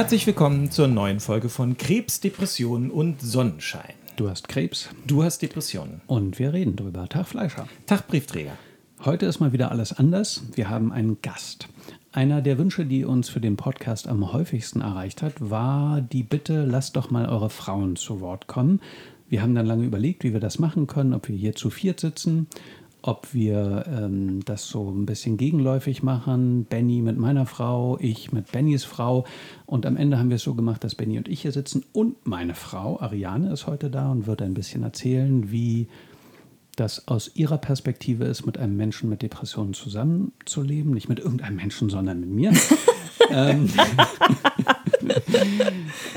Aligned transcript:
Herzlich 0.00 0.26
willkommen 0.26 0.70
zur 0.70 0.88
neuen 0.88 1.20
Folge 1.20 1.50
von 1.50 1.76
Krebs, 1.76 2.20
Depressionen 2.20 2.90
und 2.90 3.20
Sonnenschein. 3.20 3.92
Du 4.16 4.30
hast 4.30 4.48
Krebs 4.48 4.88
Du 5.06 5.22
hast 5.22 5.42
Depressionen. 5.42 6.00
und 6.06 6.38
wir 6.38 6.54
reden 6.54 6.74
drüber. 6.74 7.06
Tag 7.06 7.28
Fleischer. 7.28 7.68
Tag 7.84 8.08
Briefträger. 8.08 8.56
Heute 9.04 9.26
ist 9.26 9.40
mal 9.40 9.52
wieder 9.52 9.70
alles 9.70 9.92
anders. 9.92 10.44
Wir 10.54 10.70
haben 10.70 10.90
einen 10.90 11.20
Gast. 11.20 11.68
Einer 12.12 12.40
der 12.40 12.56
Wünsche, 12.56 12.86
die 12.86 13.04
uns 13.04 13.28
für 13.28 13.42
den 13.42 13.58
Podcast 13.58 14.08
am 14.08 14.32
häufigsten 14.32 14.80
erreicht 14.80 15.20
hat, 15.20 15.34
war 15.38 16.00
die 16.00 16.22
Bitte, 16.22 16.64
lasst 16.64 16.96
doch 16.96 17.10
mal 17.10 17.28
eure 17.28 17.50
Frauen 17.50 17.96
zu 17.96 18.22
Wort 18.22 18.46
kommen. 18.46 18.80
Wir 19.28 19.42
haben 19.42 19.54
dann 19.54 19.66
lange 19.66 19.84
überlegt, 19.84 20.24
wie 20.24 20.32
wir 20.32 20.40
das 20.40 20.58
machen 20.58 20.86
können, 20.86 21.12
ob 21.12 21.28
wir 21.28 21.36
hier 21.36 21.54
zu 21.54 21.68
viert 21.68 22.00
sitzen, 22.00 22.46
ob 23.02 23.32
wir 23.32 23.84
ähm, 23.86 24.44
das 24.44 24.68
so 24.68 24.90
ein 24.90 25.06
bisschen 25.06 25.36
gegenläufig 25.36 26.02
machen. 26.02 26.64
Benny 26.64 27.02
mit 27.02 27.18
meiner 27.18 27.46
Frau, 27.46 27.98
ich 28.00 28.32
mit 28.32 28.50
Bennys 28.52 28.84
Frau. 28.84 29.24
Und 29.66 29.86
am 29.86 29.96
Ende 29.96 30.18
haben 30.18 30.30
wir 30.30 30.36
es 30.36 30.42
so 30.42 30.54
gemacht, 30.54 30.84
dass 30.84 30.94
Benny 30.94 31.18
und 31.18 31.28
ich 31.28 31.42
hier 31.42 31.52
sitzen 31.52 31.84
und 31.92 32.26
meine 32.26 32.54
Frau, 32.54 33.00
Ariane, 33.00 33.52
ist 33.52 33.66
heute 33.66 33.90
da 33.90 34.10
und 34.10 34.26
wird 34.26 34.42
ein 34.42 34.54
bisschen 34.54 34.82
erzählen, 34.82 35.50
wie 35.50 35.88
das 36.76 37.08
aus 37.08 37.30
ihrer 37.34 37.58
Perspektive 37.58 38.24
ist, 38.24 38.46
mit 38.46 38.58
einem 38.58 38.76
Menschen 38.76 39.10
mit 39.10 39.22
Depressionen 39.22 39.74
zusammenzuleben. 39.74 40.92
Nicht 40.92 41.08
mit 41.08 41.18
irgendeinem 41.18 41.56
Menschen, 41.56 41.90
sondern 41.90 42.20
mit 42.20 42.30
mir. 42.30 42.52
ähm, 43.30 43.70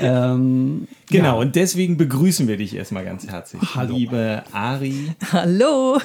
ähm, 0.00 0.88
Genau, 1.08 1.40
und 1.40 1.54
deswegen 1.54 1.96
begrüßen 1.96 2.48
wir 2.48 2.56
dich 2.56 2.74
erstmal 2.74 3.04
ganz 3.04 3.26
herzlich. 3.26 3.62
Hallo. 3.74 3.96
Liebe 3.96 4.42
Ari, 4.52 5.12
Hallo. 5.32 5.98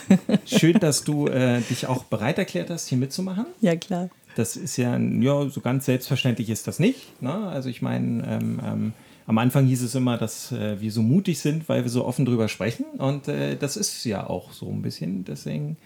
schön, 0.45 0.79
dass 0.79 1.03
du 1.03 1.27
äh, 1.27 1.61
dich 1.61 1.88
auch 1.88 2.03
bereit 2.03 2.38
erklärt 2.38 2.69
hast, 2.69 2.88
hier 2.88 2.97
mitzumachen. 2.97 3.45
Ja, 3.61 3.75
klar. 3.75 4.09
Das 4.35 4.55
ist 4.55 4.77
ja, 4.77 4.97
ja, 4.97 5.49
so 5.49 5.61
ganz 5.61 5.85
selbstverständlich 5.85 6.49
ist 6.49 6.67
das 6.67 6.79
nicht. 6.79 7.21
Ne? 7.21 7.33
Also 7.33 7.69
ich 7.69 7.81
meine, 7.81 8.23
ähm, 8.27 8.61
ähm, 8.63 8.94
am 9.25 9.38
Anfang 9.38 9.66
hieß 9.66 9.81
es 9.81 9.95
immer, 9.95 10.17
dass 10.17 10.51
äh, 10.51 10.79
wir 10.79 10.91
so 10.91 11.01
mutig 11.01 11.39
sind, 11.39 11.67
weil 11.69 11.83
wir 11.83 11.89
so 11.89 12.05
offen 12.05 12.25
drüber 12.25 12.47
sprechen. 12.47 12.85
Und 12.97 13.27
äh, 13.27 13.55
das 13.57 13.77
ist 13.77 14.03
ja 14.05 14.27
auch 14.27 14.51
so 14.51 14.69
ein 14.69 14.81
bisschen. 14.81 15.25
Deswegen, 15.25 15.77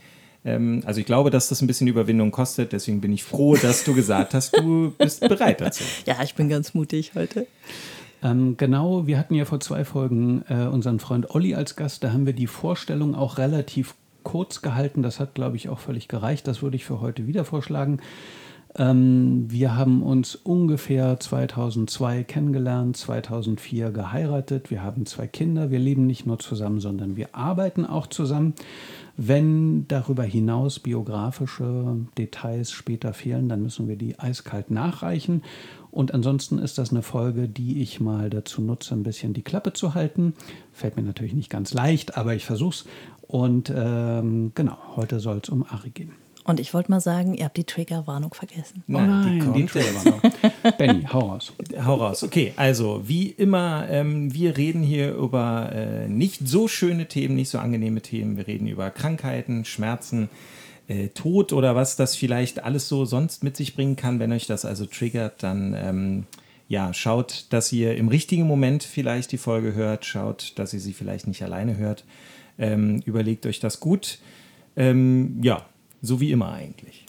ähm, 0.46 0.82
also 0.86 1.00
ich 1.00 1.06
glaube, 1.06 1.30
dass 1.30 1.50
das 1.50 1.62
ein 1.62 1.68
bisschen 1.68 1.88
Überwindung 1.88 2.32
kostet. 2.32 2.74
Deswegen 2.74 3.02
bin 3.02 3.14
ich 3.14 3.24
froh, 3.24 3.56
dass 3.56 3.84
du 3.84 3.94
gesagt 3.94 4.34
hast, 4.34 4.58
du 4.58 4.94
bist 4.98 5.22
bereit 5.22 5.62
dazu. 5.62 5.84
Ja, 6.06 6.22
ich 6.24 6.36
bin 6.36 6.50
ganz 6.50 6.74
mutig 6.74 7.14
heute. 7.16 7.48
Ähm, 8.22 8.56
genau, 8.58 9.08
wir 9.08 9.18
hatten 9.18 9.36
ja 9.36 9.46
vor 9.46 9.60
zwei 9.60 9.86
Folgen 9.86 10.44
äh, 10.50 10.66
unseren 10.66 11.00
Freund 11.00 11.30
Olli 11.32 11.56
als 11.56 11.76
Gast. 11.76 12.04
Da 12.04 12.14
haben 12.14 12.26
wir 12.26 12.34
die 12.34 12.48
Vorstellung 12.48 13.16
auch 13.16 13.38
relativ 13.38 13.96
kurz 14.24 14.62
gehalten. 14.62 15.02
Das 15.02 15.20
hat, 15.20 15.36
glaube 15.36 15.58
ich, 15.58 15.70
auch 15.70 15.80
völlig 15.80 16.08
gereicht. 16.08 16.48
Das 16.48 16.62
würde 16.62 16.76
ich 16.76 16.86
für 16.86 17.02
heute 17.02 17.28
wieder 17.28 17.46
vorschlagen. 17.46 18.00
Ähm, 18.76 19.46
wir 19.50 19.76
haben 19.76 20.02
uns 20.02 20.36
ungefähr 20.36 21.20
2002 21.20 22.24
kennengelernt, 22.24 22.98
2004 22.98 23.92
geheiratet. 23.92 24.72
Wir 24.72 24.82
haben 24.82 25.06
zwei 25.06 25.28
Kinder. 25.28 25.70
Wir 25.70 25.80
leben 25.80 26.08
nicht 26.08 26.26
nur 26.26 26.40
zusammen, 26.40 26.80
sondern 26.80 27.16
wir 27.16 27.36
arbeiten 27.36 27.86
auch 27.86 28.08
zusammen. 28.08 28.56
Wenn 29.16 29.88
darüber 29.88 30.24
hinaus 30.24 30.80
biografische 30.80 31.98
Details 32.18 32.72
später 32.72 33.14
fehlen, 33.14 33.48
dann 33.48 33.62
müssen 33.62 33.88
wir 33.88 33.96
die 33.96 34.18
eiskalt 34.20 34.72
nachreichen. 34.72 35.44
Und 35.92 36.16
ansonsten 36.16 36.58
ist 36.58 36.80
das 36.80 36.90
eine 36.90 37.04
Folge, 37.04 37.48
die 37.48 37.82
ich 37.84 38.00
mal 38.00 38.32
dazu 38.32 38.62
nutze, 38.62 38.96
ein 38.96 39.04
bisschen 39.04 39.34
die 39.34 39.44
Klappe 39.44 39.74
zu 39.74 39.94
halten. 39.94 40.34
Fällt 40.72 40.96
mir 40.96 41.04
natürlich 41.04 41.34
nicht 41.34 41.52
ganz 41.52 41.76
leicht, 41.76 42.18
aber 42.18 42.34
ich 42.34 42.46
versuch's. 42.46 42.86
Und 43.22 43.72
ähm, 43.76 44.52
genau, 44.56 44.78
heute 44.96 45.20
soll 45.20 45.40
es 45.44 45.50
um 45.50 45.64
Ari 45.64 45.92
gehen. 45.92 46.23
Und 46.46 46.60
ich 46.60 46.74
wollte 46.74 46.92
mal 46.92 47.00
sagen, 47.00 47.36
ihr 47.36 47.46
habt 47.46 47.56
die 47.56 47.64
Triggerwarnung 47.64 48.34
vergessen. 48.34 48.84
Nein, 48.88 49.34
die 49.34 49.40
kommt 49.40 49.58
die 49.58 49.76
war 49.76 50.14
noch. 50.14 50.78
Benny, 50.78 51.04
hau 51.12 51.20
raus. 51.20 51.54
Hau 51.86 51.96
raus. 51.96 52.24
Okay, 52.24 52.54
also 52.58 53.02
wie 53.06 53.28
immer, 53.30 53.88
ähm, 53.90 54.34
wir 54.34 54.58
reden 54.58 54.84
hier 54.84 55.14
über 55.14 55.72
äh, 55.74 56.08
nicht 56.10 56.48
so 56.48 56.68
schöne 56.68 57.08
Themen, 57.08 57.36
nicht 57.36 57.50
so 57.50 57.60
angenehme 57.60 58.02
Themen. 58.02 58.36
Wir 58.36 58.48
reden 58.48 58.68
über 58.68 58.90
Krankheiten, 58.90 59.64
Schmerzen, 59.64 60.30
äh, 60.88 61.08
Tod 61.10 61.54
oder 61.54 61.76
was 61.76 61.96
das 61.96 62.16
vielleicht 62.16 62.64
alles 62.64 62.90
so 62.90 63.06
sonst 63.06 63.44
mit 63.44 63.56
sich 63.56 63.76
bringen 63.76 63.96
kann. 63.96 64.20
Wenn 64.20 64.34
euch 64.34 64.46
das 64.46 64.66
also 64.66 64.86
triggert, 64.86 65.44
dann 65.44 65.74
ähm, 65.74 66.24
ja, 66.68 66.94
schaut, 66.94 67.46
dass 67.52 67.72
ihr 67.72 67.96
im 67.96 68.10
richtigen 68.10 68.48
Moment 68.48 68.84
vielleicht 68.84 69.32
die 69.32 69.38
Folge 69.38 69.76
hört. 69.76 70.04
Schaut, 70.04 70.54
dass 70.60 70.74
ihr 70.74 70.82
sie 70.82 70.94
vielleicht 70.94 71.26
nicht 71.28 71.42
alleine 71.42 71.78
hört. 71.78 72.04
Ähm, 72.60 73.02
überlegt 73.06 73.46
euch 73.46 73.62
das 73.62 73.80
gut. 73.80 74.20
Ähm, 74.76 75.40
ja, 75.42 75.66
so 76.04 76.20
wie 76.20 76.32
immer 76.32 76.52
eigentlich. 76.52 77.03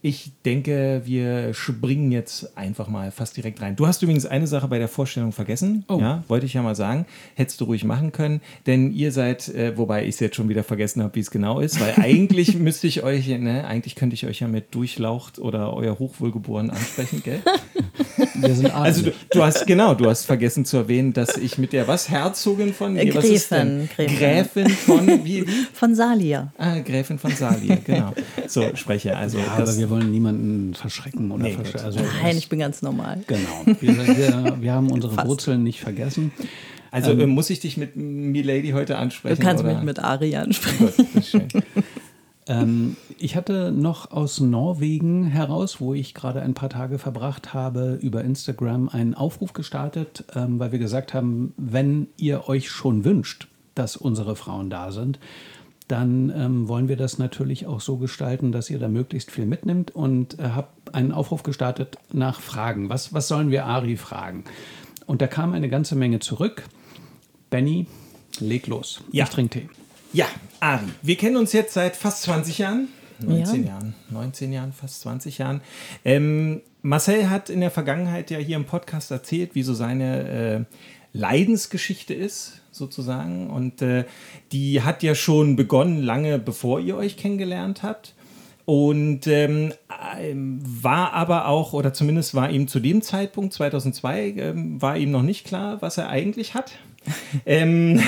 Ich 0.00 0.30
denke, 0.44 1.02
wir 1.04 1.54
springen 1.54 2.12
jetzt 2.12 2.56
einfach 2.56 2.86
mal 2.86 3.10
fast 3.10 3.36
direkt 3.36 3.60
rein. 3.60 3.74
Du 3.74 3.86
hast 3.88 4.00
übrigens 4.02 4.26
eine 4.26 4.46
Sache 4.46 4.68
bei 4.68 4.78
der 4.78 4.86
Vorstellung 4.86 5.32
vergessen. 5.32 5.84
Oh. 5.88 5.98
Ja, 6.00 6.22
wollte 6.28 6.46
ich 6.46 6.54
ja 6.54 6.62
mal 6.62 6.76
sagen. 6.76 7.04
Hättest 7.34 7.60
du 7.60 7.64
ruhig 7.64 7.82
machen 7.82 8.12
können. 8.12 8.40
Denn 8.66 8.92
ihr 8.92 9.10
seid, 9.10 9.48
äh, 9.48 9.76
wobei 9.76 10.04
ich 10.04 10.10
es 10.10 10.20
jetzt 10.20 10.36
schon 10.36 10.48
wieder 10.48 10.62
vergessen 10.62 11.02
habe, 11.02 11.16
wie 11.16 11.20
es 11.20 11.32
genau 11.32 11.58
ist, 11.58 11.80
weil 11.80 11.94
eigentlich 11.96 12.56
müsste 12.56 12.86
ich 12.86 13.02
euch, 13.02 13.26
ne, 13.26 13.66
eigentlich 13.66 13.96
könnte 13.96 14.14
ich 14.14 14.24
euch 14.26 14.38
ja 14.38 14.46
mit 14.46 14.72
Durchlaucht 14.72 15.40
oder 15.40 15.74
euer 15.74 15.98
Hochwohlgeboren 15.98 16.70
ansprechen, 16.70 17.22
gell? 17.24 17.40
Wir 18.34 18.54
sind 18.54 18.72
Also 18.72 19.02
du, 19.02 19.12
du 19.30 19.42
hast, 19.42 19.66
genau, 19.66 19.94
du 19.94 20.08
hast 20.08 20.24
vergessen 20.24 20.64
zu 20.64 20.76
erwähnen, 20.76 21.12
dass 21.12 21.36
ich 21.36 21.58
mit 21.58 21.72
der 21.72 21.88
was? 21.88 22.08
Herzogin 22.08 22.72
von 22.72 22.94
nee, 22.94 23.12
was 23.14 23.24
ist 23.24 23.50
denn? 23.50 23.88
Gräfin, 23.94 24.16
Gräfin. 24.16 24.68
Von, 24.68 25.24
wie? 25.24 25.44
Von 25.72 25.94
Salia. 25.94 26.52
Ah, 26.56 26.78
Gräfin 26.78 27.18
von 27.18 27.32
Salia, 27.32 27.76
genau. 27.84 28.12
So, 28.46 28.64
spreche. 28.74 29.16
Also, 29.16 29.38
Ja, 29.38 29.58
das, 29.58 29.87
wir 29.88 29.96
wollen 29.96 30.10
niemanden 30.10 30.74
verschrecken 30.74 31.30
oder 31.30 31.44
Nee, 31.44 31.52
versch 31.52 31.72
gut. 31.72 31.82
also, 31.82 32.00
Nein, 32.22 32.36
ich 32.36 32.48
bin 32.48 32.58
ganz 32.58 32.82
normal. 32.82 33.22
Genau. 33.26 33.64
Wir, 33.80 33.96
wir, 34.16 34.56
wir 34.60 34.72
haben 34.72 34.90
unsere 34.90 35.14
Fast. 35.14 35.28
Wurzeln 35.28 35.62
nicht 35.62 35.80
vergessen. 35.80 36.32
also 36.90 37.12
äh, 37.12 37.26
muss 37.26 37.50
ich 37.50 37.60
dich 37.60 37.76
mit 37.76 37.96
Milady 37.96 38.70
heute 38.70 38.94
Du 38.94 38.98
ansprechen? 38.98 39.40
kannst 39.42 39.64
oder? 39.64 39.74
mich 39.74 39.82
mit 39.82 39.98
Ari 39.98 40.36
ansprechen. 40.36 40.86
Gut, 40.86 40.98
das 40.98 41.14
ist 41.14 41.30
schön. 41.30 41.48
Ähm, 42.50 42.96
ich 43.18 43.36
hatte 43.36 43.70
noch 43.72 44.10
aus 44.10 44.40
Norwegen 44.40 45.26
heraus, 45.26 45.80
wo 45.82 45.92
ich 45.92 46.14
gerade 46.14 46.40
ein 46.40 46.54
paar 46.54 46.70
Tage 46.70 46.98
verbracht 46.98 47.52
habe, 47.52 47.98
über 48.00 48.24
Instagram 48.24 48.88
einen 48.88 49.12
Aufruf 49.14 49.52
gestartet, 49.52 50.24
ähm, 50.34 50.58
weil 50.58 50.72
wir 50.72 50.78
gesagt 50.78 51.12
haben, 51.12 51.52
wenn 51.58 52.06
ihr 52.16 52.48
euch 52.48 52.70
schon 52.70 53.04
wünscht, 53.04 53.48
dass 53.74 53.98
unsere 53.98 54.34
Frauen 54.34 54.70
da 54.70 54.92
sind, 54.92 55.18
dann 55.88 56.30
ähm, 56.36 56.68
wollen 56.68 56.88
wir 56.88 56.96
das 56.96 57.18
natürlich 57.18 57.66
auch 57.66 57.80
so 57.80 57.96
gestalten, 57.96 58.52
dass 58.52 58.68
ihr 58.70 58.78
da 58.78 58.88
möglichst 58.88 59.30
viel 59.30 59.46
mitnimmt 59.46 59.90
und 59.90 60.38
äh, 60.38 60.50
habe 60.50 60.68
einen 60.92 61.12
Aufruf 61.12 61.42
gestartet 61.42 61.96
nach 62.12 62.40
Fragen. 62.40 62.88
Was, 62.90 63.12
was 63.14 63.26
sollen 63.28 63.50
wir 63.50 63.64
Ari 63.64 63.96
fragen? 63.96 64.44
Und 65.06 65.22
da 65.22 65.26
kam 65.26 65.54
eine 65.54 65.68
ganze 65.70 65.96
Menge 65.96 66.18
zurück. 66.20 66.64
Benny, 67.50 67.86
leg 68.38 68.66
los. 68.66 69.02
Ja. 69.10 69.24
Ich 69.24 69.30
trinke 69.30 69.60
Tee. 69.60 69.68
Ja, 70.12 70.26
Ari, 70.60 70.86
wir 71.02 71.16
kennen 71.16 71.36
uns 71.36 71.52
jetzt 71.52 71.72
seit 71.74 71.96
fast 71.96 72.22
20 72.22 72.58
Jahren. 72.58 72.88
19 73.20 73.62
Ja. 73.64 73.70
Jahren, 73.70 73.94
19 74.10 74.52
Jahren, 74.52 74.72
fast 74.72 75.00
20 75.00 75.38
Jahren. 75.38 75.60
Ähm, 76.04 76.60
Marcel 76.82 77.28
hat 77.30 77.50
in 77.50 77.60
der 77.60 77.70
Vergangenheit 77.70 78.30
ja 78.30 78.38
hier 78.38 78.56
im 78.56 78.64
Podcast 78.64 79.10
erzählt, 79.10 79.54
wie 79.54 79.62
so 79.64 79.74
seine 79.74 80.28
äh, 80.28 80.64
Leidensgeschichte 81.12 82.14
ist, 82.14 82.57
sozusagen. 82.78 83.50
Und 83.50 83.82
äh, 83.82 84.04
die 84.52 84.82
hat 84.82 85.02
ja 85.02 85.14
schon 85.14 85.56
begonnen, 85.56 86.02
lange 86.02 86.38
bevor 86.38 86.80
ihr 86.80 86.96
euch 86.96 87.16
kennengelernt 87.16 87.82
habt. 87.82 88.14
Und 88.64 89.26
ähm, 89.26 89.72
ähm, 90.20 90.60
war 90.62 91.14
aber 91.14 91.48
auch, 91.48 91.72
oder 91.72 91.94
zumindest 91.94 92.34
war 92.34 92.50
ihm 92.50 92.68
zu 92.68 92.80
dem 92.80 93.00
Zeitpunkt, 93.00 93.54
2002, 93.54 94.34
ähm, 94.36 94.82
war 94.82 94.98
ihm 94.98 95.10
noch 95.10 95.22
nicht 95.22 95.46
klar, 95.46 95.80
was 95.80 95.96
er 95.96 96.10
eigentlich 96.10 96.54
hat. 96.54 96.72
ähm, 97.46 97.98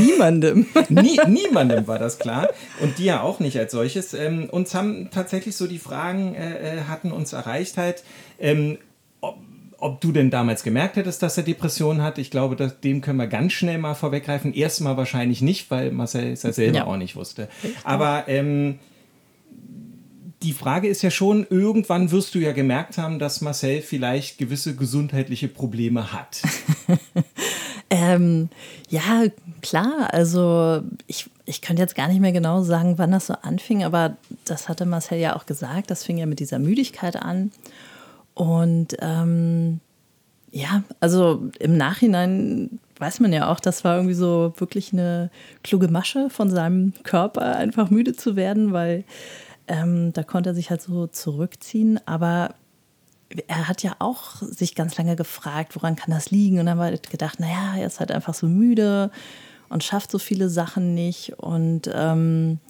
Niemandem. 0.00 0.66
Nie, 0.88 1.18
niemandem 1.26 1.86
war 1.86 1.98
das 1.98 2.18
klar 2.18 2.48
und 2.80 2.98
dir 2.98 3.22
auch 3.22 3.40
nicht 3.40 3.58
als 3.58 3.72
solches. 3.72 4.14
Ähm, 4.14 4.48
uns 4.50 4.74
haben 4.74 5.10
tatsächlich 5.10 5.56
so 5.56 5.66
die 5.66 5.78
Fragen, 5.78 6.34
äh, 6.34 6.78
äh, 6.78 6.80
hatten 6.88 7.12
uns 7.12 7.32
erreicht 7.32 7.76
halt, 7.76 8.04
ähm, 8.38 8.78
ob, 9.20 9.38
ob 9.78 10.00
du 10.00 10.12
denn 10.12 10.30
damals 10.30 10.62
gemerkt 10.62 10.96
hättest, 10.96 11.22
dass 11.22 11.36
er 11.36 11.44
Depressionen 11.44 12.02
hat. 12.02 12.18
Ich 12.18 12.30
glaube, 12.30 12.56
das, 12.56 12.80
dem 12.80 13.00
können 13.00 13.18
wir 13.18 13.28
ganz 13.28 13.52
schnell 13.52 13.78
mal 13.78 13.94
vorweggreifen. 13.94 14.52
Erstmal 14.52 14.96
wahrscheinlich 14.96 15.40
nicht, 15.40 15.70
weil 15.70 15.92
Marcel 15.92 16.32
es 16.32 16.42
ja 16.42 16.52
selber 16.52 16.78
Ja. 16.78 16.86
auch 16.86 16.96
nicht 16.96 17.14
wusste. 17.16 17.48
Aber 17.84 18.24
ähm, 18.26 18.78
die 20.42 20.52
Frage 20.52 20.88
ist 20.88 21.02
ja 21.02 21.10
schon, 21.10 21.46
irgendwann 21.50 22.10
wirst 22.10 22.34
du 22.34 22.38
ja 22.38 22.52
gemerkt 22.52 22.98
haben, 22.98 23.18
dass 23.18 23.40
Marcel 23.40 23.80
vielleicht 23.82 24.38
gewisse 24.38 24.74
gesundheitliche 24.76 25.48
Probleme 25.48 26.12
hat. 26.12 26.42
Ähm, 27.90 28.50
ja, 28.90 29.24
klar. 29.62 30.10
Also 30.12 30.82
ich, 31.06 31.30
ich 31.46 31.62
könnte 31.62 31.80
jetzt 31.80 31.94
gar 31.94 32.08
nicht 32.08 32.20
mehr 32.20 32.32
genau 32.32 32.62
sagen, 32.62 32.98
wann 32.98 33.12
das 33.12 33.28
so 33.28 33.34
anfing, 33.40 33.82
aber 33.82 34.18
das 34.44 34.68
hatte 34.68 34.84
Marcel 34.84 35.18
ja 35.18 35.34
auch 35.36 35.46
gesagt. 35.46 35.90
Das 35.90 36.04
fing 36.04 36.18
ja 36.18 36.26
mit 36.26 36.38
dieser 36.38 36.58
Müdigkeit 36.58 37.16
an. 37.16 37.50
Und 38.38 38.96
ähm, 39.00 39.80
ja, 40.52 40.84
also 41.00 41.50
im 41.58 41.76
Nachhinein 41.76 42.78
weiß 43.00 43.18
man 43.18 43.32
ja 43.32 43.50
auch, 43.50 43.58
das 43.58 43.82
war 43.82 43.96
irgendwie 43.96 44.14
so 44.14 44.52
wirklich 44.58 44.92
eine 44.92 45.30
kluge 45.64 45.88
Masche 45.88 46.30
von 46.30 46.48
seinem 46.48 46.94
Körper, 47.02 47.56
einfach 47.56 47.90
müde 47.90 48.12
zu 48.12 48.36
werden, 48.36 48.72
weil 48.72 49.02
ähm, 49.66 50.12
da 50.12 50.22
konnte 50.22 50.50
er 50.50 50.54
sich 50.54 50.70
halt 50.70 50.82
so 50.82 51.08
zurückziehen. 51.08 51.98
Aber 52.06 52.54
er 53.48 53.66
hat 53.66 53.82
ja 53.82 53.96
auch 53.98 54.36
sich 54.36 54.76
ganz 54.76 54.96
lange 54.96 55.16
gefragt, 55.16 55.74
woran 55.74 55.96
kann 55.96 56.14
das 56.14 56.30
liegen? 56.30 56.60
Und 56.60 56.66
dann 56.66 56.78
haben 56.78 56.92
wir 56.92 56.98
gedacht, 57.10 57.40
naja, 57.40 57.74
er 57.76 57.88
ist 57.88 57.98
halt 57.98 58.12
einfach 58.12 58.34
so 58.34 58.46
müde 58.46 59.10
und 59.68 59.82
schafft 59.82 60.12
so 60.12 60.20
viele 60.20 60.48
Sachen 60.48 60.94
nicht. 60.94 61.40
Und 61.40 61.90
ähm, 61.92 62.60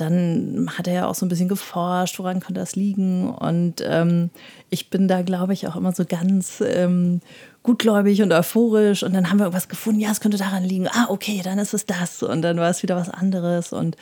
dann 0.00 0.70
hat 0.76 0.86
er 0.86 0.94
ja 0.94 1.06
auch 1.06 1.14
so 1.14 1.26
ein 1.26 1.28
bisschen 1.28 1.48
geforscht, 1.48 2.18
woran 2.18 2.40
könnte 2.40 2.60
das 2.60 2.76
liegen. 2.76 3.30
Und 3.30 3.82
ähm, 3.84 4.30
ich 4.70 4.90
bin 4.90 5.08
da, 5.08 5.22
glaube 5.22 5.52
ich, 5.52 5.66
auch 5.66 5.76
immer 5.76 5.92
so 5.92 6.04
ganz 6.04 6.62
ähm, 6.66 7.20
gutgläubig 7.62 8.22
und 8.22 8.32
euphorisch. 8.32 9.02
Und 9.02 9.14
dann 9.14 9.30
haben 9.30 9.38
wir 9.38 9.44
irgendwas 9.44 9.68
gefunden, 9.68 10.00
ja, 10.00 10.10
es 10.10 10.20
könnte 10.20 10.38
daran 10.38 10.64
liegen. 10.64 10.88
Ah, 10.88 11.06
okay, 11.08 11.40
dann 11.44 11.58
ist 11.58 11.74
es 11.74 11.86
das. 11.86 12.22
Und 12.22 12.42
dann 12.42 12.58
war 12.58 12.70
es 12.70 12.82
wieder 12.82 12.96
was 12.96 13.10
anderes. 13.10 13.72
Und 13.72 13.96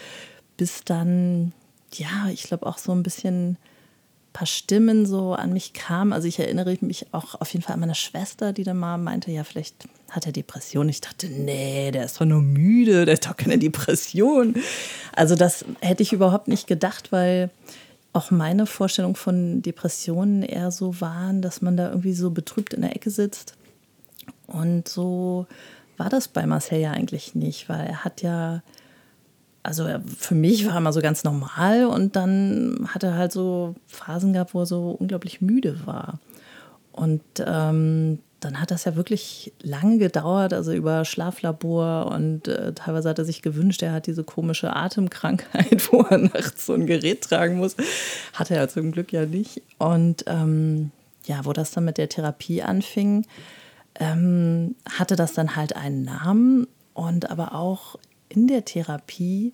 bis 0.57 0.85
dann, 0.85 1.53
ja, 1.95 2.29
ich 2.33 2.45
glaube 2.45 2.67
auch 2.67 2.79
so 2.79 2.93
ein 2.93 3.03
bisschen 3.03 3.57
paar 4.33 4.47
Stimmen 4.47 5.05
so 5.07 5.35
an 5.35 5.53
mich 5.53 5.73
kamen. 5.73 6.13
Also 6.13 6.29
ich 6.29 6.39
erinnere 6.39 6.77
mich 6.81 7.13
auch 7.13 7.41
auf 7.41 7.53
jeden 7.53 7.65
Fall 7.65 7.75
an 7.75 7.81
meine 7.81 7.95
Schwester, 7.95 8.53
die 8.53 8.63
dann 8.63 8.79
mal 8.79 8.97
meinte, 8.99 9.31
ja, 9.31 9.45
vielleicht 9.45 9.89
hat 10.11 10.27
er 10.27 10.33
Depression. 10.33 10.89
Ich 10.89 11.01
dachte, 11.01 11.29
nee, 11.29 11.91
der 11.91 12.05
ist 12.05 12.21
doch 12.21 12.27
nur 12.27 12.43
müde, 12.43 13.05
der 13.05 13.17
hat 13.17 13.27
doch 13.27 13.37
keine 13.37 13.59
Depression. 13.59 14.55
Also 15.15 15.35
das 15.35 15.65
hätte 15.81 16.03
ich 16.03 16.13
überhaupt 16.13 16.49
nicht 16.49 16.67
gedacht, 16.67 17.13
weil 17.13 17.51
auch 18.13 18.31
meine 18.31 18.67
Vorstellung 18.67 19.17
von 19.17 19.63
Depressionen 19.63 20.43
eher 20.43 20.71
so 20.71 21.01
waren, 21.01 21.43
dass 21.43 21.61
man 21.61 21.77
da 21.77 21.91
irgendwie 21.91 22.15
so 22.15 22.31
betrübt 22.31 22.73
in 22.73 22.83
der 22.83 22.97
Ecke 22.97 23.11
sitzt. 23.11 23.55
Und 24.47 24.89
so 24.89 25.47
war 25.99 26.09
das 26.09 26.29
bei 26.29 26.47
Marcel 26.47 26.81
ja 26.81 26.93
eigentlich 26.93 27.35
nicht, 27.35 27.69
weil 27.69 27.87
er 27.87 28.05
hat 28.05 28.23
ja 28.23 28.63
also 29.63 29.87
für 30.19 30.35
mich 30.35 30.65
war 30.65 30.75
er 30.75 30.79
immer 30.79 30.95
so 30.95 31.03
ganz 31.03 31.25
normal 31.25 31.85
und 31.85 32.17
dann 32.17 32.89
hat 32.89 33.03
er 33.03 33.17
halt 33.17 33.33
so 33.33 33.75
Phasen 33.87 34.33
gehabt, 34.33 34.55
wo 34.55 34.61
er 34.61 34.67
so 34.67 34.97
unglaublich 34.99 35.43
müde 35.43 35.87
war. 35.87 36.21
Und 36.93 37.23
ähm, 37.45 38.21
dann 38.41 38.61
hat 38.61 38.71
das 38.71 38.85
ja 38.85 38.95
wirklich 38.95 39.53
lange 39.63 39.99
gedauert, 39.99 40.53
also 40.53 40.73
über 40.73 41.05
Schlaflabor 41.05 42.07
und 42.07 42.47
äh, 42.47 42.73
teilweise 42.73 43.09
hat 43.09 43.19
er 43.19 43.25
sich 43.25 43.43
gewünscht, 43.43 43.83
er 43.83 43.93
hat 43.93 44.07
diese 44.07 44.23
komische 44.23 44.75
Atemkrankheit, 44.75 45.89
wo 45.93 46.03
er 46.03 46.19
nachts 46.19 46.67
so 46.67 46.75
ein 46.75 46.87
Gerät 46.87 47.23
tragen 47.23 47.59
muss. 47.59 47.77
Hat 48.35 48.51
er 48.51 48.69
zum 48.69 48.93
Glück 48.93 49.13
ja 49.13 49.27
nicht. 49.27 49.63
Und 49.79 50.25
ähm, 50.29 50.93
ja, 51.27 51.45
wo 51.45 51.53
das 51.53 51.73
dann 51.73 51.85
mit 51.85 51.99
der 51.99 52.09
Therapie 52.09 52.63
anfing, 52.63 53.27
ähm, 53.97 54.77
hatte 54.89 55.17
das 55.17 55.33
dann 55.33 55.57
halt 55.57 55.75
einen 55.75 56.05
Namen 56.05 56.69
und 56.95 57.31
aber 57.31 57.55
auch 57.55 57.99
in 58.29 58.47
der 58.47 58.65
Therapie 58.65 59.53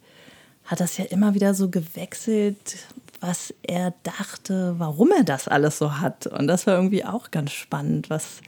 hat 0.64 0.80
das 0.80 0.96
ja 0.98 1.04
immer 1.04 1.34
wieder 1.34 1.54
so 1.54 1.68
gewechselt, 1.68 2.76
was 3.20 3.54
er 3.62 3.94
dachte, 4.02 4.74
warum 4.78 5.12
er 5.12 5.24
das 5.24 5.48
alles 5.48 5.78
so 5.78 5.98
hat. 6.00 6.26
Und 6.26 6.46
das 6.46 6.66
war 6.66 6.76
irgendwie 6.76 7.04
auch 7.04 7.30
ganz 7.30 7.52
spannend, 7.52 8.10
was, 8.10 8.40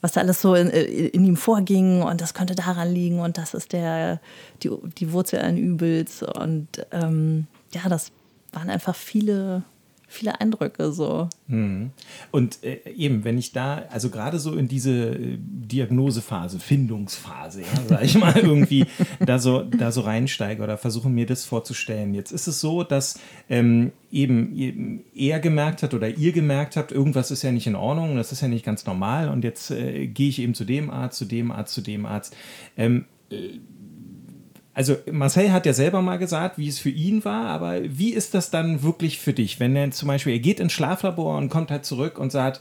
was 0.00 0.12
da 0.12 0.20
alles 0.20 0.40
so 0.40 0.54
in, 0.54 0.68
in 0.68 1.24
ihm 1.24 1.36
vorging. 1.36 2.02
Und 2.02 2.20
das 2.20 2.34
könnte 2.34 2.54
daran 2.54 2.92
liegen. 2.92 3.20
Und 3.20 3.38
das 3.38 3.54
ist 3.54 3.72
der, 3.72 4.20
die, 4.62 4.70
die 4.98 5.12
Wurzel 5.12 5.40
allen 5.40 5.58
Übels. 5.58 6.22
Und 6.22 6.68
ähm, 6.92 7.46
ja, 7.72 7.88
das 7.88 8.12
waren 8.52 8.70
einfach 8.70 8.94
viele 8.94 9.62
viele 10.08 10.40
Eindrücke 10.40 10.90
so. 10.90 11.28
Mhm. 11.46 11.90
Und 12.30 12.64
äh, 12.64 12.80
eben, 12.96 13.24
wenn 13.24 13.36
ich 13.36 13.52
da, 13.52 13.84
also 13.90 14.08
gerade 14.08 14.38
so 14.38 14.54
in 14.54 14.66
diese 14.66 15.10
äh, 15.10 15.38
Diagnosephase, 15.38 16.58
Findungsphase, 16.58 17.60
ja, 17.60 17.66
sag 17.86 18.02
ich 18.02 18.16
mal, 18.16 18.36
irgendwie 18.42 18.86
da 19.24 19.38
so, 19.38 19.62
da 19.62 19.92
so 19.92 20.00
reinsteige 20.00 20.62
oder 20.62 20.78
versuche 20.78 21.10
mir 21.10 21.26
das 21.26 21.44
vorzustellen. 21.44 22.14
Jetzt 22.14 22.32
ist 22.32 22.46
es 22.46 22.60
so, 22.60 22.82
dass 22.82 23.20
ähm, 23.50 23.92
eben 24.10 25.04
er 25.14 25.40
gemerkt 25.40 25.82
hat 25.82 25.92
oder 25.92 26.08
ihr 26.08 26.32
gemerkt 26.32 26.76
habt, 26.76 26.90
irgendwas 26.90 27.30
ist 27.30 27.42
ja 27.42 27.52
nicht 27.52 27.66
in 27.66 27.76
Ordnung, 27.76 28.16
das 28.16 28.32
ist 28.32 28.40
ja 28.40 28.48
nicht 28.48 28.64
ganz 28.64 28.86
normal 28.86 29.28
und 29.28 29.44
jetzt 29.44 29.70
äh, 29.70 30.06
gehe 30.06 30.30
ich 30.30 30.40
eben 30.40 30.54
zu 30.54 30.64
dem 30.64 30.90
Arzt, 30.90 31.18
zu 31.18 31.26
dem 31.26 31.52
Arzt, 31.52 31.74
zu 31.74 31.82
dem 31.82 32.06
Arzt. 32.06 32.34
Ähm, 32.78 33.04
äh, 33.30 33.58
also 34.78 34.96
Marcel 35.10 35.50
hat 35.50 35.66
ja 35.66 35.72
selber 35.72 36.02
mal 36.02 36.18
gesagt, 36.18 36.56
wie 36.56 36.68
es 36.68 36.78
für 36.78 36.88
ihn 36.88 37.24
war, 37.24 37.46
aber 37.46 37.80
wie 37.82 38.10
ist 38.14 38.34
das 38.34 38.52
dann 38.52 38.84
wirklich 38.84 39.18
für 39.18 39.32
dich, 39.32 39.58
wenn 39.58 39.74
er 39.74 39.90
zum 39.90 40.06
Beispiel, 40.06 40.34
er 40.34 40.38
geht 40.38 40.60
ins 40.60 40.72
Schlaflabor 40.72 41.36
und 41.36 41.48
kommt 41.48 41.72
halt 41.72 41.84
zurück 41.84 42.16
und 42.16 42.30
sagt, 42.30 42.60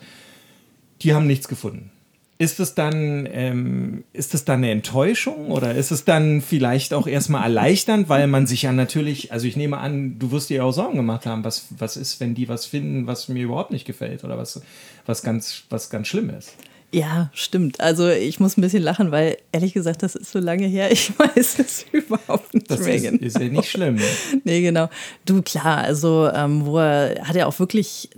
die 1.04 1.14
haben 1.14 1.28
nichts 1.28 1.48
gefunden. 1.48 1.92
Ist 2.40 2.60
es 2.60 2.74
dann, 2.74 3.30
ähm, 3.32 4.04
ist 4.14 4.34
es 4.34 4.46
dann 4.46 4.64
eine 4.64 4.72
Enttäuschung 4.72 5.52
oder 5.52 5.76
ist 5.76 5.92
es 5.92 6.06
dann 6.06 6.42
vielleicht 6.42 6.96
auch 6.96 7.06
erstmal 7.06 7.44
erleichternd, 7.44 8.10
weil 8.10 8.26
man 8.26 8.48
sich 8.48 8.64
ja 8.64 8.72
natürlich, 8.72 9.32
also 9.32 9.46
ich 9.46 9.56
nehme 9.56 9.78
an, 9.78 10.18
du 10.18 10.32
wirst 10.32 10.50
dir 10.50 10.58
ja 10.58 10.64
auch 10.64 10.72
Sorgen 10.72 10.98
gemacht 10.98 11.28
haben, 11.28 11.44
was, 11.44 11.68
was 11.78 11.98
ist, 11.98 12.20
wenn 12.20 12.34
die 12.34 12.50
was 12.50 12.66
finden, 12.66 13.06
was 13.06 13.28
mir 13.28 13.44
überhaupt 13.44 13.70
nicht 13.70 13.86
gefällt 13.86 14.24
oder 14.24 14.40
was, 14.40 14.60
was 15.06 15.22
ganz, 15.22 15.66
was 15.70 15.92
ganz 15.92 16.08
schlimm 16.08 16.32
ist. 16.32 16.56
Ja, 16.94 17.30
stimmt. 17.34 17.82
Also 17.82 18.08
ich 18.08 18.40
muss 18.40 18.58
ein 18.58 18.62
bisschen 18.62 18.82
lachen, 18.82 19.12
weil 19.12 19.38
ehrlich 19.52 19.74
gesagt, 19.74 20.04
das 20.04 20.16
ist 20.16 20.32
so 20.32 20.40
lange 20.40 20.68
her, 20.68 20.92
ich 20.92 21.18
weiß 21.20 21.60
es 21.60 21.86
überhaupt 21.92 22.54
nicht 22.54 22.72
das 22.72 22.82
mehr 22.82 22.96
ist, 22.96 23.04
genau. 23.04 23.26
ist 23.26 23.40
ja 23.40 23.50
nicht 23.50 23.70
schlimm. 23.70 23.96
Ne? 23.96 24.06
nee, 24.46 24.62
genau. 24.62 24.90
Du, 25.26 25.42
klar, 25.42 25.80
also 25.80 26.30
ähm, 26.34 26.66
wo 26.66 26.80
er 26.80 27.28
hat 27.28 27.36
er 27.36 27.48
auch 27.48 27.60
wirklich 27.60 28.10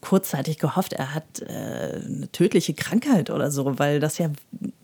kurzzeitig 0.00 0.58
gehofft, 0.58 0.92
er 0.92 1.14
hat 1.14 1.40
äh, 1.40 2.00
eine 2.04 2.28
tödliche 2.32 2.74
Krankheit 2.74 3.30
oder 3.30 3.50
so, 3.50 3.78
weil 3.78 4.00
das 4.00 4.18
ja 4.18 4.30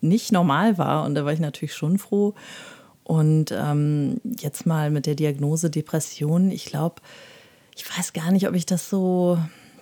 nicht 0.01 0.33
normal 0.33 0.79
war. 0.79 1.05
Und 1.05 1.15
da 1.15 1.25
war 1.25 1.33
ich 1.33 1.41
natürlich 1.41 1.75
schon 1.75 1.99
froh. 1.99 2.35
Und 3.03 3.53
ähm, 3.53 4.21
jetzt 4.39 4.65
mal 4.65 4.91
mit 4.91 5.07
der 5.07 5.15
Diagnose 5.15 5.71
Depression, 5.71 6.51
ich 6.51 6.65
glaube, 6.67 7.03
ich 7.77 7.85
weiß 7.99 8.13
gar 8.13 8.31
nicht, 8.31 8.49
ob 8.49 8.55
ich 8.55 8.65
das 8.65 8.89
so 8.89 9.39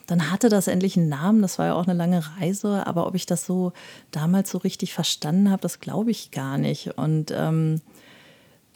dann 0.07 0.31
hatte 0.31 0.49
das 0.49 0.69
endlich 0.69 0.97
einen 0.97 1.09
Namen. 1.09 1.43
Das 1.43 1.59
war 1.59 1.67
ja 1.67 1.75
auch 1.75 1.87
eine 1.87 1.97
lange 1.97 2.23
Reise. 2.39 2.87
Aber 2.87 3.07
ob 3.07 3.15
ich 3.15 3.27
das 3.27 3.47
so 3.47 3.73
damals 4.11 4.51
so 4.51 4.59
richtig 4.59 4.93
verstanden 4.93 5.51
habe, 5.51 5.63
das 5.63 5.81
glaube 5.81 6.11
ich 6.11 6.31
gar 6.31 6.59
nicht. 6.59 6.99
Und 6.99 7.33
ähm, 7.35 7.81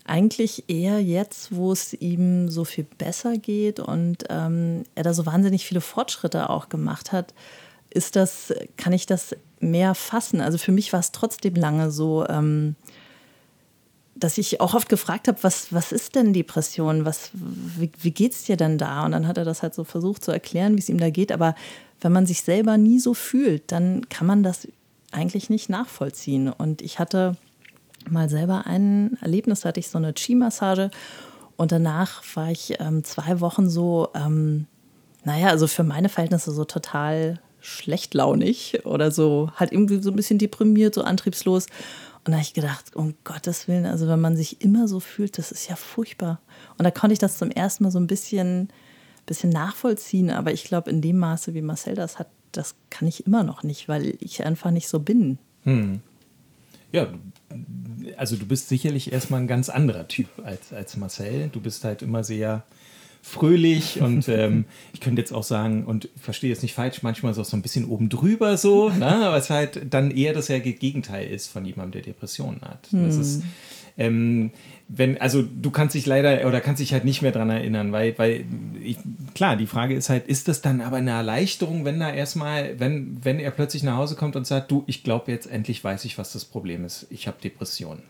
eigentlich 0.04 0.64
eher 0.68 1.02
jetzt, 1.02 1.54
wo 1.54 1.72
es 1.72 1.92
ihm 1.92 2.48
so 2.48 2.64
viel 2.64 2.84
besser 2.84 3.38
geht 3.38 3.80
und 3.80 4.24
ähm, 4.30 4.84
er 4.94 5.02
da 5.02 5.12
so 5.12 5.26
wahnsinnig 5.26 5.66
viele 5.66 5.80
Fortschritte 5.80 6.48
auch 6.48 6.68
gemacht 6.68 7.10
hat, 7.10 7.34
ist 7.90 8.14
das, 8.14 8.54
kann 8.76 8.92
ich 8.92 9.06
das 9.06 9.34
mehr 9.58 9.94
fassen. 9.94 10.40
Also 10.40 10.58
für 10.58 10.72
mich 10.72 10.92
war 10.92 11.00
es 11.00 11.12
trotzdem 11.12 11.54
lange 11.54 11.90
so. 11.90 12.26
Ähm, 12.28 12.76
dass 14.18 14.38
ich 14.38 14.60
auch 14.60 14.74
oft 14.74 14.88
gefragt 14.88 15.28
habe, 15.28 15.38
was, 15.42 15.72
was 15.72 15.92
ist 15.92 16.14
denn 16.14 16.32
Depression? 16.32 17.04
Was, 17.04 17.30
wie, 17.34 17.90
wie 18.00 18.28
es 18.28 18.44
dir 18.44 18.56
denn 18.56 18.78
da? 18.78 19.04
Und 19.04 19.12
dann 19.12 19.26
hat 19.28 19.36
er 19.36 19.44
das 19.44 19.62
halt 19.62 19.74
so 19.74 19.84
versucht 19.84 20.24
zu 20.24 20.32
erklären, 20.32 20.74
wie 20.74 20.80
es 20.80 20.88
ihm 20.88 20.98
da 20.98 21.10
geht. 21.10 21.32
Aber 21.32 21.54
wenn 22.00 22.12
man 22.12 22.26
sich 22.26 22.42
selber 22.42 22.78
nie 22.78 22.98
so 22.98 23.14
fühlt, 23.14 23.70
dann 23.70 24.08
kann 24.08 24.26
man 24.26 24.42
das 24.42 24.68
eigentlich 25.12 25.50
nicht 25.50 25.68
nachvollziehen. 25.68 26.50
Und 26.50 26.80
ich 26.80 26.98
hatte 26.98 27.36
mal 28.08 28.28
selber 28.28 28.66
ein 28.66 29.18
Erlebnis, 29.20 29.64
hatte 29.64 29.80
ich 29.80 29.88
so 29.88 29.98
eine 29.98 30.14
Chi-Massage 30.14 30.90
und 31.56 31.72
danach 31.72 32.22
war 32.34 32.50
ich 32.50 32.74
ähm, 32.80 33.02
zwei 33.04 33.40
Wochen 33.40 33.68
so, 33.68 34.08
ähm, 34.14 34.66
naja, 35.24 35.48
also 35.48 35.66
für 35.66 35.82
meine 35.82 36.08
Verhältnisse 36.08 36.52
so 36.52 36.64
total 36.64 37.40
schlechtlaunig 37.60 38.84
oder 38.84 39.10
so, 39.10 39.50
halt 39.56 39.72
irgendwie 39.72 40.00
so 40.00 40.10
ein 40.10 40.16
bisschen 40.16 40.38
deprimiert, 40.38 40.94
so 40.94 41.02
antriebslos. 41.02 41.66
Und 42.26 42.32
da 42.32 42.38
habe 42.38 42.42
ich 42.42 42.54
gedacht, 42.54 42.96
um 42.96 43.14
Gottes 43.22 43.68
Willen, 43.68 43.86
also 43.86 44.08
wenn 44.08 44.20
man 44.20 44.36
sich 44.36 44.60
immer 44.60 44.88
so 44.88 44.98
fühlt, 44.98 45.38
das 45.38 45.52
ist 45.52 45.68
ja 45.68 45.76
furchtbar. 45.76 46.40
Und 46.76 46.82
da 46.82 46.90
konnte 46.90 47.12
ich 47.12 47.20
das 47.20 47.38
zum 47.38 47.52
ersten 47.52 47.84
Mal 47.84 47.92
so 47.92 48.00
ein 48.00 48.08
bisschen, 48.08 48.68
bisschen 49.26 49.50
nachvollziehen. 49.50 50.30
Aber 50.30 50.52
ich 50.52 50.64
glaube, 50.64 50.90
in 50.90 51.00
dem 51.00 51.18
Maße, 51.18 51.54
wie 51.54 51.62
Marcel 51.62 51.94
das 51.94 52.18
hat, 52.18 52.26
das 52.50 52.74
kann 52.90 53.06
ich 53.06 53.28
immer 53.28 53.44
noch 53.44 53.62
nicht, 53.62 53.88
weil 53.88 54.16
ich 54.18 54.44
einfach 54.44 54.72
nicht 54.72 54.88
so 54.88 54.98
bin. 54.98 55.38
Hm. 55.62 56.00
Ja, 56.90 57.06
also 58.16 58.34
du 58.34 58.44
bist 58.44 58.68
sicherlich 58.68 59.12
erstmal 59.12 59.40
ein 59.40 59.46
ganz 59.46 59.68
anderer 59.68 60.08
Typ 60.08 60.26
als, 60.42 60.72
als 60.72 60.96
Marcel. 60.96 61.48
Du 61.50 61.60
bist 61.60 61.84
halt 61.84 62.02
immer 62.02 62.24
sehr 62.24 62.64
fröhlich 63.26 64.00
und 64.00 64.28
ähm, 64.28 64.66
ich 64.92 65.00
könnte 65.00 65.20
jetzt 65.20 65.32
auch 65.32 65.42
sagen, 65.42 65.84
und 65.84 66.08
verstehe 66.16 66.48
jetzt 66.48 66.62
nicht 66.62 66.74
falsch, 66.74 67.02
manchmal 67.02 67.32
ist 67.32 67.38
auch 67.38 67.44
so 67.44 67.56
ein 67.56 67.62
bisschen 67.62 67.86
oben 67.86 68.08
drüber 68.08 68.56
so, 68.56 68.88
ne? 68.88 69.06
aber 69.26 69.36
es 69.36 69.50
halt 69.50 69.92
dann 69.92 70.10
eher 70.10 70.32
das 70.32 70.48
ja 70.48 70.58
Gegenteil 70.58 71.28
ist 71.28 71.48
von 71.48 71.64
jemandem, 71.64 72.02
der 72.02 72.12
Depressionen 72.12 72.60
hat. 72.62 72.86
Hm. 72.90 73.04
Das 73.04 73.16
ist, 73.16 73.42
ähm, 73.98 74.52
wenn, 74.88 75.20
also 75.20 75.42
du 75.42 75.72
kannst 75.72 75.96
dich 75.96 76.06
leider 76.06 76.46
oder 76.46 76.60
kannst 76.60 76.80
dich 76.80 76.92
halt 76.92 77.04
nicht 77.04 77.20
mehr 77.20 77.32
dran 77.32 77.50
erinnern, 77.50 77.90
weil, 77.90 78.16
weil 78.16 78.44
ich, 78.80 78.98
klar, 79.34 79.56
die 79.56 79.66
Frage 79.66 79.96
ist 79.96 80.08
halt, 80.08 80.28
ist 80.28 80.46
das 80.46 80.62
dann 80.62 80.80
aber 80.80 80.98
eine 80.98 81.10
Erleichterung, 81.10 81.84
wenn 81.84 81.98
da 81.98 82.12
erstmal, 82.12 82.78
wenn, 82.78 83.18
wenn 83.24 83.40
er 83.40 83.50
plötzlich 83.50 83.82
nach 83.82 83.96
Hause 83.96 84.14
kommt 84.14 84.36
und 84.36 84.46
sagt, 84.46 84.70
du, 84.70 84.84
ich 84.86 85.02
glaube 85.02 85.32
jetzt 85.32 85.50
endlich 85.50 85.82
weiß 85.82 86.04
ich, 86.04 86.16
was 86.16 86.32
das 86.32 86.44
Problem 86.44 86.84
ist, 86.84 87.06
ich 87.10 87.26
habe 87.26 87.38
Depressionen. 87.42 88.02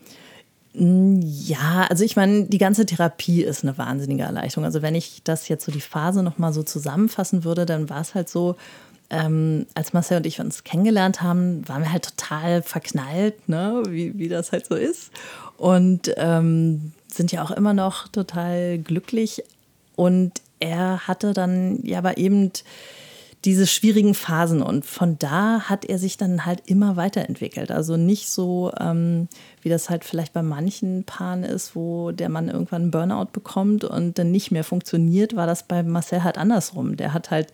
Mm, 0.77 1.19
ja, 1.23 1.87
also 1.89 2.03
ich 2.03 2.15
meine, 2.15 2.45
die 2.45 2.59
ganze 2.59 2.85
Therapie 2.85 3.43
ist 3.43 3.63
eine 3.63 3.77
wahnsinnige 3.77 4.23
Erleichterung. 4.23 4.65
Also 4.65 4.81
wenn 4.81 4.95
ich 4.95 5.21
das 5.23 5.47
jetzt 5.47 5.65
so 5.65 5.71
die 5.71 5.81
Phase 5.81 6.21
nochmal 6.21 6.53
so 6.53 6.63
zusammenfassen 6.63 7.43
würde, 7.43 7.65
dann 7.65 7.89
war 7.89 8.01
es 8.01 8.13
halt 8.13 8.29
so, 8.29 8.55
ähm, 9.09 9.65
als 9.73 9.93
Marcel 9.93 10.17
und 10.17 10.25
ich 10.25 10.39
uns 10.39 10.63
kennengelernt 10.63 11.21
haben, 11.21 11.67
waren 11.67 11.81
wir 11.81 11.91
halt 11.91 12.17
total 12.17 12.61
verknallt, 12.61 13.47
ne? 13.49 13.81
wie, 13.89 14.17
wie 14.17 14.27
das 14.27 14.51
halt 14.51 14.67
so 14.67 14.75
ist. 14.75 15.11
Und 15.57 16.13
ähm, 16.17 16.91
sind 17.11 17.31
ja 17.31 17.43
auch 17.43 17.51
immer 17.51 17.73
noch 17.73 18.07
total 18.09 18.77
glücklich. 18.77 19.43
Und 19.95 20.33
er 20.59 21.07
hatte 21.07 21.33
dann 21.33 21.79
ja 21.83 21.99
aber 21.99 22.17
eben 22.17 22.51
diese 23.47 23.65
schwierigen 23.65 24.13
Phasen. 24.13 24.61
Und 24.61 24.85
von 24.85 25.17
da 25.17 25.61
hat 25.61 25.85
er 25.85 25.97
sich 25.97 26.17
dann 26.17 26.45
halt 26.45 26.63
immer 26.65 26.97
weiterentwickelt. 26.97 27.71
Also 27.71 27.95
nicht 27.95 28.29
so, 28.29 28.73
ähm, 28.77 29.29
wie 29.61 29.69
das 29.69 29.89
halt 29.89 30.03
vielleicht 30.03 30.33
bei 30.33 30.43
manchen 30.43 31.05
Paaren 31.05 31.43
ist, 31.43 31.73
wo 31.73 32.11
der 32.11 32.27
Mann 32.27 32.49
irgendwann 32.49 32.81
einen 32.81 32.91
Burnout 32.91 33.29
bekommt 33.31 33.85
und 33.85 34.19
dann 34.19 34.31
nicht 34.31 34.51
mehr 34.51 34.65
funktioniert, 34.65 35.37
war 35.37 35.47
das 35.47 35.63
bei 35.63 35.81
Marcel 35.81 36.25
halt 36.25 36.37
andersrum. 36.37 36.97
Der 36.97 37.13
hat 37.13 37.31
halt 37.31 37.53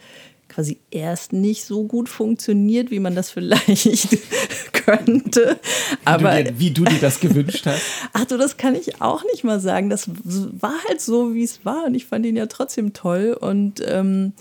quasi 0.49 0.79
erst 0.89 1.31
nicht 1.31 1.63
so 1.63 1.83
gut 1.83 2.09
funktioniert, 2.09 2.89
wie 2.89 2.99
man 2.99 3.13
das 3.13 3.29
vielleicht 3.31 4.17
könnte. 4.73 5.59
Aber 6.05 6.33
wie 6.33 6.43
du, 6.43 6.43
dir, 6.43 6.59
wie 6.59 6.71
du 6.71 6.83
dir 6.85 6.99
das 7.01 7.19
gewünscht 7.19 7.67
hast. 7.67 7.83
Ach 8.13 8.25
du, 8.25 8.39
das 8.39 8.57
kann 8.57 8.73
ich 8.73 8.99
auch 8.99 9.23
nicht 9.25 9.43
mal 9.43 9.59
sagen. 9.59 9.91
Das 9.91 10.09
war 10.09 10.73
halt 10.87 11.01
so, 11.01 11.35
wie 11.35 11.43
es 11.43 11.63
war. 11.65 11.85
Und 11.85 11.93
ich 11.93 12.07
fand 12.07 12.25
ihn 12.25 12.35
ja 12.35 12.47
trotzdem 12.47 12.93
toll. 12.93 13.37
Und 13.39 13.83
ähm, 13.85 14.33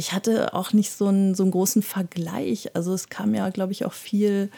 ich 0.00 0.14
hatte 0.14 0.54
auch 0.54 0.72
nicht 0.72 0.92
so 0.92 1.08
einen, 1.08 1.34
so 1.34 1.42
einen 1.42 1.52
großen 1.52 1.82
Vergleich. 1.82 2.74
Also 2.74 2.94
es 2.94 3.10
kam 3.10 3.34
ja, 3.34 3.50
glaube 3.50 3.72
ich, 3.72 3.84
auch 3.84 3.92
viel 3.92 4.50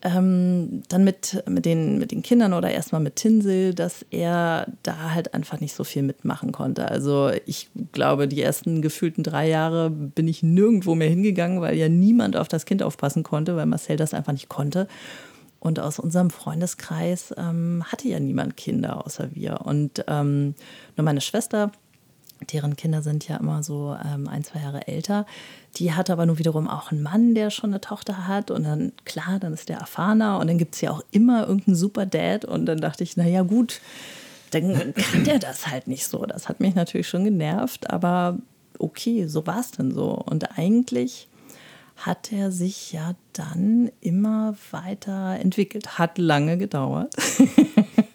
ähm, 0.00 0.82
dann 0.88 1.04
mit, 1.04 1.44
mit, 1.46 1.66
den, 1.66 1.98
mit 1.98 2.10
den 2.10 2.22
Kindern 2.22 2.54
oder 2.54 2.70
erstmal 2.70 3.02
mit 3.02 3.16
Tinsel, 3.16 3.74
dass 3.74 4.06
er 4.10 4.66
da 4.82 5.10
halt 5.10 5.34
einfach 5.34 5.60
nicht 5.60 5.74
so 5.74 5.84
viel 5.84 6.02
mitmachen 6.02 6.52
konnte. 6.52 6.90
Also 6.90 7.30
ich 7.44 7.68
glaube, 7.92 8.28
die 8.28 8.40
ersten 8.40 8.80
gefühlten 8.80 9.22
drei 9.22 9.46
Jahre 9.46 9.90
bin 9.90 10.26
ich 10.26 10.42
nirgendwo 10.42 10.94
mehr 10.94 11.10
hingegangen, 11.10 11.60
weil 11.60 11.76
ja 11.76 11.90
niemand 11.90 12.34
auf 12.34 12.48
das 12.48 12.64
Kind 12.64 12.82
aufpassen 12.82 13.24
konnte, 13.24 13.56
weil 13.56 13.66
Marcel 13.66 13.98
das 13.98 14.14
einfach 14.14 14.32
nicht 14.32 14.48
konnte. 14.48 14.88
Und 15.60 15.80
aus 15.80 15.98
unserem 15.98 16.30
Freundeskreis 16.30 17.34
ähm, 17.36 17.84
hatte 17.88 18.08
ja 18.08 18.20
niemand 18.20 18.56
Kinder 18.56 19.04
außer 19.04 19.34
wir. 19.34 19.60
Und 19.66 20.02
ähm, 20.08 20.54
nur 20.96 21.04
meine 21.04 21.20
Schwester 21.20 21.72
deren 22.52 22.76
Kinder 22.76 23.02
sind 23.02 23.26
ja 23.28 23.36
immer 23.36 23.62
so 23.62 23.96
ähm, 24.04 24.28
ein, 24.28 24.44
zwei 24.44 24.60
Jahre 24.60 24.86
älter. 24.86 25.26
Die 25.76 25.92
hat 25.92 26.10
aber 26.10 26.26
nur 26.26 26.38
wiederum 26.38 26.68
auch 26.68 26.92
einen 26.92 27.02
Mann, 27.02 27.34
der 27.34 27.50
schon 27.50 27.70
eine 27.70 27.80
Tochter 27.80 28.26
hat. 28.26 28.50
Und 28.50 28.64
dann, 28.64 28.92
klar, 29.04 29.38
dann 29.40 29.52
ist 29.52 29.68
der 29.68 29.78
erfahrener. 29.78 30.38
Und 30.38 30.48
dann 30.48 30.58
gibt 30.58 30.74
es 30.74 30.80
ja 30.80 30.90
auch 30.90 31.02
immer 31.10 31.46
irgendeinen 31.46 31.76
Super 31.76 32.06
Dad. 32.06 32.44
Und 32.44 32.66
dann 32.66 32.80
dachte 32.80 33.04
ich, 33.04 33.16
naja, 33.16 33.42
gut, 33.42 33.80
dann 34.50 34.94
kann 34.94 35.24
der 35.24 35.38
das 35.38 35.66
halt 35.66 35.88
nicht 35.88 36.06
so. 36.06 36.24
Das 36.24 36.48
hat 36.48 36.60
mich 36.60 36.74
natürlich 36.74 37.08
schon 37.08 37.24
genervt. 37.24 37.90
Aber 37.90 38.38
okay, 38.78 39.26
so 39.26 39.46
war 39.46 39.60
es 39.60 39.72
dann 39.72 39.92
so. 39.92 40.10
Und 40.12 40.58
eigentlich 40.58 41.28
hat 41.96 42.32
er 42.32 42.52
sich 42.52 42.92
ja 42.92 43.14
dann 43.32 43.90
immer 44.00 44.54
weiter 44.70 45.36
entwickelt. 45.40 45.98
Hat 45.98 46.16
lange 46.18 46.56
gedauert. 46.56 47.14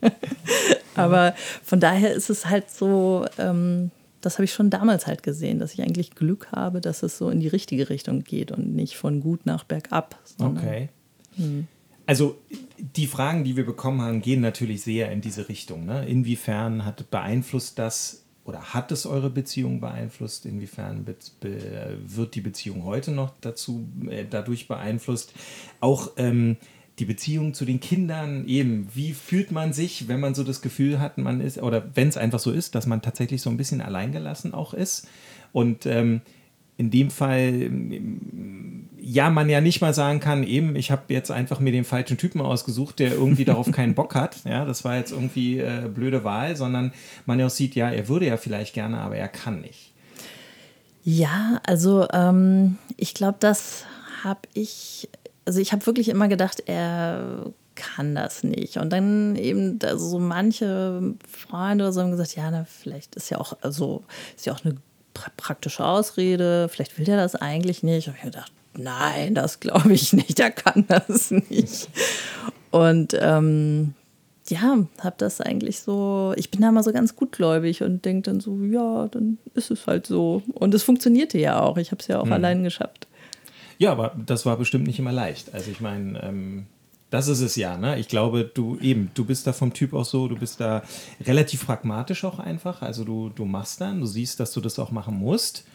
aber 0.96 1.36
von 1.64 1.80
daher 1.82 2.14
ist 2.14 2.30
es 2.30 2.48
halt 2.48 2.72
so. 2.72 3.26
Ähm, 3.38 3.92
das 4.26 4.36
habe 4.36 4.46
ich 4.46 4.54
schon 4.54 4.70
damals 4.70 5.06
halt 5.06 5.22
gesehen, 5.22 5.60
dass 5.60 5.74
ich 5.74 5.82
eigentlich 5.82 6.16
Glück 6.16 6.48
habe, 6.52 6.82
dass 6.82 7.04
es 7.04 7.18
so 7.18 7.30
in 7.30 7.40
die 7.40 7.48
richtige 7.48 7.90
Richtung 7.90 8.24
geht 8.24 8.52
und 8.52 8.74
nicht 8.74 8.96
von 8.96 9.20
gut 9.20 9.46
nach 9.46 9.64
bergab. 9.64 10.20
Okay. 10.40 10.90
Hm. 11.36 11.68
Also 12.06 12.38
die 12.78 13.08
Fragen, 13.08 13.44
die 13.44 13.56
wir 13.56 13.66
bekommen 13.66 14.02
haben, 14.02 14.22
gehen 14.22 14.42
natürlich 14.42 14.82
sehr 14.82 15.12
in 15.12 15.22
diese 15.22 15.50
Richtung. 15.50 15.86
Ne? 15.86 16.06
Inwiefern 16.06 16.86
hat 16.86 17.10
beeinflusst 17.12 17.80
das 17.80 18.24
oder 18.46 18.74
hat 18.74 18.92
es 18.92 19.06
eure 19.06 19.30
Beziehung 19.30 19.80
beeinflusst? 19.80 20.46
Inwiefern 20.46 21.06
wird 21.08 22.36
die 22.36 22.42
Beziehung 22.42 22.84
heute 22.84 23.12
noch 23.12 23.34
dazu 23.40 23.88
äh, 24.10 24.26
dadurch 24.30 24.68
beeinflusst? 24.68 25.34
Auch 25.80 26.12
ähm, 26.18 26.58
die 27.00 27.06
Beziehung 27.06 27.54
zu 27.54 27.66
den 27.66 27.80
Kindern 27.80 28.46
eben, 28.48 28.88
wie 28.94 29.14
fühlt 29.14 29.52
man 29.52 29.74
sich, 29.74 30.08
wenn 30.08 30.20
man 30.20 30.36
so 30.36 30.44
das 30.44 30.62
Gefühl 30.62 31.00
hat, 31.00 31.18
man 31.18 31.42
ist, 31.42 31.58
oder 31.58 31.84
wenn 31.96 32.08
es 32.08 32.18
einfach 32.18 32.40
so 32.40 32.52
ist, 32.52 32.76
dass 32.76 32.86
man 32.86 33.02
tatsächlich 33.02 33.42
so 33.42 33.50
ein 33.50 33.58
bisschen 33.58 33.82
alleingelassen 33.82 34.54
auch 34.54 34.74
ist. 34.74 35.08
Und 35.52 35.86
ähm, 35.86 36.22
in 36.78 36.92
dem 36.92 37.10
Fall, 37.12 37.70
ja, 39.00 39.30
man 39.30 39.50
ja 39.50 39.62
nicht 39.62 39.82
mal 39.82 39.94
sagen 39.94 40.20
kann, 40.20 40.44
eben, 40.44 40.76
ich 40.76 40.92
habe 40.92 41.04
jetzt 41.10 41.32
einfach 41.32 41.60
mir 41.60 41.72
den 41.72 41.84
falschen 41.84 42.18
Typen 42.18 42.42
ausgesucht, 42.42 43.00
der 43.00 43.14
irgendwie 43.14 43.46
darauf 43.46 43.72
keinen 43.72 43.96
Bock 43.96 44.16
hat. 44.16 44.44
Ja, 44.46 44.66
das 44.66 44.84
war 44.84 44.98
jetzt 44.98 45.12
irgendwie 45.12 45.60
äh, 45.60 45.90
blöde 45.94 46.24
Wahl, 46.24 46.56
sondern 46.56 46.94
man 47.26 47.40
ja 47.40 47.48
auch 47.48 47.52
sieht, 47.52 47.76
ja, 47.76 47.90
er 47.90 48.08
würde 48.08 48.28
ja 48.28 48.38
vielleicht 48.38 48.74
gerne, 48.74 49.00
aber 49.00 49.16
er 49.16 49.28
kann 49.28 49.62
nicht. 49.62 49.92
Ja, 51.04 51.60
also 51.66 52.08
ähm, 52.14 52.78
ich 52.98 53.14
glaube, 53.14 53.38
das 53.40 53.86
habe 54.24 54.42
ich 54.54 55.10
also 55.46 55.60
ich 55.60 55.72
habe 55.72 55.86
wirklich 55.86 56.10
immer 56.10 56.28
gedacht, 56.28 56.64
er 56.66 57.52
kann 57.76 58.16
das 58.16 58.44
nicht. 58.44 58.78
Und 58.78 58.92
dann 58.92 59.36
eben 59.36 59.80
also 59.84 60.08
so 60.08 60.20
manche 60.20 61.16
Freunde 61.28 61.86
oder 61.86 61.94
so 61.94 62.02
haben 62.02 62.12
gesagt, 62.12 62.36
ja, 62.36 62.50
na, 62.52 62.66
vielleicht 62.66 63.16
ist 63.16 63.30
ja 63.30 63.40
auch, 63.40 63.58
also 63.62 64.04
ist 64.36 64.46
ja 64.46 64.54
auch 64.54 64.64
eine 64.64 64.76
praktische 65.14 65.86
Ausrede, 65.86 66.70
vielleicht 66.70 66.98
will 66.98 67.06
der 67.06 67.18
das 67.18 67.36
eigentlich 67.36 67.84
nicht. 67.84 68.08
Und 68.08 68.16
ich 68.16 68.22
habe 68.22 68.32
gedacht, 68.32 68.52
nein, 68.78 69.36
das 69.36 69.60
glaube 69.60 69.94
ich 69.94 70.14
nicht, 70.14 70.40
er 70.40 70.52
kann 70.52 70.86
das 70.88 71.32
nicht. 71.32 71.90
Und 72.72 73.16
ähm, 73.20 73.94
ja, 74.50 74.78
habe 75.00 75.16
das 75.18 75.42
eigentlich 75.42 75.80
so, 75.82 76.34
ich 76.36 76.52
bin 76.52 76.62
da 76.62 76.72
mal 76.72 76.84
so 76.84 76.92
ganz 76.92 77.16
gutgläubig 77.16 77.82
und 77.82 78.04
denke 78.04 78.32
dann 78.32 78.40
so, 78.40 78.62
ja, 78.64 79.08
dann 79.08 79.38
ist 79.54 79.72
es 79.72 79.88
halt 79.88 80.06
so. 80.06 80.42
Und 80.54 80.74
es 80.74 80.84
funktionierte 80.84 81.38
ja 81.38 81.62
auch. 81.62 81.78
Ich 81.78 81.92
habe 81.92 82.02
es 82.02 82.08
ja 82.08 82.20
auch 82.20 82.26
hm. 82.26 82.34
allein 82.34 82.64
geschafft. 82.64 83.08
Ja, 83.78 83.92
aber 83.92 84.16
das 84.26 84.46
war 84.46 84.58
bestimmt 84.58 84.88
nicht 84.88 85.00
immer 85.00 85.12
leicht. 85.12 85.54
Also 85.54 85.72
ich 85.72 85.82
meine, 85.82 86.22
ähm, 86.24 86.66
das 87.10 87.28
ist 87.28 87.42
es 87.42 87.56
ja. 87.56 87.78
Ne? 87.78 88.00
Ich 88.00 88.08
glaube, 88.08 88.44
du 88.44 88.80
eben, 88.80 89.12
du 89.14 89.24
bist 89.24 89.46
da 89.46 89.54
vom 89.54 89.74
Typ 89.74 89.94
auch 89.94 90.06
so, 90.06 90.28
du 90.28 90.36
bist 90.36 90.60
da 90.60 90.82
relativ 91.26 91.66
pragmatisch 91.66 92.24
auch 92.24 92.40
einfach. 92.40 92.82
Also 92.82 93.04
du, 93.04 93.30
du 93.30 93.46
machst 93.46 93.82
dann, 93.82 94.00
du 94.00 94.08
siehst, 94.08 94.40
dass 94.40 94.52
du 94.52 94.62
das 94.62 94.80
auch 94.80 94.90
machen 94.90 95.16
musst. 95.16 95.66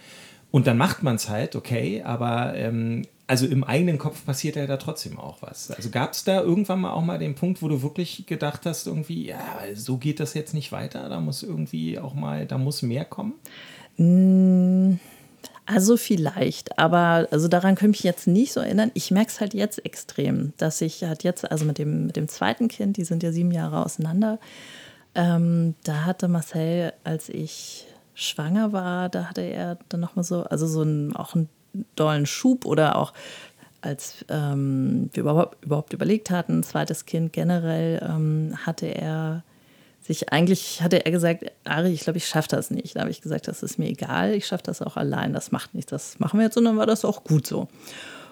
Und 0.51 0.67
dann 0.67 0.77
macht 0.77 1.03
man 1.03 1.17
es 1.17 1.29
halt, 1.29 1.55
okay, 1.55 2.03
aber 2.03 2.55
ähm, 2.55 3.05
also 3.29 3.47
im 3.47 3.63
eigenen 3.63 3.99
Kopf 3.99 4.25
passiert 4.25 4.57
ja 4.57 4.67
da 4.67 4.79
trotzdem 4.79 5.19
auch 5.19 5.43
was. 5.43 5.71
Also 5.71 5.91
gab 5.91 6.13
es 6.13 6.25
da 6.25 6.41
irgendwann 6.41 6.81
mal 6.81 6.93
auch 6.93 7.05
mal 7.05 7.19
den 7.19 7.35
Punkt, 7.35 7.63
wo 7.63 7.69
du 7.69 7.83
wirklich 7.83 8.25
gedacht 8.27 8.65
hast, 8.65 8.87
irgendwie, 8.87 9.27
ja, 9.27 9.39
so 9.75 9.99
geht 9.99 10.19
das 10.19 10.35
jetzt 10.35 10.55
nicht 10.55 10.73
weiter, 10.73 11.09
da 11.09 11.21
muss 11.21 11.43
irgendwie 11.43 11.99
auch 11.99 12.15
mal, 12.15 12.47
da 12.47 12.57
muss 12.59 12.83
mehr 12.83 13.05
kommen? 13.05 13.35
Mmh. 13.99 14.99
Also 15.71 15.99
vielleicht, 15.99 16.79
aber 16.79 17.29
also 17.31 17.47
daran 17.47 17.75
könnte 17.75 17.97
ich 17.97 18.05
mich 18.05 18.05
jetzt 18.05 18.27
nicht 18.27 18.55
so 18.55 18.61
erinnern. 18.61 18.91
Ich 18.95 19.11
merke 19.11 19.29
es 19.29 19.39
halt 19.39 19.53
jetzt 19.53 19.85
extrem, 19.85 20.55
dass 20.57 20.81
ich 20.81 21.05
halt 21.05 21.25
jetzt, 21.25 21.51
also 21.51 21.67
mit 21.67 21.77
dem, 21.77 22.07
mit 22.07 22.17
dem 22.17 22.27
zweiten 22.27 22.69
Kind, 22.69 22.97
die 22.97 23.05
sind 23.05 23.23
ja 23.23 23.33
sieben 23.33 23.51
Jahre 23.51 23.85
auseinander, 23.85 24.39
ähm, 25.15 25.75
da 25.85 26.07
hatte 26.07 26.27
Marcel, 26.27 26.95
als 27.05 27.29
ich 27.29 27.87
schwanger 28.15 28.73
war, 28.73 29.11
da 29.11 29.25
hatte 29.25 29.43
er 29.43 29.77
dann 29.91 30.01
nochmal 30.01 30.25
so, 30.25 30.45
also 30.45 30.67
so 30.67 30.81
einen, 30.81 31.15
auch 31.15 31.35
einen 31.35 31.51
dollen 31.97 32.25
Schub 32.25 32.65
oder 32.65 32.97
auch 32.97 33.13
als 33.83 34.25
ähm, 34.31 35.11
wir 35.13 35.21
überhaupt, 35.21 35.63
überhaupt 35.63 35.93
überlegt 35.93 36.31
hatten, 36.31 36.61
ein 36.61 36.63
zweites 36.63 37.05
Kind 37.05 37.35
generell, 37.35 38.03
ähm, 38.03 38.55
hatte 38.65 38.87
er 38.87 39.45
sich 40.09 40.33
eigentlich 40.33 40.83
hatte 40.83 41.05
er 41.05 41.13
gesagt, 41.13 41.45
Ari, 41.65 41.93
ich 41.93 42.01
glaube, 42.01 42.17
ich 42.17 42.27
schaffe 42.27 42.49
das 42.49 42.71
nicht. 42.71 42.97
Da 42.97 43.01
habe 43.01 43.11
ich 43.11 43.21
gesagt, 43.21 43.47
das 43.47 43.63
ist 43.63 43.79
mir 43.79 43.89
egal, 43.89 44.35
ich 44.35 44.47
schaffe 44.47 44.65
das 44.65 44.83
auch 44.83 44.97
allein, 44.97 45.35
das 45.35 45.53
macht 45.53 45.75
nichts, 45.75 45.91
das 45.91 46.19
machen 46.19 46.41
wir 46.41 46.47
jetzt 46.47 46.57
und 46.57 46.65
dann 46.65 46.79
war 46.79 46.87
das 46.87 47.05
auch 47.05 47.23
gut 47.25 47.47
so. 47.47 47.69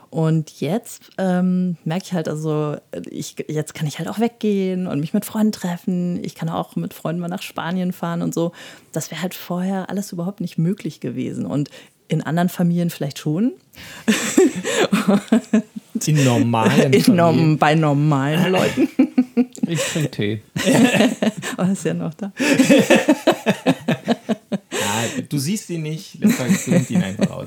Und 0.08 0.60
jetzt 0.60 1.02
ähm, 1.18 1.76
merke 1.84 2.04
ich 2.06 2.12
halt, 2.14 2.28
also 2.28 2.76
ich, 3.10 3.36
jetzt 3.48 3.74
kann 3.74 3.86
ich 3.86 3.98
halt 3.98 4.08
auch 4.08 4.18
weggehen 4.18 4.86
und 4.86 5.00
mich 5.00 5.12
mit 5.12 5.24
Freunden 5.26 5.52
treffen. 5.52 6.24
Ich 6.24 6.34
kann 6.34 6.48
auch 6.48 6.76
mit 6.76 6.94
Freunden 6.94 7.20
mal 7.20 7.28
nach 7.28 7.42
Spanien 7.42 7.92
fahren 7.92 8.22
und 8.22 8.32
so. 8.32 8.52
Das 8.92 9.10
wäre 9.10 9.20
halt 9.20 9.34
vorher 9.34 9.90
alles 9.90 10.12
überhaupt 10.12 10.40
nicht 10.40 10.56
möglich 10.56 11.00
gewesen. 11.00 11.44
Und 11.44 11.68
in 12.08 12.22
anderen 12.22 12.48
Familien 12.48 12.88
vielleicht 12.88 13.18
schon. 13.18 13.52
In 16.06 16.24
normalen 16.24 16.92
in 16.92 17.16
norm 17.16 17.58
Bei 17.58 17.74
normalen 17.74 18.52
Leuten. 18.52 18.88
Ich 19.68 19.80
trinke 19.80 20.10
Tee. 20.10 20.42
oh, 21.58 21.62
ist 21.62 21.84
ja 21.84 21.92
noch 21.92 22.14
da. 22.14 22.32
ja, 24.70 25.22
du 25.28 25.38
siehst 25.38 25.68
ihn 25.70 25.82
nicht, 25.82 26.18
deshalb 26.22 26.90
ihn 26.90 27.02
einfach 27.02 27.30
aus. 27.30 27.46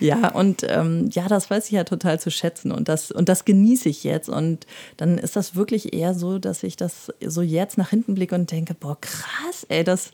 Ja, 0.00 0.30
und 0.32 0.66
ähm, 0.66 1.10
ja, 1.12 1.28
das 1.28 1.50
weiß 1.50 1.66
ich 1.66 1.72
ja 1.72 1.84
total 1.84 2.18
zu 2.18 2.30
schätzen 2.30 2.72
und 2.72 2.88
das, 2.88 3.10
und 3.10 3.28
das 3.28 3.44
genieße 3.44 3.90
ich 3.90 4.04
jetzt. 4.04 4.30
Und 4.30 4.66
dann 4.96 5.18
ist 5.18 5.36
das 5.36 5.54
wirklich 5.54 5.92
eher 5.92 6.14
so, 6.14 6.38
dass 6.38 6.62
ich 6.62 6.76
das 6.76 7.12
so 7.24 7.42
jetzt 7.42 7.76
nach 7.76 7.90
hinten 7.90 8.14
blicke 8.14 8.34
und 8.34 8.50
denke, 8.50 8.74
boah, 8.74 8.98
krass, 9.00 9.66
ey, 9.68 9.84
das, 9.84 10.12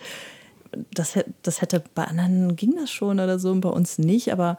das, 0.92 1.14
das 1.42 1.62
hätte 1.62 1.82
bei 1.94 2.04
anderen 2.04 2.56
ging 2.56 2.74
das 2.76 2.90
schon 2.90 3.20
oder 3.20 3.38
so 3.38 3.52
und 3.52 3.60
bei 3.60 3.68
uns 3.68 3.98
nicht, 3.98 4.32
aber 4.32 4.58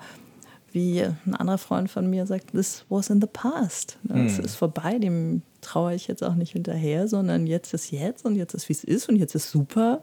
wie 0.71 1.01
ein 1.01 1.35
anderer 1.35 1.57
Freund 1.57 1.89
von 1.89 2.09
mir 2.09 2.25
sagt, 2.25 2.51
this 2.51 2.85
was 2.89 3.09
in 3.09 3.21
the 3.21 3.27
past. 3.31 3.97
Das 4.03 4.37
hm. 4.37 4.45
ist 4.45 4.55
vorbei, 4.55 4.99
dem 4.99 5.41
traue 5.61 5.95
ich 5.95 6.07
jetzt 6.07 6.23
auch 6.23 6.35
nicht 6.35 6.53
hinterher, 6.53 7.07
sondern 7.07 7.47
jetzt 7.47 7.73
ist 7.73 7.91
jetzt 7.91 8.25
und 8.25 8.35
jetzt 8.35 8.53
ist 8.53 8.69
wie 8.69 8.73
es 8.73 8.83
ist 8.83 9.09
und 9.09 9.15
jetzt 9.15 9.35
ist 9.35 9.51
super. 9.51 10.01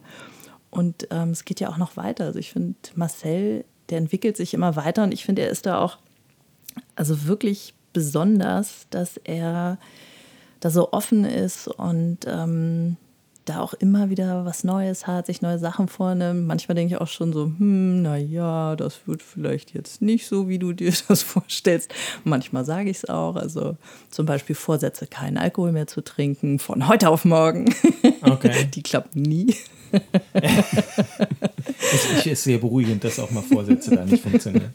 Und 0.71 1.07
ähm, 1.11 1.31
es 1.31 1.45
geht 1.45 1.61
ja 1.61 1.69
auch 1.69 1.77
noch 1.77 1.97
weiter. 1.97 2.25
Also 2.25 2.39
ich 2.39 2.53
finde, 2.53 2.75
Marcel, 2.95 3.65
der 3.91 3.99
entwickelt 3.99 4.37
sich 4.37 4.55
immer 4.55 4.77
weiter 4.77 5.05
und 5.05 5.13
ich 5.13 5.25
finde, 5.25 5.43
er 5.43 5.51
ist 5.51 5.67
da 5.67 5.79
auch 5.79 5.99
also 6.97 7.27
wirklich 7.27 7.75
besonders, 7.93 8.87
dass 8.91 9.17
er 9.19 9.79
da 10.61 10.71
so 10.71 10.93
offen 10.93 11.25
ist 11.25 11.69
und 11.69 12.19
ähm, 12.27 12.97
da 13.45 13.61
auch 13.61 13.75
immer 13.75 14.11
wieder 14.11 14.45
was 14.45 14.65
Neues 14.65 15.07
hat, 15.07 15.27
sich 15.27 15.43
neue 15.43 15.59
Sachen 15.59 15.89
vornimmt. 15.89 16.47
Manchmal 16.47 16.75
denke 16.75 16.95
ich 16.95 17.01
auch 17.01 17.09
schon 17.09 17.33
so, 17.33 17.47
hm, 17.47 18.03
naja, 18.03 18.75
das 18.77 19.07
wird 19.07 19.23
vielleicht 19.23 19.75
jetzt 19.75 20.01
nicht 20.01 20.27
so, 20.27 20.49
wie 20.49 20.59
du 20.59 20.73
dir 20.73 20.93
das 21.09 21.23
vorstellst. 21.23 21.93
Manchmal 22.25 22.65
sage 22.65 22.91
ich 22.91 22.99
es 22.99 23.09
auch. 23.09 23.37
Also 23.37 23.77
zum 24.11 24.27
Beispiel 24.27 24.57
Vorsätze, 24.57 25.07
keinen 25.07 25.37
Alkohol 25.37 25.73
mehr 25.73 25.87
zu 25.87 26.03
trinken, 26.03 26.59
von 26.59 26.89
heute 26.89 27.09
auf 27.11 27.25
morgen. 27.25 27.75
Okay. 28.23 28.69
Die 28.75 28.83
klappen 28.83 29.23
nie. 29.23 29.55
es 31.93 32.27
ist 32.27 32.45
sehr 32.45 32.59
beruhigend, 32.59 33.05
dass 33.05 33.19
auch 33.19 33.31
mal 33.31 33.43
Vorsätze 33.43 33.95
da 33.95 34.05
nicht 34.05 34.23
funktionieren. 34.23 34.73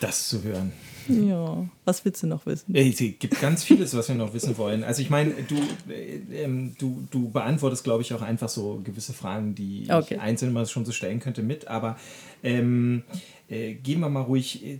Das 0.00 0.28
zu 0.28 0.42
hören. 0.42 0.72
Ja, 1.08 1.66
was 1.84 2.04
willst 2.04 2.22
du 2.22 2.26
noch 2.26 2.46
wissen? 2.46 2.74
Es 2.74 2.98
gibt 2.98 3.40
ganz 3.40 3.64
vieles, 3.64 3.96
was 3.96 4.08
wir 4.08 4.14
noch 4.14 4.32
wissen 4.34 4.56
wollen. 4.58 4.84
Also 4.84 5.02
ich 5.02 5.10
meine, 5.10 5.32
du, 5.48 5.56
äh, 5.92 6.42
ähm, 6.44 6.74
du, 6.78 7.06
du 7.10 7.30
beantwortest, 7.30 7.84
glaube 7.84 8.02
ich, 8.02 8.12
auch 8.14 8.22
einfach 8.22 8.48
so 8.48 8.80
gewisse 8.84 9.12
Fragen, 9.12 9.54
die 9.54 9.86
okay. 9.88 10.14
ich 10.14 10.20
einzeln 10.20 10.52
mal 10.52 10.66
schon 10.66 10.84
so 10.84 10.92
stellen 10.92 11.20
könnte 11.20 11.42
mit. 11.42 11.68
Aber 11.68 11.96
ähm, 12.42 13.02
äh, 13.48 13.74
gehen 13.74 14.00
wir 14.00 14.08
mal 14.08 14.22
ruhig 14.22 14.64
äh, 14.64 14.78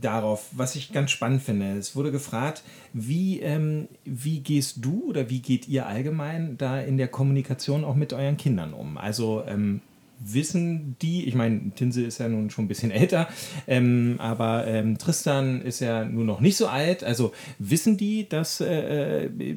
darauf, 0.00 0.46
was 0.52 0.76
ich 0.76 0.92
ganz 0.92 1.10
spannend 1.10 1.42
finde. 1.42 1.72
Es 1.78 1.96
wurde 1.96 2.12
gefragt, 2.12 2.62
wie, 2.92 3.40
ähm, 3.40 3.88
wie 4.04 4.40
gehst 4.40 4.84
du 4.84 5.04
oder 5.08 5.30
wie 5.30 5.40
geht 5.40 5.66
ihr 5.68 5.86
allgemein 5.86 6.56
da 6.58 6.80
in 6.80 6.96
der 6.96 7.08
Kommunikation 7.08 7.84
auch 7.84 7.94
mit 7.94 8.12
euren 8.12 8.36
Kindern 8.36 8.74
um? 8.74 8.98
Also 8.98 9.42
ähm, 9.46 9.80
wissen 10.18 10.96
die, 11.02 11.26
ich 11.26 11.34
meine, 11.34 11.72
Tinsel 11.74 12.04
ist 12.04 12.18
ja 12.18 12.28
nun 12.28 12.50
schon 12.50 12.64
ein 12.64 12.68
bisschen 12.68 12.90
älter, 12.92 13.28
ähm, 13.66 14.16
aber 14.18 14.66
ähm, 14.66 14.98
Tristan 14.98 15.60
ist 15.62 15.80
ja 15.80 16.04
nur 16.04 16.24
noch 16.24 16.40
nicht 16.40 16.56
so 16.56 16.66
alt. 16.66 17.04
Also 17.04 17.32
wissen 17.58 17.96
die, 17.96 18.28
dass 18.28 18.60
äh, 18.60 19.24
äh, 19.26 19.56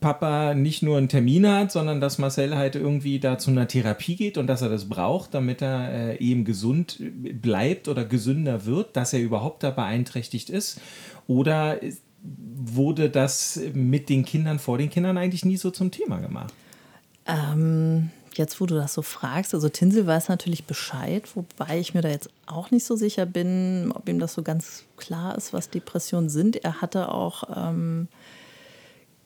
Papa 0.00 0.54
nicht 0.54 0.82
nur 0.82 0.98
einen 0.98 1.08
Termin 1.08 1.48
hat, 1.48 1.72
sondern 1.72 2.00
dass 2.00 2.18
Marcel 2.18 2.56
halt 2.56 2.76
irgendwie 2.76 3.18
da 3.18 3.38
zu 3.38 3.50
einer 3.50 3.68
Therapie 3.68 4.16
geht 4.16 4.38
und 4.38 4.46
dass 4.46 4.62
er 4.62 4.68
das 4.68 4.88
braucht, 4.88 5.34
damit 5.34 5.62
er 5.62 6.12
äh, 6.12 6.18
eben 6.18 6.44
gesund 6.44 7.00
bleibt 7.40 7.88
oder 7.88 8.04
gesünder 8.04 8.66
wird, 8.66 8.96
dass 8.96 9.12
er 9.12 9.20
überhaupt 9.20 9.62
da 9.62 9.70
beeinträchtigt 9.70 10.50
ist? 10.50 10.80
Oder 11.26 11.80
wurde 12.22 13.10
das 13.10 13.60
mit 13.74 14.08
den 14.08 14.24
Kindern 14.24 14.58
vor 14.58 14.78
den 14.78 14.90
Kindern 14.90 15.18
eigentlich 15.18 15.44
nie 15.44 15.56
so 15.56 15.70
zum 15.70 15.90
Thema 15.90 16.18
gemacht? 16.18 16.52
Ähm 17.26 18.10
jetzt, 18.38 18.60
wo 18.60 18.66
du 18.66 18.74
das 18.74 18.94
so 18.94 19.02
fragst, 19.02 19.54
also 19.54 19.68
Tinsel 19.68 20.06
weiß 20.06 20.28
natürlich 20.28 20.64
Bescheid, 20.64 21.24
wobei 21.34 21.78
ich 21.78 21.94
mir 21.94 22.02
da 22.02 22.08
jetzt 22.08 22.30
auch 22.46 22.70
nicht 22.70 22.84
so 22.84 22.96
sicher 22.96 23.26
bin, 23.26 23.92
ob 23.94 24.08
ihm 24.08 24.18
das 24.18 24.34
so 24.34 24.42
ganz 24.42 24.84
klar 24.96 25.36
ist, 25.36 25.52
was 25.52 25.70
Depressionen 25.70 26.28
sind. 26.28 26.56
Er 26.64 26.80
hatte 26.80 27.12
auch, 27.12 27.44
ähm, 27.56 28.08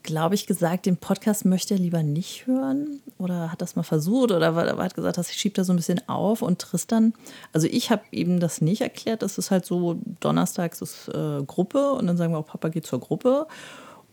glaube 0.03 0.35
ich, 0.35 0.47
gesagt, 0.47 0.87
den 0.87 0.97
Podcast 0.97 1.45
möchte 1.45 1.75
er 1.75 1.81
lieber 1.81 2.03
nicht 2.03 2.47
hören 2.47 3.01
oder 3.19 3.53
hat 3.53 3.61
das 3.61 3.77
mal 3.77 3.83
versucht 3.83 4.33
oder 4.33 4.55
hat 4.55 4.95
gesagt, 4.95 5.19
dass 5.19 5.31
ich 5.31 5.37
schiebe 5.37 5.55
da 5.55 5.65
so 5.65 5.73
ein 5.73 5.77
bisschen 5.77 6.09
auf. 6.09 6.43
Und 6.43 6.59
Tristan, 6.59 7.13
also 7.53 7.67
ich 7.71 7.91
habe 7.91 8.03
ihm 8.11 8.41
das 8.41 8.61
nicht 8.61 8.81
erklärt, 8.81 9.23
das 9.23 9.39
ist 9.39 9.51
halt 9.51 9.67
so, 9.67 9.99
donnerstags 10.21 10.81
ist 10.81 11.09
äh, 11.09 11.43
Gruppe 11.45 11.93
und 11.93 12.07
dann 12.07 12.17
sagen 12.17 12.33
wir 12.33 12.39
auch, 12.39 12.47
Papa 12.47 12.69
geht 12.69 12.87
zur 12.87 13.01
Gruppe. 13.01 13.47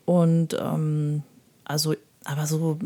Und 0.06 0.58
ähm, 0.60 1.24
also 1.63 1.94
aber 2.28 2.46
so, 2.46 2.78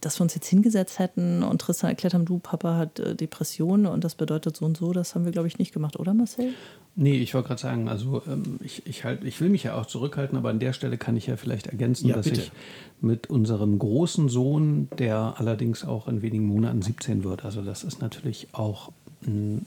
dass 0.00 0.18
wir 0.18 0.22
uns 0.22 0.34
jetzt 0.34 0.46
hingesetzt 0.46 1.00
hätten 1.00 1.42
und 1.42 1.60
Tristan 1.60 1.90
erklärt 1.90 2.14
haben, 2.14 2.24
du, 2.24 2.38
Papa 2.38 2.76
hat 2.76 3.00
äh, 3.00 3.16
Depressionen 3.16 3.86
und 3.86 4.04
das 4.04 4.14
bedeutet 4.14 4.56
so 4.56 4.64
und 4.64 4.76
so, 4.76 4.92
das 4.92 5.14
haben 5.14 5.24
wir, 5.24 5.32
glaube 5.32 5.48
ich, 5.48 5.58
nicht 5.58 5.72
gemacht, 5.72 5.98
oder 5.98 6.14
Marcel? 6.14 6.54
Nee, 6.94 7.16
ich 7.16 7.34
wollte 7.34 7.48
gerade 7.48 7.60
sagen, 7.60 7.88
also 7.88 8.22
ähm, 8.28 8.60
ich, 8.62 8.86
ich, 8.86 9.04
halt, 9.04 9.24
ich 9.24 9.40
will 9.40 9.48
mich 9.48 9.64
ja 9.64 9.74
auch 9.74 9.86
zurückhalten, 9.86 10.38
aber 10.38 10.50
an 10.50 10.60
der 10.60 10.72
Stelle 10.72 10.96
kann 10.96 11.16
ich 11.16 11.26
ja 11.26 11.36
vielleicht 11.36 11.66
ergänzen, 11.66 12.06
ja, 12.06 12.14
dass 12.14 12.26
bitte. 12.26 12.42
ich 12.42 12.52
mit 13.00 13.28
unserem 13.28 13.80
großen 13.80 14.28
Sohn, 14.28 14.88
der 14.98 15.34
allerdings 15.38 15.84
auch 15.84 16.06
in 16.06 16.22
wenigen 16.22 16.46
Monaten 16.46 16.80
17 16.80 17.24
wird, 17.24 17.44
also 17.44 17.62
das 17.62 17.82
ist 17.82 18.00
natürlich 18.00 18.48
auch 18.52 18.92
ein 19.26 19.64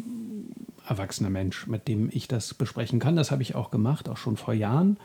erwachsener 0.88 1.30
Mensch, 1.30 1.68
mit 1.68 1.90
dem 1.90 2.10
ich 2.14 2.30
das 2.30 2.54
besprechen 2.54 3.00
kann. 3.00 3.18
Das 3.18 3.30
habe 3.32 3.42
ich 3.42 3.56
auch 3.56 3.72
gemacht, 3.72 4.08
auch 4.08 4.16
schon 4.16 4.38
vor 4.38 4.54
Jahren. 4.54 4.96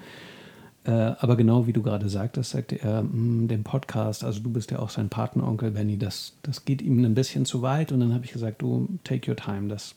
Äh, 0.84 0.90
aber 0.90 1.36
genau 1.36 1.66
wie 1.66 1.72
du 1.72 1.82
gerade 1.82 2.08
sagtest, 2.08 2.50
sagte 2.50 2.80
er, 2.80 3.00
hm, 3.00 3.46
dem 3.46 3.62
Podcast, 3.62 4.24
also 4.24 4.40
du 4.40 4.50
bist 4.50 4.70
ja 4.70 4.80
auch 4.80 4.90
sein 4.90 5.08
Patenonkel, 5.08 5.70
Benny, 5.70 5.96
das, 5.96 6.34
das 6.42 6.64
geht 6.64 6.82
ihm 6.82 7.04
ein 7.04 7.14
bisschen 7.14 7.44
zu 7.44 7.62
weit. 7.62 7.92
Und 7.92 8.00
dann 8.00 8.12
habe 8.12 8.24
ich 8.24 8.32
gesagt, 8.32 8.62
du, 8.62 8.88
take 9.04 9.30
your 9.30 9.36
time, 9.36 9.68
das 9.68 9.94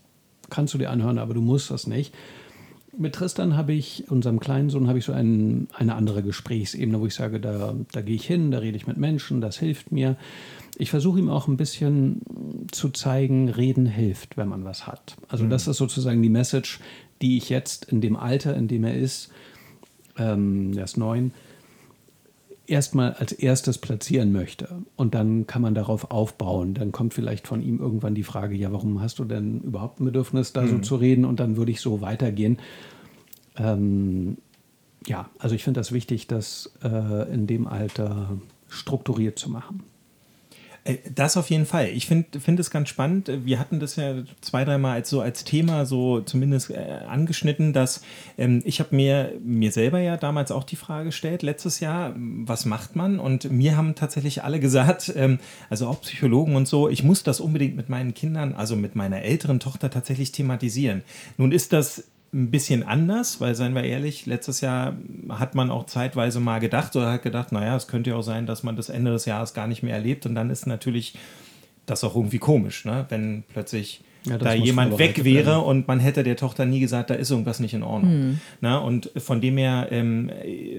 kannst 0.50 0.74
du 0.74 0.78
dir 0.78 0.91
anhören, 0.91 1.17
aber 1.17 1.34
du 1.34 1.41
musst 1.41 1.71
das 1.71 1.88
nicht. 1.88 2.13
Mit 2.98 3.15
Tristan 3.15 3.58
habe 3.58 3.74
ich, 3.74 4.06
unserem 4.10 4.39
kleinen 4.39 4.69
Sohn, 4.69 4.88
habe 4.88 5.00
ich 5.00 5.06
so 5.06 5.12
ein, 5.12 5.67
eine 5.74 5.95
andere 5.95 6.24
Gesprächsebene, 6.24 7.00
wo 7.02 7.08
ich 7.08 7.15
sage, 7.15 7.41
da, 7.41 7.74
da 7.91 8.02
gehe 8.02 8.15
ich 8.15 8.26
hin, 8.26 8.52
da 8.52 8.60
rede 8.60 8.78
ich 8.78 8.88
mit 8.88 8.95
Menschen, 8.95 9.41
das 9.41 9.58
hilft 9.58 9.91
mir. 9.91 10.15
Ich 10.78 10.91
versuche 10.91 11.19
ihm 11.19 11.30
auch 11.30 11.48
ein 11.48 11.58
bisschen 11.58 12.21
zu 12.71 12.89
zeigen, 12.89 13.50
reden 13.50 13.86
hilft, 13.86 14.38
wenn 14.38 14.48
man 14.48 14.63
was 14.63 14.88
hat. 14.88 15.17
Also 15.28 15.43
mhm. 15.45 15.50
das 15.50 15.67
ist 15.67 15.78
sozusagen 15.78 16.21
die 16.21 16.30
Message, 16.30 16.80
die 17.21 17.38
ich 17.38 17.50
jetzt 17.50 17.86
in 17.86 18.02
dem 18.02 18.15
Alter, 18.15 18.56
in 18.56 18.67
dem 18.67 18.84
er 18.86 18.95
ist, 18.95 19.30
ähm, 20.17 20.73
der 20.73 20.86
ist 20.86 20.97
neun, 20.97 21.32
erstmal 22.67 23.13
als 23.13 23.32
erstes 23.32 23.78
platzieren 23.78 24.32
möchte. 24.32 24.84
Und 24.95 25.13
dann 25.15 25.47
kann 25.47 25.62
man 25.62 25.75
darauf 25.75 26.12
aufbauen. 26.12 26.73
Dann 26.73 26.91
kommt 26.91 27.13
vielleicht 27.13 27.47
von 27.47 27.62
ihm 27.62 27.80
irgendwann 27.80 28.15
die 28.15 28.23
Frage, 28.23 28.56
ja, 28.56 28.71
warum 28.71 29.01
hast 29.01 29.19
du 29.19 29.25
denn 29.25 29.62
überhaupt 29.62 29.99
ein 29.99 30.06
Bedürfnis, 30.06 30.54
da 30.54 30.62
mhm. 30.62 30.69
so 30.69 30.80
zu 30.80 30.95
reden? 30.95 31.25
Und 31.25 31.39
dann 31.39 31.58
würde 31.58 31.71
ich 31.71 31.82
so 31.82 32.01
weitergehen. 32.01 32.58
Ähm, 33.58 34.38
ja, 35.08 35.30
also 35.39 35.56
ich 35.56 35.63
finde 35.63 35.80
das 35.80 35.91
wichtig, 35.91 36.28
das 36.28 36.73
äh, 36.84 37.32
in 37.32 37.47
dem 37.47 37.67
Alter 37.67 38.38
strukturiert 38.67 39.38
zu 39.38 39.49
machen. 39.49 39.84
Äh, 40.86 40.98
das 41.13 41.36
auf 41.36 41.50
jeden 41.50 41.65
Fall. 41.65 41.89
Ich 41.89 42.06
finde 42.06 42.39
find 42.39 42.60
es 42.60 42.69
ganz 42.69 42.88
spannend. 42.88 43.30
Wir 43.43 43.60
hatten 43.60 43.80
das 43.82 43.98
ja 43.98 44.24
zwei, 44.39 44.63
dreimal 44.63 44.93
als 44.93 45.10
so 45.10 45.19
als 45.19 45.43
Thema 45.43 45.86
so 45.86 46.21
zumindest 46.21 46.69
äh, 46.69 47.00
angeschnitten, 47.08 47.74
dass 47.74 48.02
ähm, 48.38 48.62
ich 48.63 48.80
habe 48.80 48.95
mir, 48.95 49.34
mir 49.43 49.71
selber 49.71 50.00
ja 50.00 50.15
damals 50.15 50.52
auch 50.52 50.63
die 50.63 50.78
Frage 50.78 51.06
gestellt, 51.06 51.41
letztes 51.43 51.82
Jahr, 51.82 52.13
was 52.15 52.65
macht 52.65 52.95
man? 52.95 53.19
Und 53.19 53.52
mir 53.52 53.76
haben 53.76 53.95
tatsächlich 53.95 54.43
alle 54.43 54.60
gesagt, 54.60 55.12
ähm, 55.15 55.39
also 55.69 55.88
auch 55.88 56.02
Psychologen 56.02 56.56
und 56.56 56.67
so, 56.67 56.88
ich 56.88 57.04
muss 57.04 57.24
das 57.24 57.39
unbedingt 57.39 57.76
mit 57.76 57.89
meinen 57.89 58.13
Kindern, 58.13 58.54
also 58.54 58.76
mit 58.76 58.95
meiner 58.95 59.24
älteren 59.24 59.60
Tochter 59.60 59.89
tatsächlich 59.89 60.32
thematisieren. 60.32 61.04
Nun 61.38 61.52
ist 61.52 61.74
das 61.74 62.06
ein 62.36 62.52
bisschen 62.52 62.84
anders, 62.84 63.39
weil, 63.39 63.56
seien 63.56 63.74
wir 63.74 63.84
ehrlich, 63.84 64.26
letztes 64.26 64.60
Jahr 64.60 64.98
hat 65.30 65.56
man 65.56 65.71
auch 65.71 65.86
zeitweise 65.86 66.41
mal 66.41 66.60
gedacht 66.60 66.93
oder 66.95 67.13
hat 67.13 67.24
gedacht, 67.24 67.54
naja, 67.54 67.76
es 67.78 67.88
könnte 67.88 68.10
ja 68.10 68.17
auch 68.17 68.24
sein, 68.24 68.45
dass 68.45 68.62
man 68.62 68.76
das 68.76 68.89
Ende 68.89 69.12
des 69.12 69.26
Jahres 69.26 69.54
gar 69.54 69.67
nicht 69.67 69.84
mehr 69.84 69.95
erlebt 69.95 70.26
und 70.26 70.36
dann 70.36 70.50
ist 70.50 70.67
natürlich 70.67 71.15
das 71.86 72.04
auch 72.04 72.15
irgendwie 72.15 72.39
komisch, 72.39 72.84
ne? 72.84 73.06
wenn 73.10 73.43
plötzlich 73.54 74.02
ja, 74.26 74.38
da 74.38 74.54
jemand 74.54 74.98
weg 74.98 75.24
wäre 75.24 75.45
werden. 75.48 75.63
und 75.63 75.88
man 75.88 76.00
hätte 76.00 76.24
der 76.24 76.36
Tochter 76.36 76.65
nie 76.65 76.80
gesagt, 76.82 77.10
da 77.10 77.13
ist 77.13 77.32
irgendwas 77.32 77.60
nicht 77.60 77.74
in 77.74 77.84
Ordnung. 77.84 78.12
Mhm. 78.12 78.39
Na, 78.60 78.80
und 78.80 79.12
von 79.17 79.39
dem 79.39 79.58
her 79.58 79.88
ähm, 79.91 80.32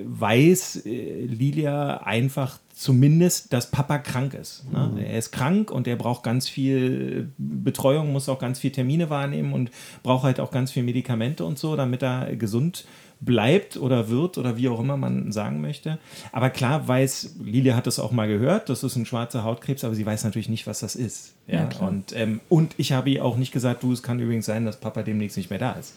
weiß 0.04 0.84
äh, 0.84 1.24
Lilia 1.24 1.98
einfach 1.98 2.58
zumindest, 2.76 3.54
dass 3.54 3.70
Papa 3.70 3.98
krank 3.98 4.34
ist. 4.34 4.70
Ne? 4.70 4.90
Mhm. 4.92 4.98
Er 4.98 5.18
ist 5.18 5.32
krank 5.32 5.70
und 5.70 5.88
er 5.88 5.96
braucht 5.96 6.22
ganz 6.22 6.46
viel 6.46 7.32
Betreuung, 7.38 8.12
muss 8.12 8.28
auch 8.28 8.38
ganz 8.38 8.58
viel 8.58 8.70
Termine 8.70 9.08
wahrnehmen 9.08 9.54
und 9.54 9.70
braucht 10.02 10.24
halt 10.24 10.40
auch 10.40 10.50
ganz 10.50 10.72
viel 10.72 10.82
Medikamente 10.82 11.46
und 11.46 11.58
so, 11.58 11.74
damit 11.74 12.02
er 12.02 12.36
gesund 12.36 12.84
bleibt 13.18 13.78
oder 13.78 14.10
wird 14.10 14.36
oder 14.36 14.58
wie 14.58 14.68
auch 14.68 14.78
immer 14.78 14.98
man 14.98 15.32
sagen 15.32 15.62
möchte. 15.62 15.98
Aber 16.32 16.50
klar 16.50 16.86
weiß, 16.86 17.36
Lilia 17.42 17.74
hat 17.76 17.86
das 17.86 17.98
auch 17.98 18.12
mal 18.12 18.28
gehört, 18.28 18.68
das 18.68 18.84
ist 18.84 18.94
ein 18.96 19.06
schwarzer 19.06 19.42
Hautkrebs, 19.42 19.82
aber 19.82 19.94
sie 19.94 20.04
weiß 20.04 20.24
natürlich 20.24 20.50
nicht, 20.50 20.66
was 20.66 20.80
das 20.80 20.96
ist. 20.96 21.32
Ja, 21.46 21.66
ja 21.70 21.86
und, 21.86 22.14
ähm, 22.14 22.42
und 22.50 22.74
ich 22.76 22.92
habe 22.92 23.08
ihr 23.08 23.24
auch 23.24 23.38
nicht 23.38 23.52
gesagt, 23.52 23.84
du, 23.84 23.92
es 23.92 24.02
kann 24.02 24.20
übrigens 24.20 24.44
sein, 24.44 24.66
dass 24.66 24.78
Papa 24.78 25.02
demnächst 25.02 25.38
nicht 25.38 25.48
mehr 25.48 25.58
da 25.58 25.72
ist. 25.72 25.94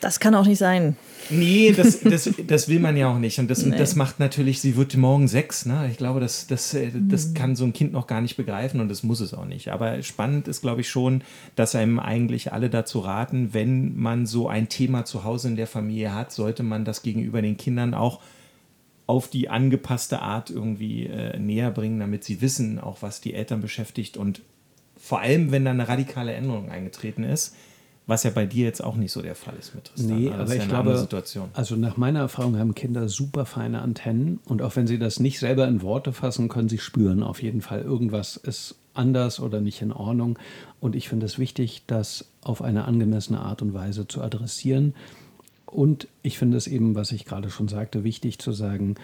Das 0.00 0.20
kann 0.20 0.34
auch 0.34 0.46
nicht 0.46 0.58
sein. 0.58 0.96
Nee, 1.30 1.72
das, 1.76 2.00
das, 2.00 2.30
das 2.46 2.68
will 2.68 2.80
man 2.80 2.96
ja 2.96 3.10
auch 3.10 3.18
nicht. 3.18 3.38
Und 3.38 3.50
das, 3.50 3.64
nee. 3.64 3.76
das 3.76 3.96
macht 3.96 4.20
natürlich, 4.20 4.60
sie 4.60 4.76
wird 4.76 4.96
morgen 4.96 5.26
sechs. 5.26 5.66
Ne? 5.66 5.88
Ich 5.90 5.96
glaube, 5.96 6.20
das, 6.20 6.46
das, 6.46 6.76
das 6.94 7.24
hm. 7.26 7.34
kann 7.34 7.56
so 7.56 7.64
ein 7.64 7.72
Kind 7.72 7.92
noch 7.92 8.06
gar 8.06 8.20
nicht 8.20 8.36
begreifen 8.36 8.80
und 8.80 8.88
das 8.88 9.02
muss 9.02 9.20
es 9.20 9.34
auch 9.34 9.44
nicht. 9.44 9.68
Aber 9.68 10.02
spannend 10.02 10.48
ist, 10.48 10.60
glaube 10.60 10.82
ich, 10.82 10.88
schon, 10.88 11.22
dass 11.54 11.74
einem 11.74 11.98
eigentlich 11.98 12.52
alle 12.52 12.70
dazu 12.70 13.00
raten, 13.00 13.54
wenn 13.54 13.96
man 13.96 14.26
so 14.26 14.48
ein 14.48 14.68
Thema 14.68 15.04
zu 15.04 15.24
Hause 15.24 15.48
in 15.48 15.56
der 15.56 15.66
Familie 15.66 16.14
hat, 16.14 16.32
sollte 16.32 16.62
man 16.62 16.84
das 16.84 17.02
gegenüber 17.02 17.42
den 17.42 17.56
Kindern 17.56 17.94
auch 17.94 18.20
auf 19.06 19.28
die 19.28 19.48
angepasste 19.48 20.20
Art 20.20 20.50
irgendwie 20.50 21.06
äh, 21.06 21.38
näher 21.38 21.70
bringen, 21.70 22.00
damit 22.00 22.24
sie 22.24 22.40
wissen, 22.40 22.80
auch 22.80 23.02
was 23.02 23.20
die 23.20 23.34
Eltern 23.34 23.60
beschäftigt 23.60 24.16
und 24.16 24.42
vor 24.98 25.20
allem, 25.20 25.52
wenn 25.52 25.64
da 25.64 25.70
eine 25.70 25.88
radikale 25.88 26.32
Änderung 26.32 26.70
eingetreten 26.70 27.22
ist, 27.22 27.54
was 28.06 28.22
ja 28.22 28.30
bei 28.30 28.46
dir 28.46 28.64
jetzt 28.64 28.82
auch 28.82 28.96
nicht 28.96 29.12
so 29.12 29.20
der 29.20 29.34
Fall 29.34 29.54
ist 29.58 29.74
mit 29.74 29.86
Tristan. 29.86 30.18
Nee, 30.18 30.30
aber 30.30 30.54
ja 30.54 30.62
ich 30.62 30.68
glaube, 30.68 31.08
also 31.54 31.76
nach 31.76 31.96
meiner 31.96 32.20
Erfahrung 32.20 32.56
haben 32.56 32.74
Kinder 32.74 33.08
super 33.08 33.46
feine 33.46 33.82
Antennen 33.82 34.38
und 34.44 34.62
auch 34.62 34.76
wenn 34.76 34.86
sie 34.86 34.98
das 34.98 35.18
nicht 35.18 35.40
selber 35.40 35.66
in 35.66 35.82
Worte 35.82 36.12
fassen, 36.12 36.48
können 36.48 36.68
sie 36.68 36.78
spüren 36.78 37.22
auf 37.22 37.42
jeden 37.42 37.62
Fall, 37.62 37.82
irgendwas 37.82 38.36
ist 38.36 38.76
anders 38.94 39.40
oder 39.40 39.60
nicht 39.60 39.82
in 39.82 39.92
Ordnung. 39.92 40.38
Und 40.80 40.96
ich 40.96 41.08
finde 41.08 41.26
es 41.26 41.38
wichtig, 41.38 41.82
das 41.86 42.26
auf 42.42 42.62
eine 42.62 42.84
angemessene 42.86 43.40
Art 43.40 43.62
und 43.62 43.74
Weise 43.74 44.08
zu 44.08 44.22
adressieren. 44.22 44.94
Und 45.66 46.08
ich 46.22 46.38
finde 46.38 46.56
es 46.56 46.66
eben, 46.66 46.94
was 46.94 47.12
ich 47.12 47.24
gerade 47.24 47.50
schon 47.50 47.68
sagte, 47.68 48.04
wichtig 48.04 48.38
zu 48.38 48.52
sagen, 48.52 48.94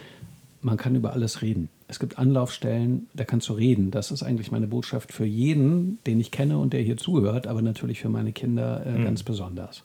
man 0.60 0.76
kann 0.76 0.94
über 0.94 1.12
alles 1.12 1.42
reden. 1.42 1.68
Es 1.92 1.98
gibt 1.98 2.18
Anlaufstellen, 2.18 3.06
da 3.12 3.24
kannst 3.24 3.50
du 3.50 3.52
reden. 3.52 3.90
Das 3.90 4.10
ist 4.10 4.22
eigentlich 4.22 4.50
meine 4.50 4.66
Botschaft 4.66 5.12
für 5.12 5.26
jeden, 5.26 5.98
den 6.06 6.20
ich 6.20 6.30
kenne 6.30 6.56
und 6.58 6.72
der 6.72 6.80
hier 6.80 6.96
zuhört, 6.96 7.46
aber 7.46 7.60
natürlich 7.60 8.00
für 8.00 8.08
meine 8.08 8.32
Kinder 8.32 8.84
äh, 8.86 8.92
mhm. 8.92 9.04
ganz 9.04 9.22
besonders. 9.22 9.84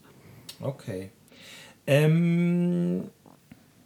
Okay. 0.61 1.09
Ähm, 1.85 3.03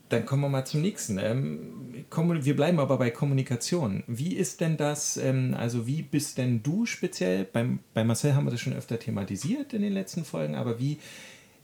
dann 0.09 0.25
kommen 0.27 0.43
wir 0.43 0.49
mal 0.49 0.65
zum 0.65 0.81
nächsten. 0.81 1.17
Ähm, 1.17 2.05
wir 2.11 2.55
bleiben 2.55 2.79
aber 2.79 2.99
bei 2.99 3.09
Kommunikation. 3.09 4.03
Wie 4.05 4.35
ist 4.35 4.61
denn 4.61 4.77
das, 4.77 5.17
ähm, 5.17 5.55
also 5.57 5.87
wie 5.87 6.03
bist 6.03 6.37
denn 6.37 6.61
du 6.61 6.85
speziell, 6.85 7.45
beim, 7.45 7.79
bei 7.95 8.03
Marcel 8.03 8.35
haben 8.35 8.45
wir 8.45 8.51
das 8.51 8.61
schon 8.61 8.73
öfter 8.73 8.99
thematisiert 8.99 9.73
in 9.73 9.81
den 9.81 9.93
letzten 9.93 10.25
Folgen, 10.25 10.53
aber 10.53 10.79
wie 10.79 10.99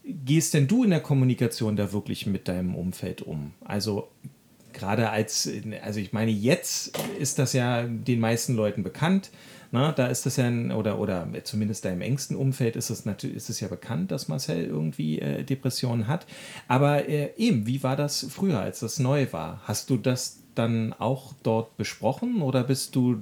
gehst 0.03 0.55
denn 0.55 0.67
du 0.67 0.83
in 0.83 0.89
der 0.89 1.01
Kommunikation 1.01 1.75
da 1.75 1.93
wirklich 1.93 2.25
mit 2.25 2.47
deinem 2.47 2.73
Umfeld 2.73 3.21
um? 3.21 3.53
Also 3.63 4.07
gerade 4.77 5.09
als, 5.09 5.49
also 5.83 5.99
ich 5.99 6.13
meine, 6.13 6.31
jetzt 6.31 6.97
ist 7.19 7.39
das 7.39 7.53
ja 7.53 7.83
den 7.83 8.19
meisten 8.19 8.55
Leuten 8.55 8.83
bekannt. 8.83 9.31
Na, 9.71 9.91
da 9.91 10.07
ist 10.07 10.25
das 10.25 10.37
ja, 10.37 10.45
ein, 10.45 10.71
oder, 10.71 10.97
oder 10.97 11.27
zumindest 11.43 11.83
da 11.83 11.89
im 11.89 11.99
engsten 11.99 12.37
Umfeld 12.37 12.77
ist 12.77 12.89
es 12.89 13.03
natürlich, 13.03 13.35
ist 13.35 13.49
es 13.49 13.59
ja 13.59 13.67
bekannt, 13.67 14.11
dass 14.11 14.29
Marcel 14.29 14.63
irgendwie 14.63 15.19
äh, 15.19 15.43
Depressionen 15.43 16.07
hat. 16.07 16.25
Aber 16.69 17.09
äh, 17.09 17.31
eben, 17.35 17.67
wie 17.67 17.83
war 17.83 17.97
das 17.97 18.25
früher, 18.29 18.61
als 18.61 18.79
das 18.79 18.99
neu 18.99 19.27
war? 19.31 19.61
Hast 19.65 19.89
du 19.89 19.97
das 19.97 20.39
dann 20.55 20.93
auch 20.93 21.33
dort 21.43 21.75
besprochen 21.75 22.41
oder 22.41 22.63
bist 22.63 22.95
du 22.95 23.17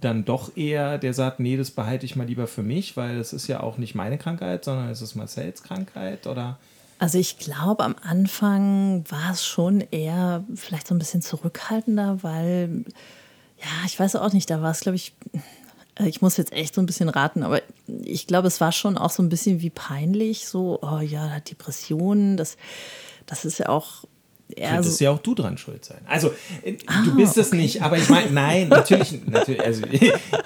dann 0.00 0.24
doch 0.24 0.56
eher, 0.56 0.98
der 0.98 1.14
sagt, 1.14 1.40
nee, 1.40 1.56
das 1.56 1.70
behalte 1.70 2.06
ich 2.06 2.16
mal 2.16 2.26
lieber 2.26 2.46
für 2.46 2.62
mich, 2.62 2.96
weil 2.96 3.18
es 3.18 3.32
ist 3.32 3.46
ja 3.46 3.60
auch 3.60 3.78
nicht 3.78 3.94
meine 3.94 4.18
Krankheit, 4.18 4.64
sondern 4.64 4.88
es 4.88 5.02
ist 5.02 5.14
Marcells 5.14 5.62
Krankheit 5.62 6.26
oder? 6.26 6.58
Also 6.98 7.18
ich 7.18 7.38
glaube, 7.38 7.84
am 7.84 7.96
Anfang 8.02 9.04
war 9.08 9.32
es 9.32 9.44
schon 9.44 9.80
eher 9.90 10.44
vielleicht 10.54 10.86
so 10.86 10.94
ein 10.94 10.98
bisschen 10.98 11.22
zurückhaltender, 11.22 12.22
weil, 12.22 12.84
ja, 13.58 13.86
ich 13.86 13.98
weiß 13.98 14.16
auch 14.16 14.32
nicht, 14.32 14.48
da 14.50 14.62
war 14.62 14.70
es, 14.70 14.80
glaube 14.80 14.96
ich, 14.96 15.14
äh, 15.98 16.08
ich 16.08 16.22
muss 16.22 16.36
jetzt 16.36 16.52
echt 16.52 16.74
so 16.74 16.80
ein 16.80 16.86
bisschen 16.86 17.08
raten, 17.08 17.42
aber 17.42 17.60
ich 18.04 18.26
glaube, 18.26 18.48
es 18.48 18.60
war 18.60 18.72
schon 18.72 18.96
auch 18.96 19.10
so 19.10 19.22
ein 19.22 19.28
bisschen 19.28 19.60
wie 19.60 19.70
peinlich, 19.70 20.46
so, 20.46 20.78
oh 20.82 21.00
ja, 21.00 21.40
Depressionen, 21.40 22.36
das, 22.36 22.56
das 23.26 23.44
ist 23.44 23.58
ja 23.58 23.68
auch 23.68 24.04
Könntest 24.56 24.98
so 24.98 25.04
ja 25.04 25.10
auch 25.10 25.18
du 25.18 25.34
dran 25.34 25.58
schuld 25.58 25.84
sein. 25.84 26.00
Also, 26.06 26.32
äh, 26.62 26.76
ah, 26.86 27.02
du 27.04 27.16
bist 27.16 27.36
es 27.36 27.48
okay. 27.48 27.56
nicht, 27.56 27.82
aber 27.82 27.98
ich 27.98 28.08
meine, 28.08 28.30
nein, 28.30 28.68
natürlich, 28.68 29.24
natürlich, 29.26 29.62
also, 29.62 29.82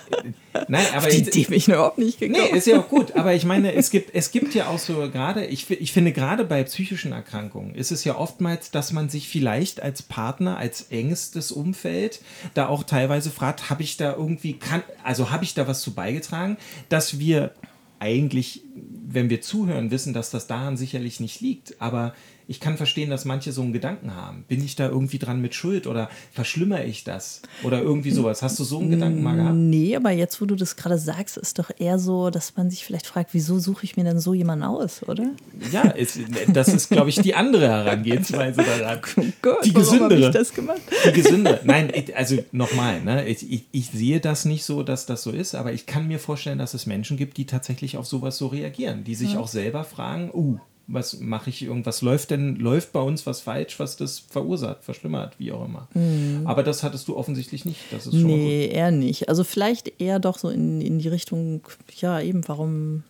nein, 0.69 0.87
aber. 0.95 1.09
Die 1.09 1.19
Idee 1.19 1.45
bin 1.45 1.59
ich 1.59 1.69
überhaupt 1.69 1.99
nicht 1.99 2.19
gekommen. 2.19 2.40
Nee, 2.51 2.57
ist 2.57 2.66
ja 2.66 2.79
auch 2.79 2.88
gut, 2.88 3.12
aber 3.16 3.35
ich 3.35 3.45
meine, 3.45 3.75
es 3.75 3.90
gibt, 3.90 4.14
es 4.14 4.31
gibt 4.31 4.55
ja 4.55 4.69
auch 4.69 4.79
so 4.79 5.11
gerade, 5.11 5.47
ich, 5.47 5.71
ich 5.71 5.92
finde 5.92 6.12
gerade 6.12 6.45
bei 6.45 6.62
psychischen 6.64 7.12
Erkrankungen 7.12 7.75
ist 7.75 7.90
es 7.90 8.05
ja 8.05 8.16
oftmals, 8.16 8.71
dass 8.71 8.92
man 8.92 9.09
sich 9.09 9.29
vielleicht 9.29 9.83
als 9.83 10.03
Partner, 10.03 10.57
als 10.57 10.87
engstes 10.90 11.53
Umfeld 11.53 12.21
da 12.55 12.69
auch 12.69 12.85
teilweise 12.85 13.31
fragt, 13.31 13.71
habe 13.71 13.83
ich 13.83 13.97
da 13.97 14.14
irgendwie, 14.14 14.55
kann, 14.55 14.83
also 15.03 15.31
habe 15.31 15.45
ich 15.45 15.55
da 15.55 15.66
was 15.66 15.81
zu 15.81 15.95
beigetragen, 15.95 16.57
dass 16.88 17.19
wir 17.19 17.53
eigentlich, 17.99 18.62
wenn 18.75 19.31
wir 19.31 19.40
zuhören, 19.40 19.90
wissen, 19.90 20.12
dass 20.12 20.31
das 20.31 20.47
daran 20.47 20.77
sicherlich 20.77 21.21
nicht 21.21 21.40
liegt, 21.40 21.81
aber 21.81 22.14
ich 22.48 22.61
kann 22.61 22.76
verstehen, 22.76 23.11
dass 23.11 23.24
manche 23.24 23.50
so 23.50 23.62
einen 23.62 23.72
Gedanken 23.72 24.14
haben. 24.14 24.44
Bin 24.46 24.64
ich 24.64 24.76
da 24.76 24.88
irgendwie 24.88 25.18
dran 25.18 25.40
mit 25.40 25.54
Schuld 25.54 25.87
oder 25.87 26.09
verschlimmere 26.32 26.85
ich 26.85 27.02
das? 27.02 27.42
Oder 27.64 27.82
irgendwie 27.82 28.12
sowas. 28.12 28.42
Hast 28.42 28.59
du 28.61 28.64
so 28.64 28.78
einen 28.78 28.90
Gedanken 28.90 29.22
mal 29.22 29.35
gehabt? 29.35 29.56
Nee, 29.56 29.96
aber 29.96 30.12
jetzt, 30.12 30.40
wo 30.40 30.46
du 30.46 30.54
das 30.54 30.76
gerade 30.76 30.98
sagst, 30.98 31.37
ist 31.37 31.59
doch 31.59 31.70
eher 31.76 31.98
so, 31.98 32.30
dass 32.30 32.56
man 32.56 32.70
sich 32.70 32.85
vielleicht 32.85 33.06
fragt, 33.06 33.35
wieso 33.35 33.59
suche 33.59 33.85
ich 33.85 33.96
mir 33.96 34.04
denn 34.04 34.20
so 34.20 34.32
jemanden 34.32 34.64
aus, 34.64 35.02
oder? 35.09 35.30
Ja, 35.72 35.82
ist, 35.82 36.20
das 36.48 36.68
ist, 36.68 36.88
glaube 36.90 37.11
ich, 37.11 37.16
die 37.16 37.35
andere 37.35 37.68
Herangehensweise 37.68 38.62
daran. 38.62 39.00
Oh 39.18 39.24
Gott, 39.42 39.64
die 39.64 39.72
gesündere. 39.72 40.26
Ich 40.26 40.30
das 40.30 40.52
gemacht? 40.52 40.80
Die 41.06 41.12
gesündere. 41.12 41.61
Nein, 41.64 41.92
also 42.14 42.37
nochmal, 42.52 43.00
ne? 43.02 43.26
Ich, 43.26 43.50
ich, 43.50 43.64
ich 43.72 43.90
sehe 43.90 44.20
das 44.20 44.44
nicht 44.44 44.64
so, 44.64 44.82
dass 44.82 45.06
das 45.06 45.22
so 45.22 45.30
ist, 45.30 45.54
aber 45.54 45.72
ich 45.72 45.87
kann 45.87 46.06
mir 46.06 46.18
vorstellen, 46.18 46.59
dass 46.59 46.74
es 46.74 46.87
Menschen 46.87 47.16
gibt, 47.16 47.37
die 47.37 47.46
tatsächlich 47.46 47.96
auf 47.96 48.06
sowas 48.06 48.37
so 48.37 48.48
reagieren, 48.48 49.04
die 49.04 49.14
sich 49.14 49.35
ja. 49.35 49.40
auch 49.40 49.48
selber 49.48 49.85
fragen, 49.85 50.30
uh, 50.32 50.59
was 50.88 51.18
mache 51.18 51.51
ich 51.51 51.62
irgendwas 51.62 52.01
läuft 52.03 52.31
denn 52.31 52.57
läuft 52.57 52.92
bei 52.92 53.01
uns 53.01 53.27
was 53.27 53.40
falsch, 53.40 53.79
was 53.81 53.96
das 53.96 54.20
verursacht, 54.20 54.85
verschlimmert, 54.85 55.38
wie 55.38 55.53
auch 55.53 55.64
immer. 55.64 55.88
Mhm. 55.94 56.42
Aber 56.44 56.62
das 56.62 56.83
hattest 56.83 57.09
du 57.09 57.16
offensichtlich 57.16 57.64
nicht. 57.64 57.81
Das 57.90 58.07
ist 58.07 58.14
schon 58.14 58.27
nee, 58.27 58.66
eher 58.66 58.90
nicht. 58.90 59.29
Also 59.29 59.42
vielleicht 59.42 60.01
eher 60.01 60.18
doch 60.18 60.38
so 60.38 60.49
in, 60.49 60.81
in 60.81 60.99
die 60.99 61.09
Richtung, 61.09 61.62
ja 61.96 62.20
eben, 62.20 62.46
warum, 62.46 63.03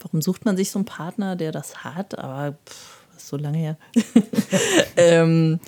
warum 0.00 0.22
sucht 0.22 0.44
man 0.44 0.56
sich 0.56 0.70
so 0.70 0.78
einen 0.78 0.86
Partner, 0.86 1.36
der 1.36 1.52
das 1.52 1.84
hat? 1.84 2.18
Aber 2.18 2.56
pff, 2.66 3.04
ist 3.16 3.28
so 3.28 3.36
lange 3.36 3.58
her. 3.58 3.76
ähm, 4.96 5.60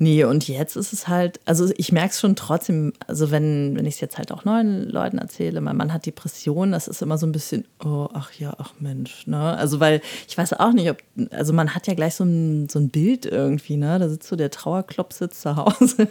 Nee, 0.00 0.22
und 0.22 0.46
jetzt 0.46 0.76
ist 0.76 0.92
es 0.92 1.08
halt, 1.08 1.40
also 1.44 1.68
ich 1.76 1.90
merke 1.90 2.10
es 2.10 2.20
schon 2.20 2.36
trotzdem, 2.36 2.92
also 3.08 3.32
wenn, 3.32 3.76
wenn 3.76 3.84
ich 3.84 3.94
es 3.94 4.00
jetzt 4.00 4.16
halt 4.16 4.30
auch 4.30 4.44
neuen 4.44 4.88
Leuten 4.88 5.18
erzähle, 5.18 5.60
mein 5.60 5.76
Mann 5.76 5.92
hat 5.92 6.06
Depressionen, 6.06 6.70
das 6.70 6.86
ist 6.86 7.02
immer 7.02 7.18
so 7.18 7.26
ein 7.26 7.32
bisschen, 7.32 7.64
oh, 7.84 8.08
ach 8.12 8.32
ja, 8.34 8.54
ach 8.58 8.74
Mensch, 8.78 9.26
ne? 9.26 9.56
Also 9.56 9.80
weil 9.80 10.00
ich 10.28 10.38
weiß 10.38 10.52
auch 10.54 10.72
nicht, 10.72 10.88
ob, 10.88 10.98
also 11.32 11.52
man 11.52 11.74
hat 11.74 11.88
ja 11.88 11.94
gleich 11.94 12.14
so 12.14 12.22
ein, 12.22 12.68
so 12.68 12.78
ein 12.78 12.90
Bild 12.90 13.26
irgendwie, 13.26 13.76
ne? 13.76 13.98
Da 13.98 14.08
sitzt 14.08 14.28
so 14.28 14.36
der 14.36 14.50
Trauerklopp 14.50 15.12
sitzt 15.12 15.42
zu 15.42 15.56
Hause. 15.56 16.08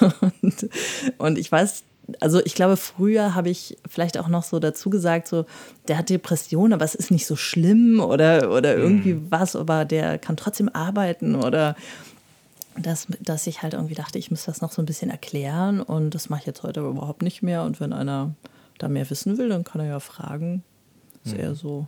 und, 0.40 0.68
und 1.18 1.38
ich 1.38 1.52
weiß, 1.52 1.84
also 2.18 2.40
ich 2.44 2.56
glaube, 2.56 2.76
früher 2.76 3.36
habe 3.36 3.50
ich 3.50 3.78
vielleicht 3.88 4.18
auch 4.18 4.28
noch 4.28 4.42
so 4.42 4.58
dazu 4.58 4.90
gesagt, 4.90 5.28
so, 5.28 5.46
der 5.86 5.98
hat 5.98 6.10
Depressionen, 6.10 6.72
aber 6.72 6.84
es 6.84 6.96
ist 6.96 7.12
nicht 7.12 7.26
so 7.26 7.36
schlimm 7.36 8.00
oder, 8.00 8.50
oder 8.50 8.76
irgendwie 8.76 9.14
mhm. 9.14 9.26
was, 9.30 9.54
aber 9.54 9.84
der 9.84 10.18
kann 10.18 10.36
trotzdem 10.36 10.68
arbeiten 10.68 11.36
oder 11.36 11.76
dass, 12.76 13.06
dass 13.20 13.46
ich 13.46 13.62
halt 13.62 13.74
irgendwie 13.74 13.94
dachte, 13.94 14.18
ich 14.18 14.30
muss 14.30 14.44
das 14.44 14.60
noch 14.60 14.72
so 14.72 14.82
ein 14.82 14.86
bisschen 14.86 15.10
erklären 15.10 15.80
und 15.80 16.14
das 16.14 16.28
mache 16.28 16.40
ich 16.40 16.46
jetzt 16.46 16.62
heute 16.62 16.80
überhaupt 16.80 17.22
nicht 17.22 17.42
mehr. 17.42 17.62
Und 17.64 17.80
wenn 17.80 17.92
einer 17.92 18.34
da 18.78 18.88
mehr 18.88 19.08
wissen 19.10 19.38
will, 19.38 19.48
dann 19.48 19.64
kann 19.64 19.80
er 19.80 19.86
ja 19.86 20.00
fragen. 20.00 20.62
Ist 21.24 21.34
mhm. 21.34 21.40
eher 21.40 21.54
so. 21.54 21.86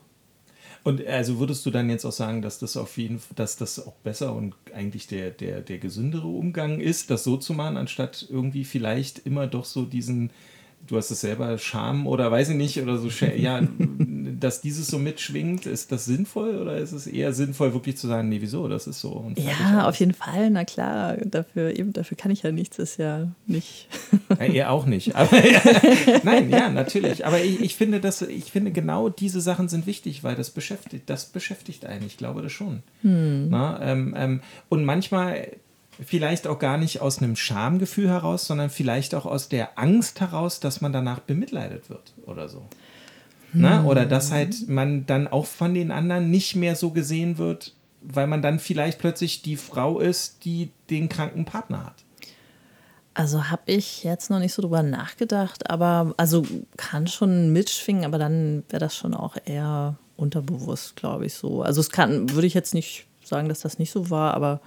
Und 0.83 1.05
also 1.07 1.39
würdest 1.39 1.65
du 1.65 1.71
dann 1.71 1.89
jetzt 1.89 2.05
auch 2.05 2.13
sagen, 2.13 2.43
dass 2.43 2.59
das 2.59 2.77
auf 2.77 2.99
jeden 2.99 3.19
Fall, 3.19 3.35
dass 3.37 3.57
das 3.57 3.85
auch 3.85 3.95
besser 4.05 4.35
und 4.35 4.55
eigentlich 4.75 5.07
der, 5.07 5.31
der, 5.31 5.63
der 5.63 5.79
gesündere 5.79 6.27
Umgang 6.27 6.79
ist, 6.79 7.11
das 7.11 7.25
so 7.25 7.39
zu 7.39 7.55
machen, 7.55 7.79
anstatt 7.79 8.27
irgendwie 8.29 8.65
vielleicht 8.65 9.21
immer 9.21 9.47
doch 9.47 9.65
so 9.65 9.87
diesen 9.87 10.31
du 10.87 10.97
hast 10.97 11.11
es 11.11 11.21
selber, 11.21 11.57
Scham 11.59 12.07
oder 12.07 12.31
weiß 12.31 12.51
ich 12.51 12.57
nicht, 12.57 12.81
oder 12.81 12.99
so, 12.99 13.09
ja, 13.37 13.61
dass 14.41 14.61
dieses 14.61 14.89
so 14.89 14.99
mitschwingt, 14.99 15.67
ist 15.67 15.93
das 15.93 16.05
sinnvoll 16.05 16.59
oder 16.59 16.77
ist 16.77 16.93
es 16.93 17.07
eher 17.07 17.33
sinnvoll, 17.33 17.73
wirklich 17.73 17.97
zu 17.97 18.07
sagen, 18.07 18.29
nee, 18.29 18.41
wieso, 18.41 18.69
das 18.69 18.87
ist 18.87 19.01
so? 19.01 19.33
ja, 19.37 19.89
auf 19.89 19.97
jeden 19.97 20.15
Fall, 20.15 20.51
na 20.51 20.65
klar, 20.65 21.17
dafür, 21.25 21.79
eben 21.79 21.93
dafür 21.93 22.17
kann 22.17 22.31
ich 22.31 22.43
ja 22.43 22.53
nichts, 22.53 22.79
ist 22.79 22.99
ja 22.99 23.29
nicht. 23.47 23.89
Ja, 24.39 24.45
ihr 24.47 24.71
auch 24.71 24.87
nicht. 24.87 25.15
Aber, 25.15 25.31
nein, 26.23 26.51
ja, 26.51 26.69
natürlich. 26.69 27.27
Aber 27.27 27.43
ich, 27.43 27.61
ich, 27.61 27.77
finde, 27.77 28.01
dass, 28.01 28.23
ich 28.23 28.51
finde, 28.51 28.73
genau 28.73 29.09
diese 29.09 29.41
Sachen 29.41 29.69
sind 29.69 29.87
wichtig, 29.87 30.25
weil 30.25 30.35
das 30.35 30.51
beschäftigt, 30.51 31.09
das 31.09 31.27
beschäftigt 31.27 31.87
einen, 31.87 32.07
ich 32.07 32.17
glaube 32.17 32.43
das 32.43 32.53
schon. 32.53 32.83
Hm. 33.03 33.49
Na, 33.49 33.81
ähm, 33.83 34.15
ähm, 34.17 34.41
und 34.69 34.85
manchmal 34.85 35.49
vielleicht 36.05 36.47
auch 36.47 36.59
gar 36.59 36.79
nicht 36.79 37.01
aus 37.01 37.19
einem 37.19 37.37
Schamgefühl 37.37 38.09
heraus, 38.09 38.47
sondern 38.47 38.71
vielleicht 38.71 39.15
auch 39.15 39.27
aus 39.27 39.49
der 39.49 39.79
Angst 39.79 40.21
heraus, 40.21 40.61
dass 40.61 40.81
man 40.81 40.93
danach 40.93 41.21
bemitleidet 41.21 41.91
wird 41.91 42.15
oder 42.27 42.49
so. 42.49 42.59
Hm. 43.53 43.61
Na? 43.61 43.85
Oder 43.85 44.07
dass 44.07 44.33
halt 44.33 44.69
man 44.69 45.07
dann 45.07 45.29
auch 45.29 45.47
von 45.47 45.75
den 45.75 45.91
anderen 45.91 46.31
nicht 46.31 46.57
mehr 46.57 46.77
so 46.77 46.91
gesehen 46.91 47.39
wird, 47.39 47.75
weil 48.03 48.27
man 48.27 48.43
dann 48.43 48.59
vielleicht 48.59 48.99
plötzlich 48.99 49.43
die 49.43 49.57
Frau 49.57 50.01
ist, 50.01 50.45
die 50.45 50.71
den 50.91 51.09
kranken 51.09 51.45
Partner 51.45 51.87
hat. 51.87 52.05
Also 53.15 53.49
habe 53.49 53.63
ich 53.67 54.03
jetzt 54.03 54.29
noch 54.29 54.41
nicht 54.41 54.53
so 54.53 54.61
drüber 54.61 54.83
nachgedacht, 54.83 55.71
aber 55.71 56.15
also 56.17 56.45
kann 56.77 57.07
schon 57.07 57.53
mitschwingen, 57.53 58.05
aber 58.05 58.19
dann 58.19 58.65
wäre 58.69 58.81
das 58.81 58.97
schon 58.97 59.15
auch 59.15 59.37
eher 59.45 59.97
unterbewusst, 60.17 60.97
glaube 60.97 61.27
ich 61.27 61.35
so. 61.35 61.63
Also 61.63 61.81
es 61.81 61.91
kann, 61.91 62.31
würde 62.31 62.49
ich 62.49 62.55
jetzt 62.55 62.75
nicht 62.75 63.07
sagen, 63.23 63.49
dass 63.49 63.61
das 63.61 63.79
nicht 63.79 63.93
so 63.93 64.11
war, 64.11 64.35
aber 64.35 64.61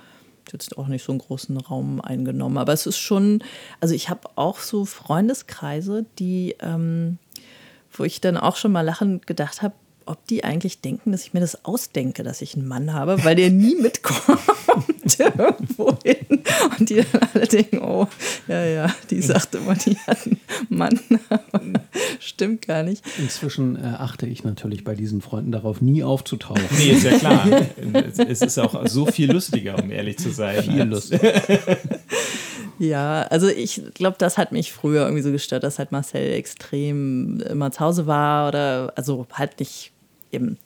jetzt 0.54 0.78
auch 0.78 0.88
nicht 0.88 1.04
so 1.04 1.12
einen 1.12 1.20
großen 1.20 1.58
Raum 1.58 2.02
eingenommen. 2.02 2.58
Aber 2.58 2.74
es 2.74 2.86
ist 2.86 2.98
schon, 2.98 3.44
also 3.80 3.94
ich 3.94 4.10
habe 4.10 4.30
auch 4.36 4.60
so 4.60 4.86
Freundeskreise, 4.86 6.06
die, 6.20 6.56
ähm, 6.60 7.18
wo 7.92 8.04
ich 8.04 8.22
dann 8.22 8.38
auch 8.38 8.56
schon 8.56 8.72
mal 8.72 8.82
lachend 8.82 9.28
gedacht 9.28 9.62
habe, 9.62 9.76
ob 10.08 10.26
die 10.28 10.44
eigentlich 10.44 10.82
denken, 10.82 11.12
dass 11.12 11.24
ich 11.24 11.34
mir 11.34 11.40
das 11.40 11.66
ausdenke, 11.66 12.24
dass 12.24 12.42
ich 12.42 12.56
einen 12.56 12.68
Mann 12.68 12.94
habe, 12.94 13.24
weil 13.24 13.36
der 13.36 13.50
nie 13.50 13.76
mitkommt 13.82 14.40
irgendwo 15.20 15.98
hin. 16.04 16.44
Und 16.80 16.90
die 16.90 16.96
dann 16.96 17.22
alle 17.34 17.48
denken, 17.48 17.80
oh, 17.80 18.08
ja, 18.48 18.66
ja, 18.66 18.96
die 19.10 19.22
sagt 19.22 19.56
immer, 19.56 19.76
die 19.76 19.98
hat 20.00 20.20
einen 20.26 20.40
Mann. 20.70 21.00
Stimmt 22.20 22.68
gar 22.68 22.84
nicht. 22.84 23.04
Inzwischen 23.18 23.76
äh, 23.76 23.96
achte 23.98 24.26
ich 24.26 24.44
natürlich 24.44 24.84
bei 24.84 24.96
diesen 24.96 25.22
Freunden 25.22 25.52
darauf, 25.52 25.82
nie 25.82 26.04
aufzutauchen. 26.04 26.64
Nee, 26.78 26.92
ist 26.92 27.04
ja 27.04 27.18
klar. 27.18 27.48
es 28.28 28.42
ist 28.42 28.58
auch 28.60 28.88
so 28.88 29.06
viel 29.06 29.32
lustiger, 29.32 29.82
um 29.82 29.92
ehrlich 29.92 30.18
zu 30.18 30.32
sein. 30.32 30.64
Viel 30.64 30.84
lustiger. 30.84 31.42
Ja, 32.80 33.24
also 33.24 33.48
ich 33.48 33.82
glaube, 33.94 34.18
das 34.20 34.38
hat 34.38 34.52
mich 34.52 34.72
früher 34.72 35.04
irgendwie 35.04 35.24
so 35.24 35.32
gestört, 35.32 35.64
dass 35.64 35.80
halt 35.80 35.92
Marcel 35.92 36.34
extrem 36.34 37.40
immer 37.42 37.72
zu 37.72 37.80
Hause 37.80 38.06
war 38.06 38.50
oder 38.50 38.94
also 38.96 39.26
halt 39.34 39.60
nicht 39.60 39.92
eben 40.38 40.58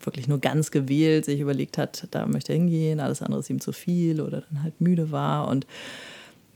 wirklich 0.00 0.28
nur 0.28 0.40
ganz 0.40 0.70
gewählt 0.70 1.24
sich 1.24 1.40
überlegt 1.40 1.78
hat, 1.78 2.08
da 2.10 2.26
möchte 2.26 2.52
er 2.52 2.58
hingehen, 2.58 3.00
alles 3.00 3.22
andere 3.22 3.40
ist 3.40 3.50
ihm 3.50 3.60
zu 3.60 3.72
viel 3.72 4.20
oder 4.20 4.42
dann 4.42 4.62
halt 4.62 4.80
müde 4.80 5.10
war. 5.10 5.48
Und 5.48 5.66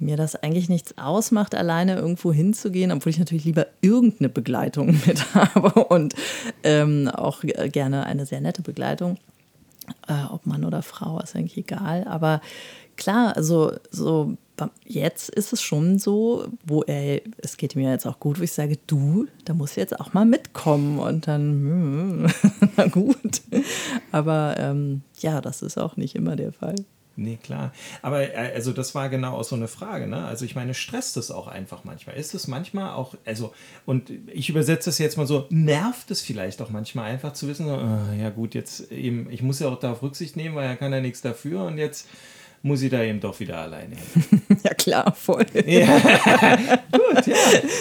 mir 0.03 0.17
das 0.17 0.37
eigentlich 0.37 0.69
nichts 0.69 0.99
ausmacht, 0.99 1.55
alleine 1.55 1.97
irgendwo 1.97 2.33
hinzugehen, 2.33 2.93
obwohl 2.93 3.11
ich 3.11 3.19
natürlich 3.19 3.45
lieber 3.45 3.67
irgendeine 3.81 4.29
Begleitung 4.29 4.99
mit 5.07 5.35
habe 5.35 5.85
und 5.85 6.15
ähm, 6.63 7.09
auch 7.09 7.43
gerne 7.43 8.05
eine 8.07 8.27
sehr 8.27 8.41
nette 8.41 8.63
Begleitung. 8.63 9.17
Äh, 10.09 10.25
ob 10.31 10.47
Mann 10.47 10.65
oder 10.65 10.83
Frau, 10.83 11.21
ist 11.21 11.35
eigentlich 11.35 11.57
egal. 11.57 12.05
Aber 12.05 12.41
klar, 12.97 13.37
also 13.37 13.73
so 13.91 14.37
jetzt 14.85 15.31
ist 15.31 15.53
es 15.53 15.63
schon 15.63 15.99
so, 15.99 16.47
wo 16.65 16.83
er, 16.83 17.21
es 17.39 17.57
geht 17.57 17.77
mir 17.77 17.91
jetzt 17.91 18.07
auch 18.07 18.21
gut, 18.21 18.39
wo 18.39 18.43
ich 18.43 18.53
sage, 18.53 18.79
du, 18.87 19.27
da 19.45 19.55
musst 19.55 19.77
du 19.77 19.81
jetzt 19.81 19.99
auch 19.99 20.13
mal 20.13 20.25
mitkommen 20.25 20.99
und 20.99 21.27
dann, 21.27 21.51
hm, 21.51 22.27
na 22.77 22.87
gut. 22.87 23.43
Aber 24.11 24.57
ähm, 24.59 25.03
ja, 25.21 25.41
das 25.41 25.63
ist 25.63 25.79
auch 25.79 25.97
nicht 25.97 26.15
immer 26.15 26.37
der 26.37 26.53
Fall. 26.53 26.77
Nee, 27.15 27.39
klar. 27.43 27.73
Aber 28.01 28.23
äh, 28.23 28.53
also 28.55 28.73
das 28.73 28.95
war 28.95 29.09
genau 29.11 29.37
auch 29.37 29.45
so 29.45 29.55
eine 29.55 29.69
Frage, 29.69 30.07
ne? 30.07 30.25
Also 30.25 30.47
ich 30.47 30.55
meine, 30.55 30.73
stresst 30.73 31.17
es 31.19 31.31
auch 31.31 31.47
einfach 31.47 31.85
manchmal? 31.85 32.17
Ist 32.17 32.35
es 32.35 32.49
manchmal 32.49 32.95
auch, 32.95 33.15
also, 33.27 33.53
und 33.85 34.11
ich 34.33 34.49
übersetze 34.49 34.89
es 34.89 34.99
jetzt 34.99 35.19
mal 35.19 35.27
so, 35.27 35.47
nervt 35.51 36.11
es 36.11 36.23
vielleicht 36.23 36.63
auch 36.63 36.71
manchmal 36.71 37.11
einfach 37.11 37.35
zu 37.35 37.49
wissen, 37.49 37.67
so, 37.67 37.75
oh, 37.75 38.15
ja 38.19 38.31
gut, 38.31 38.55
jetzt 38.55 38.91
eben, 38.91 39.31
ich 39.31 39.43
muss 39.43 39.59
ja 39.59 39.69
auch 39.69 39.79
darauf 39.79 40.03
Rücksicht 40.03 40.37
nehmen, 40.37 40.55
weil 40.55 40.67
er 40.67 40.77
kann 40.77 40.93
ja 40.93 41.01
nichts 41.01 41.21
dafür 41.21 41.65
und 41.65 41.77
jetzt 41.77 42.09
muss 42.63 42.83
ich 42.83 42.91
da 42.91 43.03
eben 43.03 43.21
doch 43.21 43.41
wieder 43.41 43.59
alleine 43.59 43.97
hin. 43.97 44.43
ja, 44.65 44.75
klar, 44.75 45.15
voll. 45.15 45.47
Ja. 45.67 45.99
Gut, 46.93 47.27
ja. 47.27 47.37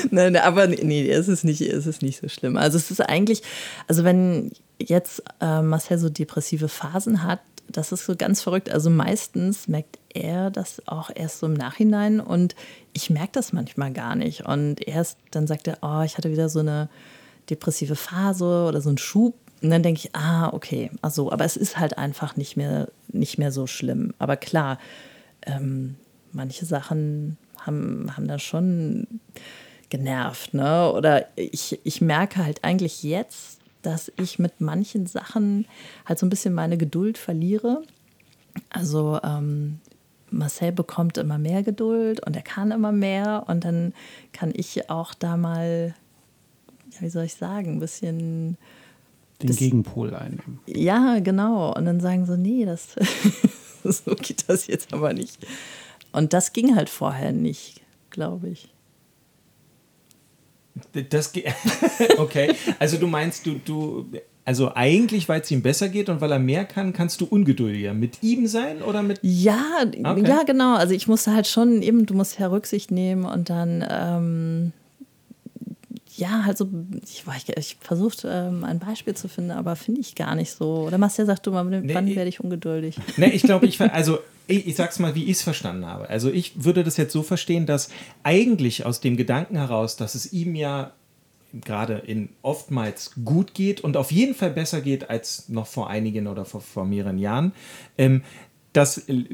Nein, 0.10 0.36
aber 0.36 0.68
nee, 0.68 1.08
es 1.10 1.28
ist, 1.28 1.44
nicht, 1.44 1.62
es 1.62 1.86
ist 1.86 2.02
nicht 2.02 2.20
so 2.20 2.28
schlimm. 2.28 2.58
Also 2.58 2.78
es 2.78 2.90
ist 2.90 3.02
eigentlich, 3.02 3.44
also 3.88 4.04
wenn 4.04 4.52
jetzt 4.80 5.24
äh, 5.40 5.62
Marcel 5.62 6.00
so 6.00 6.10
depressive 6.10 6.68
Phasen 6.68 7.24
hat, 7.24 7.40
das 7.68 7.92
ist 7.92 8.06
so 8.06 8.16
ganz 8.16 8.42
verrückt. 8.42 8.70
Also 8.70 8.90
meistens 8.90 9.68
merkt 9.68 10.00
er 10.10 10.50
das 10.52 10.82
auch 10.88 11.10
erst 11.14 11.40
so 11.40 11.48
im 11.48 11.54
Nachhinein 11.54 12.20
und 12.20 12.56
ich 12.94 13.10
merke 13.10 13.34
das 13.34 13.54
manchmal 13.54 13.94
gar 13.94 14.16
nicht. 14.16 14.46
Und 14.46 14.86
erst 14.86 15.18
dann 15.32 15.48
sagt 15.48 15.68
er, 15.68 15.78
oh, 15.82 16.02
ich 16.02 16.18
hatte 16.18 16.32
wieder 16.32 16.50
so 16.50 16.60
eine 16.60 16.90
depressive 17.50 17.96
Phase 17.96 18.66
oder 18.68 18.82
so 18.82 18.90
einen 18.90 18.98
Schub. 18.98 19.36
Und 19.62 19.70
dann 19.70 19.84
denke 19.84 20.00
ich, 20.04 20.16
ah, 20.16 20.50
okay, 20.54 20.90
also, 21.02 21.32
aber 21.32 21.46
es 21.46 21.56
ist 21.56 21.78
halt 21.78 21.98
einfach 21.98 22.36
nicht 22.36 22.58
mehr, 22.58 22.90
nicht 23.10 23.38
mehr 23.38 23.52
so 23.52 23.68
schlimm. 23.68 24.14
Aber 24.18 24.36
klar, 24.36 24.80
ähm, 25.46 25.96
manche 26.32 26.66
Sachen 26.66 27.38
haben, 27.60 28.16
haben 28.16 28.28
da 28.28 28.40
schon 28.40 29.08
genervt, 29.90 30.54
ne? 30.54 30.92
Oder 30.92 31.28
ich, 31.36 31.80
ich 31.84 32.02
merke 32.02 32.44
halt 32.44 32.64
eigentlich 32.64 33.04
jetzt, 33.04 33.60
dass 33.84 34.12
ich 34.18 34.40
mit 34.40 34.62
manchen 34.62 35.06
Sachen 35.06 35.66
halt 36.06 36.18
so 36.18 36.26
ein 36.26 36.30
bisschen 36.30 36.54
meine 36.54 36.78
Geduld 36.78 37.18
verliere. 37.18 37.84
Also 38.70 39.20
ähm, 39.24 39.80
Marcel 40.30 40.72
bekommt 40.72 41.18
immer 41.18 41.38
mehr 41.38 41.62
Geduld 41.62 42.26
und 42.26 42.36
er 42.36 42.42
kann 42.42 42.72
immer 42.72 42.92
mehr 42.92 43.44
und 43.48 43.66
dann 43.66 43.94
kann 44.34 44.52
ich 44.56 44.90
auch 44.90 45.14
da 45.14 45.38
mal, 45.38 45.94
ja, 46.92 47.02
wie 47.02 47.10
soll 47.10 47.26
ich 47.26 47.36
sagen, 47.36 47.74
ein 47.74 47.80
bisschen 47.80 48.58
den 49.42 49.48
das, 49.48 49.58
Gegenpol 49.58 50.14
einnehmen. 50.14 50.60
Ja, 50.68 51.20
genau. 51.20 51.74
Und 51.74 51.86
dann 51.86 52.00
sagen 52.00 52.26
so, 52.26 52.36
nee, 52.36 52.66
das 52.66 52.96
so 53.84 54.16
geht 54.16 54.46
das 54.48 54.68
jetzt 54.68 54.94
aber 54.94 55.14
nicht. 55.14 55.46
Und 56.12 56.34
das 56.34 56.54
ging 56.54 56.76
halt 56.76 56.90
vorher 56.90 57.32
nicht, 57.32 57.82
glaube 58.10 58.50
ich. 58.50 58.70
Das 61.10 61.34
okay. 62.18 62.56
Also 62.80 62.98
du 62.98 63.08
meinst, 63.08 63.46
du, 63.46 63.60
du, 63.64 64.06
also 64.46 64.74
eigentlich, 64.74 65.30
weil 65.30 65.42
es 65.42 65.52
ihm 65.52 65.62
besser 65.62 65.90
geht 65.90 66.10
und 66.10 66.22
weil 66.22 66.32
er 66.32 66.40
mehr 66.40 66.66
kann, 66.66 66.94
kannst 66.94 67.22
du 67.22 67.26
ungeduldiger 67.26 67.94
mit 67.94 68.24
ihm 68.24 68.48
sein 68.48 68.82
oder 68.82 69.04
mit. 69.04 69.20
Ja, 69.22 69.84
okay. 69.84 70.28
ja, 70.28 70.44
genau. 70.44 70.76
Also 70.76 70.94
ich 70.94 71.08
musste 71.08 71.34
halt 71.34 71.48
schon 71.48 71.82
eben, 71.82 72.06
du 72.06 72.14
musst 72.14 72.40
ja 72.40 72.48
Rücksicht 72.48 72.92
nehmen 72.92 73.26
und 73.26 73.50
dann. 73.50 73.86
Ähm, 73.90 74.74
ja, 76.22 76.46
halt 76.46 76.56
so, 76.56 76.70
ich, 77.04 77.24
ich, 77.26 77.58
ich 77.58 77.78
versucht 77.82 78.26
ähm, 78.30 78.64
ein 78.64 78.78
Beispiel 78.78 79.16
zu 79.16 79.28
finden, 79.28 79.50
aber 79.50 79.76
finde 79.76 80.02
ich 80.02 80.14
gar 80.14 80.36
nicht 80.36 80.52
so. 80.52 80.84
Oder 80.86 81.00
Marcel 81.00 81.26
sagt 81.26 81.48
du 81.48 81.52
mal, 81.52 81.66
wann 81.66 82.06
nee, 82.06 82.16
werde 82.16 82.30
ich 82.30 82.40
ungeduldig? 82.40 82.96
Nee, 83.18 83.30
ich 83.30 83.42
glaube, 83.42 83.66
ich, 83.66 83.82
also 83.82 84.20
ich, 84.46 84.68
ich 84.68 84.76
sag's 84.76 85.00
mal, 85.00 85.16
wie 85.16 85.24
ich 85.24 85.32
es 85.32 85.42
verstanden 85.42 85.88
habe. 85.88 86.10
Also 86.10 86.30
ich 86.32 86.64
würde 86.64 86.84
das 86.84 86.98
jetzt 86.98 87.12
so 87.12 87.24
verstehen, 87.24 87.66
dass 87.66 87.90
eigentlich 88.22 88.86
aus 88.86 89.02
dem 89.02 89.18
Gedanken 89.18 89.58
heraus, 89.58 89.96
dass 89.96 90.14
es 90.14 90.32
ihm 90.32 90.56
ja 90.56 90.92
gerade 91.54 91.96
in 91.96 92.30
oftmals 92.44 93.12
gut 93.26 93.56
geht 93.56 93.82
und 93.82 93.98
auf 93.98 94.12
jeden 94.12 94.36
Fall 94.36 94.52
besser 94.52 94.82
geht 94.82 95.10
als 95.10 95.50
noch 95.50 95.68
vor 95.68 95.90
einigen 95.90 96.28
oder 96.28 96.46
vor, 96.46 96.62
vor 96.62 96.86
mehreren 96.86 97.18
Jahren, 97.18 97.52
ähm, 97.98 98.22
dass 98.74 99.10
äh, 99.10 99.26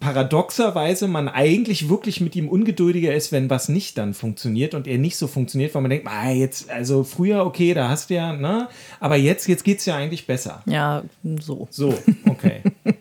paradoxerweise 0.00 1.08
man 1.08 1.28
eigentlich 1.28 1.88
wirklich 1.88 2.20
mit 2.20 2.34
ihm 2.36 2.48
ungeduldiger 2.48 3.14
ist, 3.14 3.32
wenn 3.32 3.50
was 3.50 3.68
nicht 3.68 3.98
dann 3.98 4.14
funktioniert 4.14 4.74
und 4.74 4.86
er 4.86 4.98
nicht 4.98 5.16
so 5.16 5.26
funktioniert, 5.26 5.74
weil 5.74 5.82
man 5.82 5.90
denkt, 5.90 6.06
ah, 6.06 6.30
jetzt, 6.30 6.70
also 6.70 7.04
früher, 7.04 7.44
okay, 7.44 7.74
da 7.74 7.88
hast 7.88 8.10
du 8.10 8.14
ja, 8.14 8.32
ne? 8.32 8.68
Aber 9.00 9.16
jetzt, 9.16 9.48
jetzt 9.48 9.64
geht 9.64 9.78
es 9.78 9.86
ja 9.86 9.96
eigentlich 9.96 10.26
besser. 10.26 10.62
Ja, 10.66 11.04
so. 11.40 11.68
So, 11.70 11.94
okay. 12.28 12.62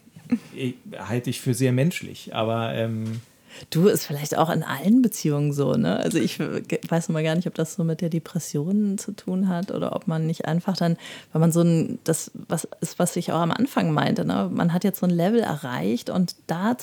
halte 0.98 1.30
ich 1.30 1.40
für 1.40 1.54
sehr 1.54 1.72
menschlich, 1.72 2.34
aber 2.34 2.74
ähm, 2.74 3.22
Du, 3.70 3.88
ist 3.88 4.06
vielleicht 4.06 4.38
auch 4.38 4.50
in 4.50 4.64
allen 4.64 5.02
Beziehungen 5.02 5.54
so, 5.54 5.74
ne? 5.74 5.98
Also 5.98 6.18
ich 6.18 6.40
weiß 6.40 7.10
mal 7.10 7.24
gar 7.24 7.36
nicht, 7.36 7.48
ob 7.48 7.56
das 7.56 7.76
so 7.76 7.84
mit 7.84 8.02
der 8.02 8.10
Depression 8.10 8.98
zu 8.98 9.12
tun 9.14 9.48
hat 9.48 9.72
oder 9.72 9.96
ob 9.96 10.08
man 10.08 10.26
nicht 10.26 10.46
einfach 10.46 10.76
dann, 10.78 10.98
weil 11.32 11.42
man 11.42 11.52
so 11.52 11.62
ein, 11.62 12.00
das 12.04 12.32
was 12.48 12.68
ist, 12.82 13.00
was 13.00 13.16
ich 13.16 13.32
auch 13.32 13.40
am 13.40 13.52
Anfang 13.52 13.92
meinte, 13.92 14.26
ne? 14.26 14.50
Man 14.54 14.74
hat 14.74 14.84
jetzt 14.84 15.00
so 15.00 15.06
ein 15.06 15.12
Level 15.12 15.40
erreicht 15.40 16.10
und 16.10 16.36
da 16.48 16.78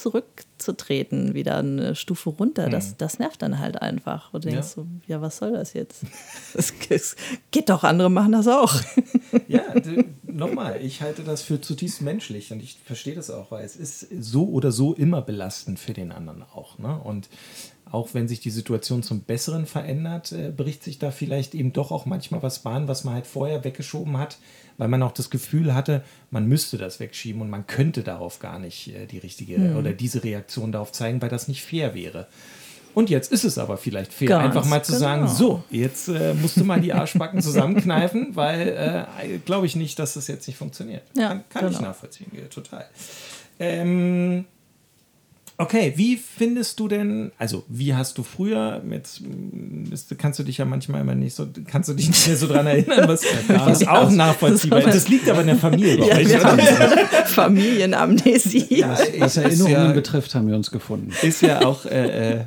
zurückzutreten, 0.63 1.35
wieder 1.35 1.59
eine 1.59 1.95
Stufe 1.95 2.31
runter, 2.31 2.69
das, 2.69 2.91
mhm. 2.91 2.95
das 2.99 3.19
nervt 3.19 3.43
dann 3.43 3.59
halt 3.59 3.81
einfach. 3.81 4.33
Und 4.33 4.45
du 4.45 4.51
denkst 4.51 4.69
ja. 4.69 4.75
so, 4.75 4.87
ja, 5.07 5.21
was 5.21 5.39
soll 5.39 5.53
das 5.53 5.73
jetzt? 5.75 6.05
Es 6.55 7.17
geht 7.51 7.71
doch, 7.71 7.85
andere 7.85 8.11
machen 8.11 8.33
das 8.33 8.49
auch. 8.49 8.75
Ja, 9.49 9.63
nochmal, 10.25 10.81
ich 10.83 11.01
halte 11.01 11.23
das 11.23 11.43
für 11.43 11.61
zutiefst 11.61 12.03
menschlich 12.03 12.53
und 12.53 12.63
ich 12.63 12.79
verstehe 12.85 13.15
das 13.15 13.31
auch, 13.31 13.51
weil 13.51 13.65
es 13.65 13.77
ist 13.77 14.07
so 14.21 14.47
oder 14.47 14.73
so 14.73 14.95
immer 14.95 15.23
belastend 15.23 15.79
für 15.79 15.95
den 15.95 16.13
anderen 16.13 16.43
auch. 16.43 16.79
Ne? 16.79 16.99
Und 16.99 17.31
auch 17.93 18.15
wenn 18.15 18.27
sich 18.27 18.41
die 18.41 18.51
Situation 18.51 19.03
zum 19.03 19.21
Besseren 19.21 19.67
verändert, 19.67 20.33
äh, 20.33 20.51
bricht 20.51 20.83
sich 20.83 20.99
da 20.99 21.11
vielleicht 21.11 21.55
eben 21.55 21.73
doch 21.73 21.93
auch 21.93 22.07
manchmal 22.07 22.43
was 22.43 22.61
Bahn, 22.61 22.89
was 22.89 23.05
man 23.05 23.15
halt 23.15 23.27
vorher 23.27 23.65
weggeschoben 23.65 24.17
hat, 24.17 24.39
weil 24.79 24.89
man 24.89 25.03
auch 25.03 25.13
das 25.13 25.29
Gefühl 25.29 25.75
hatte, 25.75 26.03
man 26.31 26.47
müsste 26.47 26.79
das 26.79 27.01
wegschieben 27.01 27.43
und 27.43 27.51
man 27.51 27.67
könnte 27.67 28.03
darauf 28.03 28.39
gar 28.39 28.59
nicht 28.59 28.89
äh, 28.89 29.07
die 29.07 29.19
richtige 29.19 29.57
hm. 29.57 29.77
oder 29.77 29.93
diese 29.93 30.25
Reaktion 30.25 30.73
darauf 30.73 30.91
zeigen, 30.91 31.21
weil 31.21 31.29
das 31.29 31.49
nicht 31.49 31.63
fair 31.63 31.95
wäre. 31.95 32.27
Und 32.95 33.11
jetzt 33.11 33.33
ist 33.33 33.45
es 33.45 33.59
aber 33.59 33.77
vielleicht 33.77 34.13
fair, 34.13 34.29
Ganz 34.29 34.45
einfach 34.45 34.67
mal 34.67 34.83
zu 34.83 34.93
genau. 34.93 35.01
sagen, 35.01 35.29
so, 35.29 35.63
jetzt 35.71 36.09
äh, 36.09 36.35
musst 36.35 36.57
du 36.57 36.65
mal 36.65 36.81
die 36.81 36.93
Arschbacken 36.93 37.41
zusammenkneifen, 37.43 38.37
weil 38.37 39.07
äh, 39.21 39.39
glaube 39.45 39.67
ich 39.67 39.77
nicht, 39.77 39.99
dass 39.99 40.15
das 40.15 40.29
jetzt 40.29 40.47
nicht 40.47 40.57
funktioniert. 40.57 41.03
Ja, 41.15 41.29
kann, 41.29 41.45
kann 41.49 41.65
genau. 41.67 41.73
ich 41.73 41.81
nachvollziehen, 41.81 42.31
total. 42.51 42.87
Ähm, 43.59 44.47
Okay, 45.63 45.93
wie 45.95 46.17
findest 46.17 46.81
du 46.81 46.89
denn, 46.89 47.31
also 47.39 47.63
wie 47.69 47.95
hast 47.95 48.19
du 48.19 48.25
früher 48.25 48.83
mit, 48.85 49.09
kannst 50.19 50.41
du 50.41 50.43
dich 50.43 50.59
ja 50.59 50.65
manchmal 50.65 51.03
immer 51.03 51.15
nicht 51.15 51.37
so, 51.37 51.47
kannst 51.69 51.89
du 51.89 51.95
dich 51.95 52.09
nicht 52.09 52.27
mehr 52.27 52.37
so 52.37 52.49
dran 52.49 52.67
erinnern, 52.67 53.07
was, 53.07 53.25
was 53.49 53.87
auch 53.87 54.11
nachvollziehbar 54.11 54.81
ist. 54.81 54.93
Das 54.93 55.09
liegt 55.09 55.31
aber 55.31 55.43
in 55.43 55.47
der 55.47 55.57
Familie 55.57 55.99
bei 55.99 56.07
ja, 56.07 56.17
euch. 56.17 57.27
Familienamnesie. 57.27 58.67
Ja, 58.71 58.99
was 59.21 59.37
Erinnerungen 59.37 59.73
ja, 59.73 59.93
betrifft, 59.93 60.35
haben 60.35 60.49
wir 60.49 60.57
uns 60.57 60.73
gefunden. 60.73 61.13
Ist 61.23 61.43
ja 61.43 61.65
auch 61.65 61.87
äh, 61.87 62.41
äh 62.41 62.45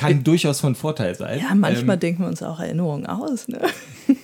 kann 0.00 0.24
durchaus 0.24 0.60
von 0.60 0.74
Vorteil 0.74 1.14
sein. 1.14 1.40
Ja, 1.40 1.54
manchmal 1.54 1.94
ähm, 1.94 2.00
denken 2.00 2.22
wir 2.22 2.28
uns 2.28 2.42
auch 2.42 2.60
Erinnerungen 2.60 3.06
aus. 3.06 3.48
Ne? 3.48 3.60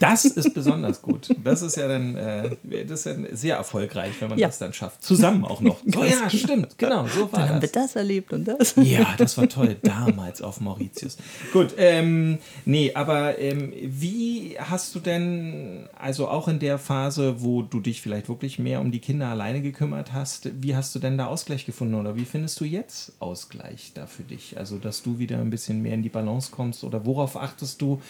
Das 0.01 0.25
ist 0.25 0.53
besonders 0.55 1.03
gut. 1.03 1.29
Das 1.45 1.62
ist 1.62 1.77
ja 1.77 1.87
dann 1.87 2.17
äh, 2.17 2.57
das 2.87 3.05
ja 3.05 3.15
sehr 3.33 3.57
erfolgreich, 3.57 4.15
wenn 4.21 4.31
man 4.31 4.39
ja. 4.39 4.49
das 4.49 4.59
dann 4.59 4.73
schafft. 4.73 5.03
Zusammen 5.03 5.45
auch 5.45 5.61
noch. 5.61 5.77
So, 5.87 6.05
ja, 6.05 6.29
stimmt, 6.29 6.77
genau, 6.79 7.07
so 7.07 7.31
war 7.33 7.39
dann 7.39 7.41
das. 7.41 7.49
haben 7.51 7.62
wir 7.62 7.69
das 7.69 7.97
erlebt 7.97 8.33
und 8.33 8.45
das. 8.45 8.75
Ja, 8.77 9.15
das 9.17 9.39
war 9.39 9.49
toll, 9.49 9.77
damals 9.83 10.43
auf 10.43 10.61
Mauritius. 10.61 11.17
Gut, 11.53 11.75
ähm, 11.79 12.39
nee, 12.65 12.93
aber 12.95 13.39
ähm, 13.39 13.73
wie 13.83 14.57
hast 14.59 14.95
du 14.95 15.01
denn, 15.01 15.89
also 15.97 16.29
auch 16.29 16.49
in 16.49 16.59
der 16.59 16.79
Phase, 16.79 17.41
wo 17.41 17.62
du 17.62 17.81
dich 17.81 18.03
vielleicht 18.03 18.29
wirklich 18.29 18.59
mehr 18.59 18.81
um 18.81 18.91
die 18.91 18.99
Kinder 18.99 19.29
alleine 19.29 19.62
gekümmert 19.62 20.12
hast, 20.12 20.51
wie 20.61 20.75
hast 20.75 20.95
du 20.95 20.99
denn 20.99 21.17
da 21.17 21.27
Ausgleich 21.27 21.65
gefunden 21.65 21.95
oder 21.95 22.17
wie 22.17 22.25
findest 22.25 22.59
du 22.61 22.65
jetzt 22.65 23.12
Ausgleich 23.21 23.93
da 23.95 24.07
für 24.07 24.25
dich? 24.25 24.59
Also, 24.59 24.79
dass 24.79 25.03
du 25.03 25.19
wieder 25.19 25.39
ein 25.39 25.51
bisschen 25.51 25.65
mehr 25.74 25.94
in 25.94 26.02
die 26.02 26.09
Balance 26.09 26.50
kommst 26.50 26.85
oder 26.85 27.05
worauf 27.07 27.37
achtest 27.37 27.81
du? 27.81 28.00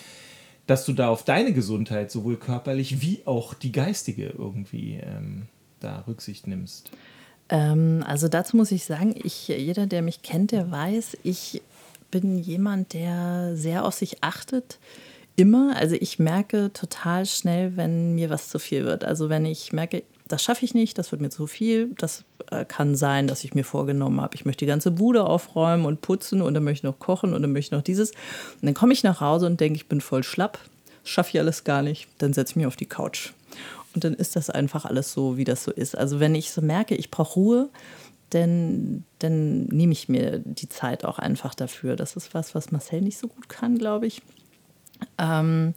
dass 0.66 0.85
du 0.85 0.92
da 0.92 1.09
auf 1.09 1.25
deine 1.25 1.53
Gesundheit 1.53 2.11
sowohl 2.11 2.37
körperlich 2.37 3.01
wie 3.01 3.23
auch 3.25 3.55
die 3.55 3.73
geistige 3.73 4.35
irgendwie 4.37 4.95
ähm, 5.03 5.47
da 5.81 6.05
Rücksicht 6.07 6.47
nimmst? 6.47 6.90
Ähm, 7.49 8.03
also 8.07 8.29
dazu 8.29 8.57
muss 8.57 8.73
ich 8.73 8.85
sagen, 8.85 9.14
ich, 9.23 9.49
jeder, 9.49 9.87
der 9.87 10.03
mich 10.03 10.23
kennt, 10.23 10.53
der 10.53 10.71
weiß, 10.71 11.19
ich 11.23 11.62
bin 12.11 12.38
jemand, 12.38 12.92
der 12.92 13.57
sehr 13.57 13.85
auf 13.85 13.95
sich 13.95 14.23
achtet. 14.23 14.79
Immer. 15.37 15.77
Also 15.77 15.97
ich 15.97 16.19
merke 16.19 16.73
total 16.73 17.27
schnell, 17.27 17.77
wenn 17.77 18.14
mir 18.14 18.31
was 18.31 18.49
zu 18.49 18.59
viel 18.59 18.85
wird. 18.85 19.05
Also 19.05 19.29
wenn 19.29 19.45
ich 19.45 19.73
merke, 19.73 20.03
das 20.29 20.43
schaffe 20.43 20.65
ich 20.65 20.75
nicht, 20.75 20.99
das 20.99 21.12
wird 21.12 21.23
mir 21.23 21.31
zu 21.31 21.47
viel. 21.47 21.91
Das 21.99 22.25
äh, 22.51 22.65
kann 22.65 22.95
sein, 22.97 23.27
dass 23.29 23.45
ich 23.45 23.55
mir 23.55 23.65
vorgenommen 23.65 24.21
habe, 24.21 24.35
ich 24.35 24.45
möchte 24.45 24.65
die 24.65 24.69
ganze 24.69 24.91
Bude 24.91 25.25
aufräumen 25.25 25.85
und 25.85 26.01
putzen 26.01 26.43
und 26.43 26.55
dann 26.55 26.65
möchte 26.65 26.81
ich 26.81 26.91
noch 26.91 26.99
kochen 26.99 27.35
und 27.35 27.43
dann 27.43 27.53
möchte 27.53 27.69
ich 27.69 27.79
noch 27.79 27.83
dieses. 27.83 28.11
Und 28.11 28.62
dann 28.62 28.75
komme 28.75 28.93
ich 28.93 29.03
nach 29.03 29.21
Hause 29.21 29.47
und 29.47 29.61
denke, 29.61 29.77
ich 29.77 29.89
bin 29.89 30.01
voll 30.01 30.23
schlapp, 30.23 30.59
schaffe 31.05 31.31
ich 31.33 31.39
alles 31.39 31.65
gar 31.65 31.83
nicht. 31.83 32.09
Dann 32.19 32.33
setze 32.33 32.53
ich 32.53 32.57
mich 32.57 32.67
auf 32.67 32.77
die 32.77 32.87
Couch. 32.87 33.33
Und 33.95 34.05
dann 34.05 34.15
ist 34.15 34.37
das 34.37 34.51
einfach 34.51 34.85
alles 34.85 35.12
so, 35.12 35.37
wie 35.37 35.45
das 35.45 35.65
so 35.65 35.71
ist. 35.71 35.97
Also 35.97 36.21
wenn 36.21 36.35
ich 36.35 36.51
so 36.51 36.61
merke, 36.61 36.95
ich 36.95 37.11
brauche 37.11 37.35
Ruhe, 37.35 37.69
dann, 38.31 39.05
dann 39.21 39.67
nehme 39.67 39.93
ich 39.93 40.09
mir 40.09 40.41
die 40.41 40.69
Zeit 40.69 41.05
auch 41.05 41.19
einfach 41.19 41.55
dafür. 41.55 41.97
Das 41.97 42.17
ist 42.17 42.35
was, 42.35 42.55
was 42.55 42.73
Marcel 42.73 43.01
nicht 43.01 43.19
so 43.19 43.29
gut 43.29 43.49
kann, 43.49 43.79
glaube 43.79 44.07
ich. 44.07 44.21
Ähm, 45.19 45.75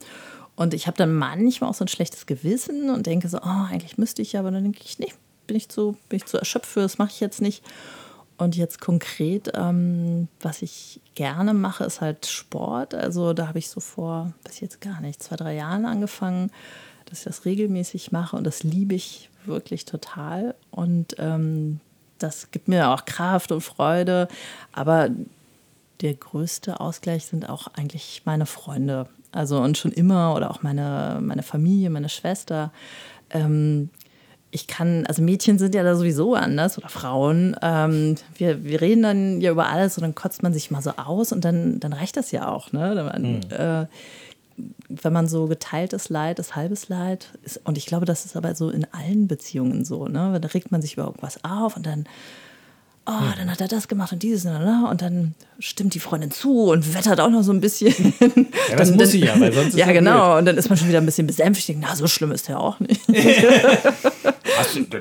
und 0.59 0.73
ich 0.73 0.87
habe 0.87 0.97
dann 0.97 1.13
manchmal 1.13 1.69
auch 1.69 1.73
so 1.73 1.85
ein 1.85 1.87
schlechtes 1.87 2.25
Gewissen 2.25 2.89
und 2.89 3.05
denke 3.05 3.29
so, 3.29 3.37
oh, 3.37 3.65
eigentlich 3.69 3.97
müsste 3.97 4.21
ich 4.21 4.33
ja, 4.33 4.41
aber 4.41 4.51
dann 4.51 4.63
denke 4.63 4.81
ich, 4.83 4.99
nee, 4.99 5.13
bin 5.47 5.55
ich 5.55 5.69
zu, 5.69 5.95
bin 6.09 6.17
ich 6.17 6.25
zu 6.25 6.37
erschöpft 6.37 6.65
für, 6.65 6.81
das 6.81 6.97
mache 6.97 7.11
ich 7.11 7.21
jetzt 7.21 7.39
nicht. 7.39 7.63
Und 8.37 8.57
jetzt 8.57 8.81
konkret, 8.81 9.53
ähm, 9.55 10.27
was 10.41 10.61
ich 10.61 10.99
gerne 11.15 11.53
mache, 11.53 11.85
ist 11.85 12.01
halt 12.01 12.25
Sport. 12.25 12.93
Also 12.93 13.31
da 13.31 13.47
habe 13.47 13.57
ich 13.57 13.69
so 13.69 13.79
vor, 13.79 14.33
ich 14.51 14.59
jetzt 14.59 14.81
gar 14.81 14.99
nicht, 14.99 15.23
zwei, 15.23 15.37
drei 15.37 15.55
Jahren 15.55 15.85
angefangen, 15.85 16.51
dass 17.05 17.19
ich 17.19 17.23
das 17.23 17.45
regelmäßig 17.45 18.11
mache 18.11 18.35
und 18.35 18.43
das 18.43 18.63
liebe 18.63 18.95
ich 18.95 19.29
wirklich 19.45 19.85
total. 19.85 20.55
Und 20.71 21.15
ähm, 21.19 21.79
das 22.17 22.51
gibt 22.51 22.67
mir 22.67 22.89
auch 22.89 23.05
Kraft 23.05 23.53
und 23.53 23.61
Freude. 23.61 24.27
Aber 24.73 25.07
der 26.01 26.15
größte 26.15 26.81
Ausgleich 26.81 27.27
sind 27.27 27.47
auch 27.47 27.67
eigentlich 27.75 28.23
meine 28.25 28.45
Freunde. 28.45 29.07
Also 29.31 29.59
und 29.59 29.77
schon 29.77 29.91
immer 29.91 30.35
oder 30.35 30.49
auch 30.51 30.63
meine, 30.63 31.19
meine 31.21 31.43
Familie, 31.43 31.89
meine 31.89 32.09
Schwester. 32.09 32.71
Ähm, 33.29 33.89
ich 34.51 34.67
kann, 34.67 35.05
also 35.05 35.21
Mädchen 35.21 35.59
sind 35.59 35.75
ja 35.75 35.83
da 35.83 35.95
sowieso 35.95 36.33
anders 36.33 36.77
oder 36.77 36.89
Frauen. 36.89 37.55
Ähm, 37.61 38.15
wir, 38.35 38.63
wir 38.63 38.81
reden 38.81 39.03
dann 39.03 39.41
ja 39.41 39.51
über 39.51 39.67
alles 39.67 39.97
und 39.97 40.01
dann 40.01 40.15
kotzt 40.15 40.41
man 40.41 40.53
sich 40.53 40.71
mal 40.71 40.81
so 40.81 40.91
aus 40.97 41.31
und 41.31 41.45
dann, 41.45 41.79
dann 41.79 41.93
reicht 41.93 42.17
das 42.17 42.31
ja 42.31 42.47
auch. 42.47 42.71
Ne? 42.71 43.09
Man, 43.11 43.21
mhm. 43.21 43.41
äh, 43.51 43.85
wenn 44.89 45.13
man 45.13 45.27
so 45.27 45.45
geteiltes 45.45 46.09
Leid 46.09 46.39
ist 46.39 46.55
halbes 46.55 46.89
Leid. 46.89 47.29
Ist, 47.43 47.61
und 47.63 47.77
ich 47.77 47.85
glaube, 47.85 48.05
das 48.05 48.25
ist 48.25 48.35
aber 48.35 48.55
so 48.55 48.69
in 48.71 48.87
allen 48.91 49.27
Beziehungen 49.27 49.85
so. 49.85 50.07
Ne? 50.07 50.39
Da 50.41 50.47
regt 50.49 50.71
man 50.71 50.81
sich 50.81 50.93
über 50.93 51.05
irgendwas 51.05 51.43
auf 51.43 51.75
und 51.77 51.85
dann, 51.85 52.05
oh, 53.09 53.25
ja. 53.25 53.33
dann 53.37 53.51
hat 53.51 53.61
er 53.61 53.67
das 53.67 53.87
gemacht 53.87 54.13
und 54.13 54.23
dieses 54.23 54.45
und 54.45 55.01
dann 55.01 55.33
stimmt 55.59 55.93
die 55.93 55.99
Freundin 55.99 56.31
zu 56.31 56.69
und 56.69 56.93
wettert 56.93 57.19
auch 57.19 57.29
noch 57.29 57.43
so 57.43 57.51
ein 57.51 57.61
bisschen. 57.61 58.13
Ja, 58.69 58.75
das 58.77 58.89
dann, 58.89 58.97
muss 58.97 59.11
sie 59.11 59.19
ja, 59.19 59.39
weil 59.39 59.51
sonst 59.51 59.75
Ja, 59.75 59.91
genau. 59.91 60.27
Blöd. 60.27 60.39
Und 60.39 60.45
dann 60.45 60.57
ist 60.57 60.69
man 60.69 60.77
schon 60.77 60.87
wieder 60.87 60.99
ein 60.99 61.05
bisschen 61.05 61.27
besänftigt. 61.27 61.79
Na, 61.81 61.95
so 61.95 62.07
schlimm 62.07 62.31
ist 62.31 62.47
der 62.47 62.59
auch 62.59 62.79
nicht. 62.79 63.01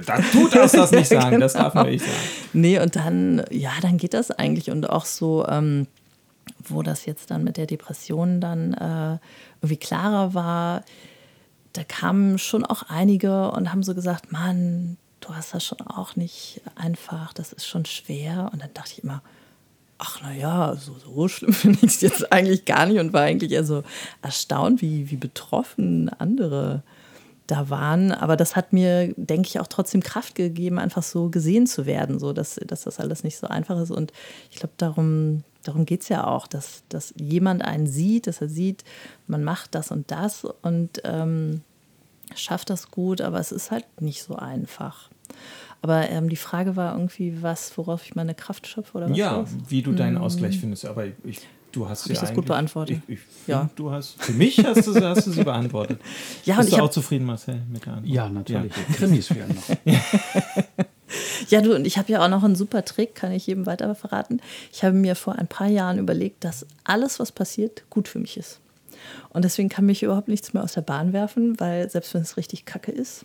das, 0.06 0.30
tut 0.32 0.54
das 0.54 0.72
das 0.72 0.90
nicht 0.90 1.08
sagen, 1.08 1.30
genau. 1.30 1.40
das 1.40 1.52
darf 1.52 1.74
man 1.74 1.88
nicht 1.88 2.04
sagen. 2.04 2.16
Nee, 2.52 2.78
und 2.80 2.96
dann, 2.96 3.44
ja, 3.50 3.72
dann 3.82 3.98
geht 3.98 4.14
das 4.14 4.30
eigentlich. 4.30 4.70
Und 4.70 4.88
auch 4.88 5.04
so, 5.04 5.46
ähm, 5.46 5.86
wo 6.66 6.82
das 6.82 7.06
jetzt 7.06 7.30
dann 7.30 7.44
mit 7.44 7.56
der 7.56 7.66
Depression 7.66 8.40
dann 8.40 8.74
äh, 8.74 9.18
irgendwie 9.60 9.76
klarer 9.76 10.34
war, 10.34 10.84
da 11.72 11.84
kamen 11.84 12.38
schon 12.38 12.64
auch 12.64 12.84
einige 12.88 13.50
und 13.52 13.70
haben 13.70 13.82
so 13.82 13.94
gesagt, 13.94 14.32
Mann, 14.32 14.96
du 15.28 15.34
hast 15.34 15.54
das 15.54 15.64
schon 15.64 15.80
auch 15.82 16.16
nicht 16.16 16.62
einfach, 16.74 17.32
das 17.32 17.52
ist 17.52 17.66
schon 17.66 17.84
schwer. 17.84 18.50
Und 18.52 18.62
dann 18.62 18.72
dachte 18.72 18.92
ich 18.92 19.04
immer, 19.04 19.22
ach 19.98 20.22
naja, 20.22 20.74
so, 20.76 20.96
so 20.98 21.28
schlimm 21.28 21.52
finde 21.54 21.78
ich 21.82 21.94
es 21.94 22.00
jetzt 22.00 22.32
eigentlich 22.32 22.64
gar 22.64 22.86
nicht 22.86 22.98
und 22.98 23.12
war 23.12 23.22
eigentlich 23.22 23.52
eher 23.52 23.64
so 23.64 23.82
erstaunt, 24.22 24.80
wie, 24.80 25.10
wie 25.10 25.16
betroffen 25.16 26.08
andere 26.08 26.82
da 27.46 27.70
waren. 27.70 28.12
Aber 28.12 28.36
das 28.36 28.56
hat 28.56 28.72
mir, 28.72 29.14
denke 29.16 29.48
ich, 29.48 29.60
auch 29.60 29.66
trotzdem 29.66 30.02
Kraft 30.02 30.34
gegeben, 30.34 30.78
einfach 30.78 31.02
so 31.02 31.28
gesehen 31.28 31.66
zu 31.66 31.86
werden, 31.86 32.18
so 32.18 32.32
dass, 32.32 32.60
dass 32.66 32.84
das 32.84 32.98
alles 32.98 33.24
nicht 33.24 33.38
so 33.38 33.46
einfach 33.46 33.80
ist. 33.80 33.90
Und 33.90 34.12
ich 34.50 34.56
glaube, 34.56 34.74
darum, 34.76 35.44
darum 35.62 35.84
geht 35.84 36.02
es 36.02 36.08
ja 36.08 36.26
auch, 36.26 36.46
dass, 36.46 36.84
dass 36.88 37.12
jemand 37.16 37.62
einen 37.62 37.86
sieht, 37.86 38.26
dass 38.26 38.40
er 38.40 38.48
sieht, 38.48 38.84
man 39.26 39.44
macht 39.44 39.74
das 39.74 39.90
und 39.90 40.10
das 40.10 40.44
und 40.62 41.02
ähm, 41.04 41.62
schafft 42.34 42.70
das 42.70 42.90
gut, 42.90 43.20
aber 43.20 43.40
es 43.40 43.52
ist 43.52 43.70
halt 43.70 43.84
nicht 44.00 44.22
so 44.22 44.36
einfach. 44.36 45.10
Aber 45.80 46.08
ähm, 46.10 46.28
die 46.28 46.36
Frage 46.36 46.76
war 46.76 46.94
irgendwie, 46.94 47.40
was, 47.42 47.76
worauf 47.78 48.04
ich 48.04 48.14
meine 48.14 48.34
Kraft 48.34 48.66
schöpfe 48.66 48.96
oder 48.96 49.10
was? 49.10 49.16
Ja, 49.16 49.42
was? 49.42 49.50
wie 49.68 49.82
du 49.82 49.92
deinen 49.92 50.16
mhm. 50.16 50.22
Ausgleich 50.22 50.58
findest. 50.58 50.86
Aber 50.86 51.06
ich, 51.06 51.40
du 51.70 51.88
hast 51.88 52.04
Hab 52.04 52.10
ich 52.10 52.18
das 52.18 52.34
gut 52.34 52.46
beantwortet. 52.46 53.00
Ich, 53.06 53.14
ich 53.14 53.20
ja. 53.46 53.70
du 53.76 53.90
hast, 53.92 54.20
für 54.20 54.32
mich 54.32 54.58
hast 54.64 54.86
du, 54.86 54.94
hast 55.00 55.26
du 55.26 55.30
sie 55.30 55.44
beantwortet. 55.44 56.00
ja, 56.44 56.56
Bist 56.56 56.72
du 56.72 56.82
auch 56.82 56.90
zufrieden, 56.90 57.26
Marcel, 57.26 57.62
mit 57.70 57.86
der 57.86 57.94
Antwort? 57.94 58.12
Ja, 58.12 58.28
natürlich. 58.28 58.72
Ja. 58.76 58.94
Krimis 58.94 59.28
fehlen 59.28 59.54
noch. 59.54 59.94
Ja, 61.48 61.60
du, 61.62 61.76
und 61.76 61.86
ich 61.86 61.96
habe 61.96 62.10
ja 62.10 62.24
auch 62.24 62.28
noch 62.28 62.42
einen 62.42 62.56
super 62.56 62.84
Trick, 62.84 63.14
kann 63.14 63.30
ich 63.30 63.46
jedem 63.46 63.66
weiter 63.66 63.94
verraten. 63.94 64.40
Ich 64.72 64.82
habe 64.82 64.96
mir 64.96 65.14
vor 65.14 65.36
ein 65.36 65.46
paar 65.46 65.68
Jahren 65.68 65.98
überlegt, 65.98 66.42
dass 66.42 66.66
alles, 66.82 67.20
was 67.20 67.30
passiert, 67.30 67.84
gut 67.88 68.08
für 68.08 68.18
mich 68.18 68.36
ist. 68.36 68.58
Und 69.30 69.44
deswegen 69.44 69.68
kann 69.68 69.86
mich 69.86 70.02
überhaupt 70.02 70.26
nichts 70.26 70.54
mehr 70.54 70.64
aus 70.64 70.72
der 70.72 70.80
Bahn 70.80 71.12
werfen, 71.12 71.60
weil 71.60 71.88
selbst 71.88 72.14
wenn 72.14 72.22
es 72.22 72.36
richtig 72.36 72.64
kacke 72.64 72.90
ist, 72.90 73.24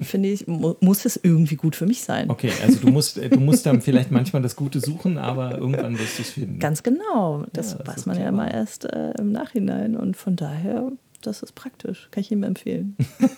finde 0.00 0.28
ich, 0.30 0.46
muss 0.46 1.04
es 1.04 1.18
irgendwie 1.22 1.56
gut 1.56 1.76
für 1.76 1.86
mich 1.86 2.02
sein. 2.02 2.28
Okay, 2.30 2.50
also 2.62 2.80
du 2.80 2.88
musst, 2.88 3.16
du 3.16 3.40
musst 3.40 3.64
dann 3.66 3.80
vielleicht 3.80 4.10
manchmal 4.10 4.42
das 4.42 4.56
Gute 4.56 4.80
suchen, 4.80 5.18
aber 5.18 5.58
irgendwann 5.58 5.98
wirst 5.98 6.18
du 6.18 6.22
es 6.22 6.30
finden. 6.30 6.58
Ganz 6.58 6.82
genau. 6.82 7.44
Das, 7.52 7.72
ja, 7.72 7.78
das 7.78 7.96
weiß 7.96 8.06
man 8.06 8.18
ja 8.18 8.28
immer 8.28 8.50
erst 8.50 8.86
äh, 8.86 9.12
im 9.18 9.30
Nachhinein. 9.30 9.96
Und 9.96 10.16
von 10.16 10.34
daher, 10.36 10.90
das 11.22 11.42
ist 11.42 11.54
praktisch. 11.54 12.08
Kann 12.10 12.22
ich 12.22 12.32
ihm 12.32 12.42
empfehlen. 12.42 12.96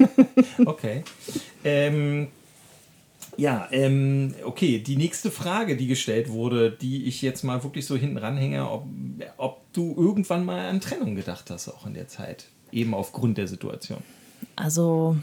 okay. 0.67 1.05
Ähm, 1.63 2.29
ja, 3.37 3.69
ähm, 3.71 4.35
okay, 4.45 4.79
die 4.79 4.97
nächste 4.97 5.31
Frage, 5.31 5.77
die 5.77 5.87
gestellt 5.87 6.31
wurde, 6.31 6.71
die 6.71 7.05
ich 7.05 7.21
jetzt 7.21 7.45
mal 7.45 7.63
wirklich 7.65 7.85
so 7.85 7.97
hinten 7.97 8.17
ranhänge, 8.17 8.71
ob, 8.71 8.87
ob 9.37 9.73
du 9.75 9.95
irgendwann 9.97 10.45
mal 10.47 10.69
an 10.69 10.81
Trennung 10.81 11.17
gedacht 11.17 11.51
hast, 11.51 11.69
auch 11.69 11.87
in 11.87 11.93
der 11.93 12.09
Zeit, 12.09 12.47
eben 12.73 12.95
aufgrund 12.95 13.37
der 13.37 13.47
Situation. 13.47 13.99
Also 14.57 15.17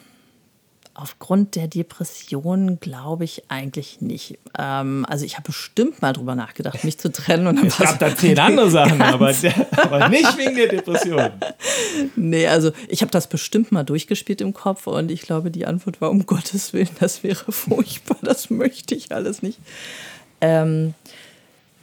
Aufgrund 0.95 1.55
der 1.55 1.67
Depression 1.67 2.79
glaube 2.79 3.23
ich 3.23 3.43
eigentlich 3.49 3.99
nicht. 4.01 4.37
Ähm, 4.57 5.05
also 5.09 5.25
ich 5.25 5.35
habe 5.35 5.47
bestimmt 5.47 6.03
mal 6.03 6.13
drüber 6.13 6.35
nachgedacht, 6.35 6.83
mich 6.83 6.99
zu 6.99 7.11
trennen. 7.11 7.47
Und 7.47 7.63
es 7.63 7.77
gab 7.77 7.97
da 7.97 8.15
zehn 8.15 8.37
andere 8.37 8.69
Sachen, 8.69 9.01
aber, 9.01 9.33
aber, 9.71 10.09
nicht 10.09 10.37
wegen 10.37 10.55
der 10.55 10.67
Depression. 10.67 11.31
Nee, 12.15 12.47
also 12.47 12.71
ich 12.87 13.01
habe 13.01 13.11
das 13.11 13.27
bestimmt 13.27 13.71
mal 13.71 13.83
durchgespielt 13.83 14.39
im 14.41 14.53
Kopf 14.53 14.85
und 14.85 15.09
ich 15.09 15.21
glaube, 15.21 15.49
die 15.49 15.65
Antwort 15.65 15.99
war, 15.99 16.11
um 16.11 16.25
Gottes 16.27 16.73
Willen, 16.73 16.89
das 16.99 17.23
wäre 17.23 17.51
furchtbar, 17.51 18.17
das 18.21 18.51
möchte 18.51 18.93
ich 18.93 19.11
alles 19.11 19.41
nicht. 19.41 19.57
Ähm, 20.41 20.93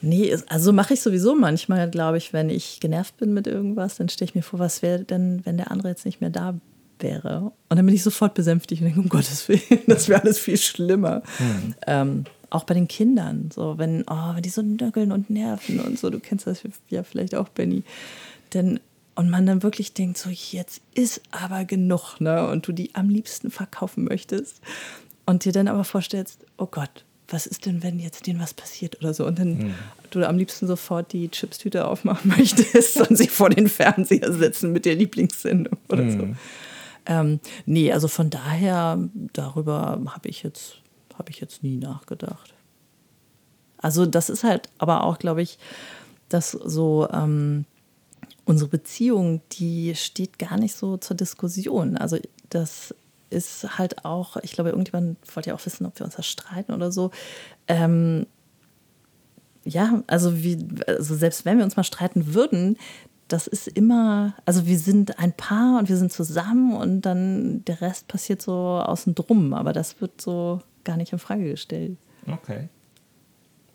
Nee, 0.02 0.34
also 0.48 0.72
mache 0.72 0.94
ich 0.94 1.02
sowieso 1.02 1.34
manchmal, 1.34 1.90
glaube 1.90 2.16
ich, 2.16 2.32
wenn 2.32 2.48
ich 2.48 2.80
genervt 2.80 3.18
bin 3.18 3.34
mit 3.34 3.46
irgendwas, 3.46 3.96
dann 3.96 4.08
stelle 4.08 4.30
ich 4.30 4.34
mir 4.34 4.42
vor, 4.42 4.58
was 4.58 4.80
wäre 4.80 5.04
denn, 5.04 5.44
wenn 5.44 5.58
der 5.58 5.70
andere 5.70 5.88
jetzt 5.88 6.06
nicht 6.06 6.22
mehr 6.22 6.30
da 6.30 6.54
wäre. 7.02 7.52
Und 7.68 7.76
dann 7.76 7.86
bin 7.86 7.94
ich 7.94 8.02
sofort 8.02 8.34
besänftigt 8.34 8.80
und 8.80 8.86
denke, 8.86 9.00
um 9.00 9.08
Gottes 9.08 9.48
Willen, 9.48 9.62
das 9.86 10.08
wäre 10.08 10.22
alles 10.22 10.38
viel 10.38 10.56
schlimmer. 10.56 11.22
Mhm. 11.38 11.74
Ähm, 11.86 12.24
auch 12.50 12.64
bei 12.64 12.74
den 12.74 12.88
Kindern, 12.88 13.50
so 13.54 13.78
wenn, 13.78 14.04
oh, 14.08 14.34
wenn 14.34 14.42
die 14.42 14.48
so 14.48 14.62
nöckeln 14.62 15.12
und 15.12 15.30
nerven 15.30 15.80
und 15.80 15.98
so, 15.98 16.10
du 16.10 16.18
kennst 16.18 16.46
das 16.46 16.62
ja 16.88 17.02
vielleicht 17.02 17.34
auch, 17.34 17.48
Benny. 17.48 17.84
Denn, 18.52 18.80
und 19.14 19.30
man 19.30 19.46
dann 19.46 19.62
wirklich 19.62 19.94
denkt, 19.94 20.18
so 20.18 20.30
jetzt 20.30 20.80
ist 20.94 21.22
aber 21.30 21.64
genug, 21.64 22.20
ne? 22.20 22.48
Und 22.48 22.66
du 22.66 22.72
die 22.72 22.94
am 22.94 23.08
liebsten 23.08 23.50
verkaufen 23.50 24.04
möchtest. 24.04 24.60
Und 25.26 25.44
dir 25.44 25.52
dann 25.52 25.68
aber 25.68 25.84
vorstellst, 25.84 26.44
oh 26.56 26.66
Gott, 26.66 27.04
was 27.32 27.46
ist 27.46 27.66
denn, 27.66 27.82
wenn 27.82 27.98
jetzt 27.98 28.26
denen 28.26 28.40
was 28.40 28.54
passiert 28.54 28.98
oder 29.00 29.14
so? 29.14 29.26
Und 29.26 29.38
dann 29.38 29.58
mhm. 29.58 29.74
du 30.10 30.26
am 30.26 30.36
liebsten 30.36 30.66
sofort 30.66 31.12
die 31.12 31.28
Chipstüte 31.28 31.86
aufmachen 31.86 32.30
möchtest 32.36 33.00
und 33.00 33.16
sie 33.16 33.28
vor 33.28 33.50
den 33.50 33.68
Fernseher 33.68 34.32
setzen 34.32 34.72
mit 34.72 34.84
der 34.84 34.96
Lieblingssendung 34.96 35.78
oder 35.88 36.02
mhm. 36.02 36.18
so. 36.18 36.28
Ähm, 37.06 37.40
nee, 37.66 37.92
also 37.92 38.08
von 38.08 38.30
daher, 38.30 38.98
darüber 39.32 40.00
habe 40.06 40.28
ich, 40.28 40.42
jetzt, 40.42 40.76
hab 41.18 41.30
ich 41.30 41.40
jetzt 41.40 41.62
nie 41.62 41.76
nachgedacht. 41.76 42.54
Also 43.78 44.06
das 44.06 44.28
ist 44.30 44.44
halt 44.44 44.68
aber 44.78 45.04
auch, 45.04 45.18
glaube 45.18 45.42
ich, 45.42 45.58
dass 46.28 46.52
so 46.52 47.08
ähm, 47.10 47.64
unsere 48.44 48.68
Beziehung, 48.68 49.40
die 49.52 49.94
steht 49.94 50.38
gar 50.38 50.58
nicht 50.58 50.74
so 50.74 50.96
zur 50.96 51.16
Diskussion. 51.16 51.96
Also 51.96 52.18
das 52.50 52.94
ist 53.30 53.78
halt 53.78 54.04
auch, 54.04 54.36
ich 54.38 54.52
glaube, 54.52 54.70
irgendjemand 54.70 55.18
wollte 55.34 55.50
ja 55.50 55.54
auch 55.54 55.64
wissen, 55.64 55.86
ob 55.86 55.98
wir 55.98 56.04
uns 56.04 56.16
da 56.16 56.22
streiten 56.22 56.72
oder 56.72 56.92
so. 56.92 57.10
Ähm, 57.68 58.26
ja, 59.64 60.02
also, 60.06 60.42
wie, 60.42 60.58
also 60.86 61.14
selbst 61.14 61.44
wenn 61.44 61.58
wir 61.58 61.64
uns 61.64 61.76
mal 61.76 61.84
streiten 61.84 62.34
würden, 62.34 62.76
das 63.32 63.46
ist 63.46 63.68
immer, 63.68 64.34
also 64.44 64.66
wir 64.66 64.78
sind 64.78 65.18
ein 65.18 65.32
Paar 65.32 65.78
und 65.78 65.88
wir 65.88 65.96
sind 65.96 66.12
zusammen 66.12 66.74
und 66.74 67.02
dann 67.02 67.64
der 67.64 67.80
Rest 67.80 68.08
passiert 68.08 68.42
so 68.42 68.52
außen 68.52 69.14
drum, 69.14 69.54
aber 69.54 69.72
das 69.72 70.00
wird 70.00 70.20
so 70.20 70.60
gar 70.84 70.96
nicht 70.96 71.12
in 71.12 71.18
Frage 71.18 71.44
gestellt. 71.44 71.96
Okay. 72.26 72.68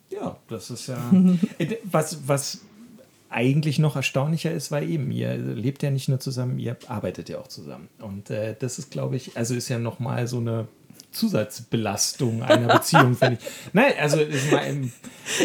Ja, 0.10 0.38
das 0.48 0.70
ist 0.70 0.88
ja. 0.88 0.98
Äh, 1.58 1.78
was, 1.84 2.28
was 2.28 2.62
eigentlich 3.30 3.80
noch 3.80 3.96
erstaunlicher 3.96 4.52
ist, 4.52 4.72
weil 4.72 4.90
eben, 4.90 5.12
ihr 5.12 5.38
lebt 5.38 5.84
ja 5.84 5.92
nicht 5.92 6.10
nur 6.10 6.20
zusammen, 6.20 6.60
ihr 6.60 6.78
arbeitet 6.88 7.30
ja 7.30 7.40
auch 7.40 7.48
zusammen. 7.48 7.90
Und 8.00 8.30
äh, 8.30 8.56
das 8.58 8.78
ist, 8.78 8.92
glaube 8.92 9.16
ich, 9.16 9.36
also 9.36 9.56
ist 9.56 9.70
ja 9.70 9.80
nochmal 9.80 10.28
so 10.28 10.38
eine 10.38 10.68
Zusatzbelastung 11.16 12.44
einer 12.44 12.76
Beziehung, 12.76 13.16
finde 13.16 13.38
ich. 13.40 13.48
Nein, 13.74 13.94
also 14.00 14.18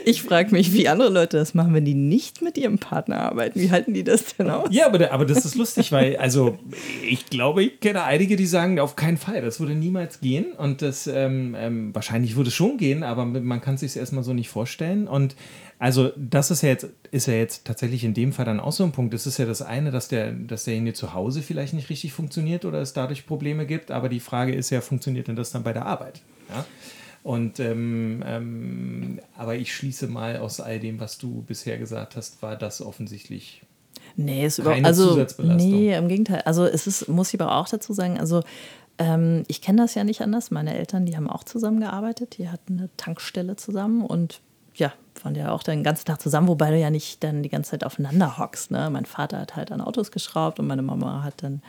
ich 0.05 0.23
frage 0.23 0.53
mich, 0.53 0.73
wie 0.73 0.89
andere 0.89 1.09
Leute 1.09 1.39
das 1.39 1.55
machen, 1.55 1.73
wenn 1.73 1.85
die 1.85 1.95
nicht 1.95 2.43
mit 2.43 2.59
ihrem 2.59 2.79
Partner 2.79 3.21
arbeiten. 3.21 3.59
Wie 3.59 3.71
halten 3.71 3.95
die 3.95 4.05
das 4.05 4.37
denn 4.37 4.51
aus? 4.51 4.69
Ja, 4.71 4.87
aber, 4.87 5.11
aber 5.11 5.25
das 5.25 5.45
ist 5.45 5.55
lustig, 5.55 5.93
weil, 5.93 6.17
also 6.17 6.59
ich 7.09 7.27
glaube, 7.27 7.65
ich 7.65 7.81
kenne 7.81 8.03
einige, 8.03 8.37
die 8.37 8.47
sagen, 8.47 8.79
auf 8.81 8.97
keinen 8.97 9.17
Fall, 9.17 9.41
das 9.41 9.61
würde 9.61 9.75
niemals 9.75 10.21
gehen. 10.21 10.53
Und 10.53 10.83
das 10.83 11.07
ähm, 11.07 11.57
ähm, 11.59 11.95
wahrscheinlich 11.95 12.37
würde 12.37 12.49
es 12.49 12.55
schon 12.55 12.77
gehen, 12.77 13.03
aber 13.03 13.25
man 13.25 13.61
kann 13.61 13.75
es 13.75 13.81
sich 13.81 13.97
erstmal 13.97 14.25
so 14.25 14.35
nicht 14.35 14.49
vorstellen. 14.49 15.09
Und 15.09 15.37
also 15.81 16.13
das 16.15 16.51
ist 16.51 16.61
ja 16.61 16.69
jetzt, 16.69 16.89
ist 17.11 17.27
ja 17.27 17.33
jetzt 17.33 17.65
tatsächlich 17.65 18.05
in 18.05 18.13
dem 18.13 18.35
Fall 18.35 18.45
dann 18.45 18.61
auch 18.61 18.71
so 18.71 18.85
ein 18.85 18.93
Punkt. 18.93 19.15
Es 19.15 19.27
ist 19.27 19.39
ja 19.39 19.47
das 19.47 19.63
eine, 19.63 19.91
dass 19.91 20.09
der, 20.09 20.31
dass 20.33 20.65
derjenige 20.65 20.93
zu 20.93 21.15
Hause 21.15 21.41
vielleicht 21.41 21.73
nicht 21.73 21.89
richtig 21.89 22.13
funktioniert 22.13 22.67
oder 22.67 22.83
es 22.83 22.93
dadurch 22.93 23.27
Probleme 23.27 23.65
gibt, 23.65 23.91
aber 23.91 24.11
die 24.11 24.21
Frage 24.21 24.55
ist 24.55 24.69
ja, 24.69 24.83
funktioniert 24.83 25.29
denn 25.29 25.37
das 25.37 25.53
dann 25.53 25.63
bei 25.63 25.73
der 25.73 25.87
Arbeit? 25.87 26.21
Ja? 26.51 26.67
Und 27.23 27.61
ähm, 27.61 28.23
ähm, 28.27 29.21
aber 29.35 29.57
ich 29.57 29.75
schließe 29.75 30.07
mal 30.09 30.37
aus 30.37 30.61
all 30.61 30.81
dem, 30.81 31.01
was 31.01 31.17
du 31.17 31.43
bisher 31.43 31.79
gesagt 31.79 32.15
hast, 32.15 32.43
war 32.43 32.57
das 32.57 32.83
offensichtlich 32.83 33.63
Nee, 34.17 34.45
ist 34.45 34.59
überhaupt 34.59 34.85
also 34.85 35.25
nee, 35.39 35.97
im 35.97 36.09
Gegenteil. 36.09 36.43
Also 36.45 36.67
es 36.67 36.87
ist, 36.87 37.09
muss 37.09 37.33
ich 37.33 37.41
aber 37.41 37.57
auch 37.57 37.69
dazu 37.69 37.95
sagen, 37.95 38.19
also 38.19 38.43
ähm, 38.99 39.45
ich 39.47 39.63
kenne 39.63 39.81
das 39.81 39.95
ja 39.95 40.05
nicht 40.05 40.21
anders. 40.21 40.51
Meine 40.51 40.77
Eltern, 40.77 41.07
die 41.07 41.17
haben 41.17 41.31
auch 41.31 41.45
zusammengearbeitet, 41.45 42.37
die 42.37 42.51
hatten 42.51 42.79
eine 42.79 42.91
Tankstelle 42.99 43.57
zusammen 43.57 44.05
und 44.05 44.43
ja, 44.81 44.93
waren 45.23 45.35
ja 45.35 45.53
auch 45.53 45.63
den 45.63 45.85
ganzen 45.85 46.07
Tag 46.07 46.21
zusammen, 46.21 46.49
wobei 46.49 46.71
du 46.71 46.79
ja 46.79 46.91
nicht 46.91 47.23
dann 47.23 47.43
die 47.43 47.49
ganze 47.49 47.73
Zeit 47.73 47.85
aufeinander 47.85 48.39
hockst. 48.39 48.71
Ne? 48.71 48.91
Mein 48.91 49.05
Vater 49.05 49.39
hat 49.39 49.55
halt 49.55 49.71
an 49.71 49.81
Autos 49.81 50.11
geschraubt 50.11 50.59
und 50.59 50.67
meine 50.67 50.83
Mama 50.83 51.23
hat 51.23 51.43
dann 51.43 51.63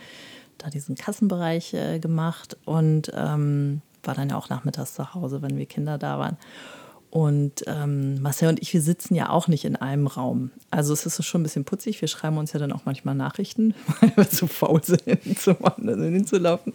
da 0.57 0.70
diesen 0.70 0.95
Kassenbereich 0.95 1.74
äh, 1.74 1.99
gemacht 1.99 2.57
und 2.66 3.12
ähm, 3.16 3.82
war 4.03 4.16
dann 4.16 4.30
ja 4.30 4.38
auch 4.38 4.49
nachmittags 4.49 4.95
zu 4.95 5.14
Hause, 5.14 5.41
wenn 5.41 5.57
wir 5.57 5.66
Kinder 5.66 5.97
da 5.97 6.18
waren. 6.18 6.38
Und 7.12 7.66
ähm, 7.68 8.22
Marcel 8.22 8.47
und 8.47 8.62
ich, 8.62 8.74
wir 8.74 8.82
sitzen 8.82 9.16
ja 9.16 9.30
auch 9.30 9.49
nicht 9.49 9.66
in 9.66 9.76
einem 9.76 10.07
Raum. 10.07 10.49
Also 10.70 10.93
es 10.93 11.05
ist 11.05 11.26
schon 11.26 11.41
ein 11.41 11.43
bisschen 11.43 11.66
putzig. 11.66 11.99
Wir 11.99 12.07
schreiben 12.07 12.38
uns 12.38 12.53
ja 12.53 12.59
dann 12.59 12.72
auch 12.72 12.86
manchmal 12.86 13.16
Nachrichten, 13.16 13.76
weil 13.99 14.14
wir 14.16 14.30
zu 14.30 14.47
faul 14.47 14.82
sind, 14.82 15.01
hinzumachen, 15.24 15.89
also 15.89 16.03
hinzulaufen. 16.03 16.74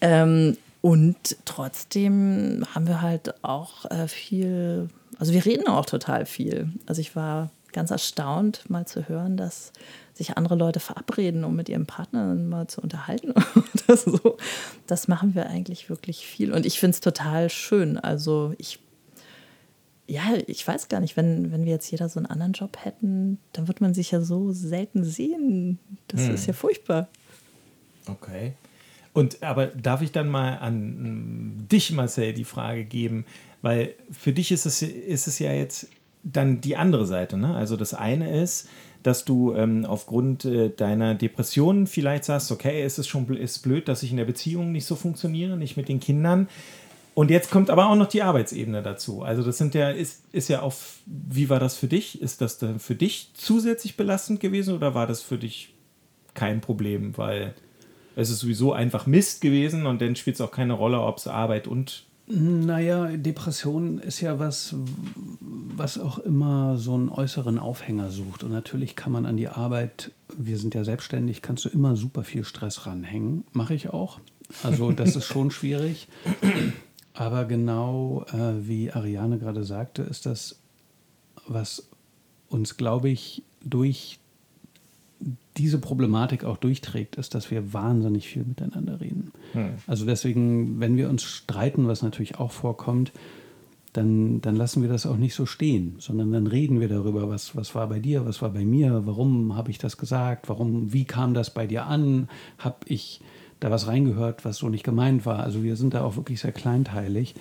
Ähm, 0.00 0.56
und 0.80 1.36
trotzdem 1.44 2.64
haben 2.74 2.86
wir 2.86 3.02
halt 3.02 3.44
auch 3.44 3.84
äh, 3.90 4.08
viel, 4.08 4.88
also 5.20 5.34
wir 5.34 5.44
reden 5.44 5.68
auch 5.68 5.84
total 5.84 6.24
viel. 6.24 6.72
Also 6.86 7.00
ich 7.02 7.14
war 7.14 7.50
ganz 7.72 7.90
erstaunt, 7.90 8.68
mal 8.68 8.86
zu 8.86 9.06
hören, 9.06 9.36
dass 9.36 9.72
sich 10.14 10.36
andere 10.36 10.54
Leute 10.54 10.80
verabreden, 10.80 11.44
um 11.44 11.54
mit 11.54 11.68
ihrem 11.68 11.86
Partner 11.86 12.34
mal 12.34 12.66
zu 12.68 12.80
unterhalten 12.80 13.34
oder 13.86 13.96
so. 13.96 14.38
Das 14.86 15.08
machen 15.08 15.34
wir 15.34 15.46
eigentlich 15.46 15.90
wirklich 15.90 16.26
viel. 16.26 16.52
Und 16.52 16.64
ich 16.64 16.80
finde 16.80 16.94
es 16.94 17.00
total 17.00 17.50
schön. 17.50 17.98
Also 17.98 18.54
ich, 18.56 18.80
ja, 20.06 20.22
ich 20.46 20.66
weiß 20.66 20.88
gar 20.88 21.00
nicht, 21.00 21.18
wenn, 21.18 21.52
wenn 21.52 21.66
wir 21.66 21.72
jetzt 21.72 21.90
jeder 21.90 22.08
so 22.08 22.18
einen 22.18 22.26
anderen 22.26 22.52
Job 22.52 22.78
hätten, 22.82 23.38
dann 23.52 23.68
wird 23.68 23.82
man 23.82 23.92
sich 23.92 24.10
ja 24.12 24.22
so 24.22 24.52
selten 24.52 25.04
sehen. 25.04 25.78
Das 26.08 26.22
hm. 26.22 26.34
ist 26.34 26.46
ja 26.46 26.54
furchtbar. 26.54 27.08
Okay. 28.06 28.54
Und 29.12 29.42
aber 29.42 29.66
darf 29.66 30.00
ich 30.00 30.12
dann 30.12 30.28
mal 30.28 30.58
an 30.58 31.66
dich, 31.70 31.92
Marcel, 31.92 32.32
die 32.32 32.44
Frage 32.44 32.84
geben, 32.84 33.26
weil 33.62 33.94
für 34.10 34.32
dich 34.32 34.52
ist 34.52 34.66
es, 34.66 34.82
ist 34.82 35.26
es 35.26 35.38
ja 35.38 35.52
jetzt 35.52 35.88
dann 36.22 36.60
die 36.60 36.76
andere 36.76 37.06
Seite. 37.06 37.36
Ne? 37.36 37.54
Also 37.54 37.76
das 37.76 37.94
eine 37.94 38.42
ist, 38.42 38.68
dass 39.02 39.24
du 39.24 39.54
ähm, 39.54 39.86
aufgrund 39.86 40.44
äh, 40.44 40.70
deiner 40.70 41.14
Depression 41.14 41.86
vielleicht 41.86 42.24
sagst, 42.24 42.52
okay, 42.52 42.82
es 42.82 42.98
ist 42.98 43.08
schon 43.08 43.26
ist 43.34 43.60
blöd, 43.60 43.88
dass 43.88 44.02
ich 44.02 44.10
in 44.10 44.18
der 44.18 44.24
Beziehung 44.24 44.72
nicht 44.72 44.84
so 44.84 44.94
funktioniere, 44.94 45.56
nicht 45.56 45.76
mit 45.76 45.88
den 45.88 46.00
Kindern. 46.00 46.48
Und 47.14 47.30
jetzt 47.30 47.50
kommt 47.50 47.70
aber 47.70 47.88
auch 47.88 47.96
noch 47.96 48.08
die 48.08 48.22
Arbeitsebene 48.22 48.82
dazu. 48.82 49.22
Also 49.22 49.42
das 49.42 49.58
sind 49.58 49.74
ja, 49.74 49.90
ist, 49.90 50.22
ist 50.32 50.48
ja 50.48 50.62
auch, 50.62 50.74
wie 51.06 51.48
war 51.48 51.58
das 51.58 51.76
für 51.76 51.88
dich? 51.88 52.20
Ist 52.20 52.40
das 52.40 52.58
dann 52.58 52.78
für 52.78 52.94
dich 52.94 53.30
zusätzlich 53.34 53.96
belastend 53.96 54.40
gewesen 54.40 54.74
oder 54.74 54.94
war 54.94 55.06
das 55.06 55.22
für 55.22 55.38
dich 55.38 55.74
kein 56.34 56.60
Problem? 56.60 57.16
Weil 57.16 57.54
es 58.16 58.30
ist 58.30 58.40
sowieso 58.40 58.72
einfach 58.72 59.06
Mist 59.06 59.40
gewesen 59.40 59.86
und 59.86 60.00
dann 60.00 60.14
spielt 60.14 60.36
es 60.36 60.40
auch 60.40 60.50
keine 60.50 60.74
Rolle, 60.74 61.00
ob 61.00 61.18
es 61.18 61.26
Arbeit 61.26 61.66
und 61.66 62.04
naja, 62.30 63.16
Depression 63.16 63.98
ist 63.98 64.20
ja 64.20 64.38
was, 64.38 64.74
was 65.40 65.98
auch 65.98 66.18
immer 66.18 66.78
so 66.78 66.94
einen 66.94 67.08
äußeren 67.08 67.58
Aufhänger 67.58 68.10
sucht. 68.10 68.44
Und 68.44 68.52
natürlich 68.52 68.94
kann 68.94 69.12
man 69.12 69.26
an 69.26 69.36
die 69.36 69.48
Arbeit, 69.48 70.12
wir 70.36 70.56
sind 70.56 70.74
ja 70.74 70.84
selbstständig, 70.84 71.42
kannst 71.42 71.64
du 71.64 71.68
immer 71.68 71.96
super 71.96 72.22
viel 72.22 72.44
Stress 72.44 72.86
ranhängen. 72.86 73.44
Mache 73.52 73.74
ich 73.74 73.90
auch. 73.90 74.20
Also 74.62 74.92
das 74.92 75.16
ist 75.16 75.24
schon 75.24 75.50
schwierig. 75.50 76.08
Aber 77.14 77.44
genau 77.46 78.24
äh, 78.32 78.66
wie 78.66 78.92
Ariane 78.92 79.38
gerade 79.38 79.64
sagte, 79.64 80.02
ist 80.02 80.26
das, 80.26 80.60
was 81.48 81.88
uns, 82.48 82.76
glaube 82.76 83.08
ich, 83.08 83.42
durch 83.64 84.19
diese 85.56 85.78
Problematik 85.78 86.44
auch 86.44 86.56
durchträgt, 86.56 87.16
ist, 87.16 87.34
dass 87.34 87.50
wir 87.50 87.72
wahnsinnig 87.72 88.28
viel 88.28 88.44
miteinander 88.44 89.00
reden. 89.00 89.32
Hm. 89.52 89.74
Also 89.86 90.06
deswegen, 90.06 90.80
wenn 90.80 90.96
wir 90.96 91.08
uns 91.08 91.22
streiten, 91.22 91.88
was 91.88 92.02
natürlich 92.02 92.38
auch 92.38 92.52
vorkommt, 92.52 93.12
dann, 93.92 94.40
dann 94.40 94.56
lassen 94.56 94.82
wir 94.82 94.88
das 94.88 95.04
auch 95.04 95.16
nicht 95.16 95.34
so 95.34 95.46
stehen, 95.46 95.96
sondern 95.98 96.30
dann 96.30 96.46
reden 96.46 96.80
wir 96.80 96.88
darüber, 96.88 97.28
was, 97.28 97.56
was 97.56 97.74
war 97.74 97.88
bei 97.88 97.98
dir, 97.98 98.24
was 98.24 98.40
war 98.40 98.50
bei 98.50 98.64
mir, 98.64 99.02
warum 99.04 99.56
habe 99.56 99.70
ich 99.70 99.78
das 99.78 99.96
gesagt, 99.96 100.48
warum, 100.48 100.92
wie 100.92 101.04
kam 101.04 101.34
das 101.34 101.52
bei 101.52 101.66
dir 101.66 101.86
an, 101.86 102.28
habe 102.58 102.76
ich 102.86 103.20
da 103.58 103.70
was 103.70 103.88
reingehört, 103.88 104.44
was 104.44 104.58
so 104.58 104.68
nicht 104.68 104.84
gemeint 104.84 105.26
war. 105.26 105.40
Also 105.40 105.62
wir 105.62 105.76
sind 105.76 105.94
da 105.94 106.02
auch 106.02 106.16
wirklich 106.16 106.40
sehr 106.40 106.52
kleinteilig 106.52 107.34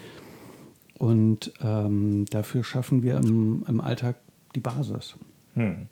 und 0.97 1.53
ähm, 1.61 2.25
dafür 2.29 2.63
schaffen 2.63 3.03
wir 3.03 3.17
im, 3.17 3.63
im 3.67 3.79
Alltag 3.79 4.17
die 4.55 4.59
Basis. 4.59 5.15
Hm. 5.53 5.87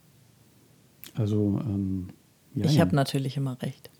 Also 1.15 1.59
ähm, 1.63 2.09
ja, 2.57 2.65
ich 2.65 2.75
ja. 2.75 2.81
habe 2.81 2.95
natürlich 2.95 3.37
immer 3.37 3.57
recht. 3.61 3.89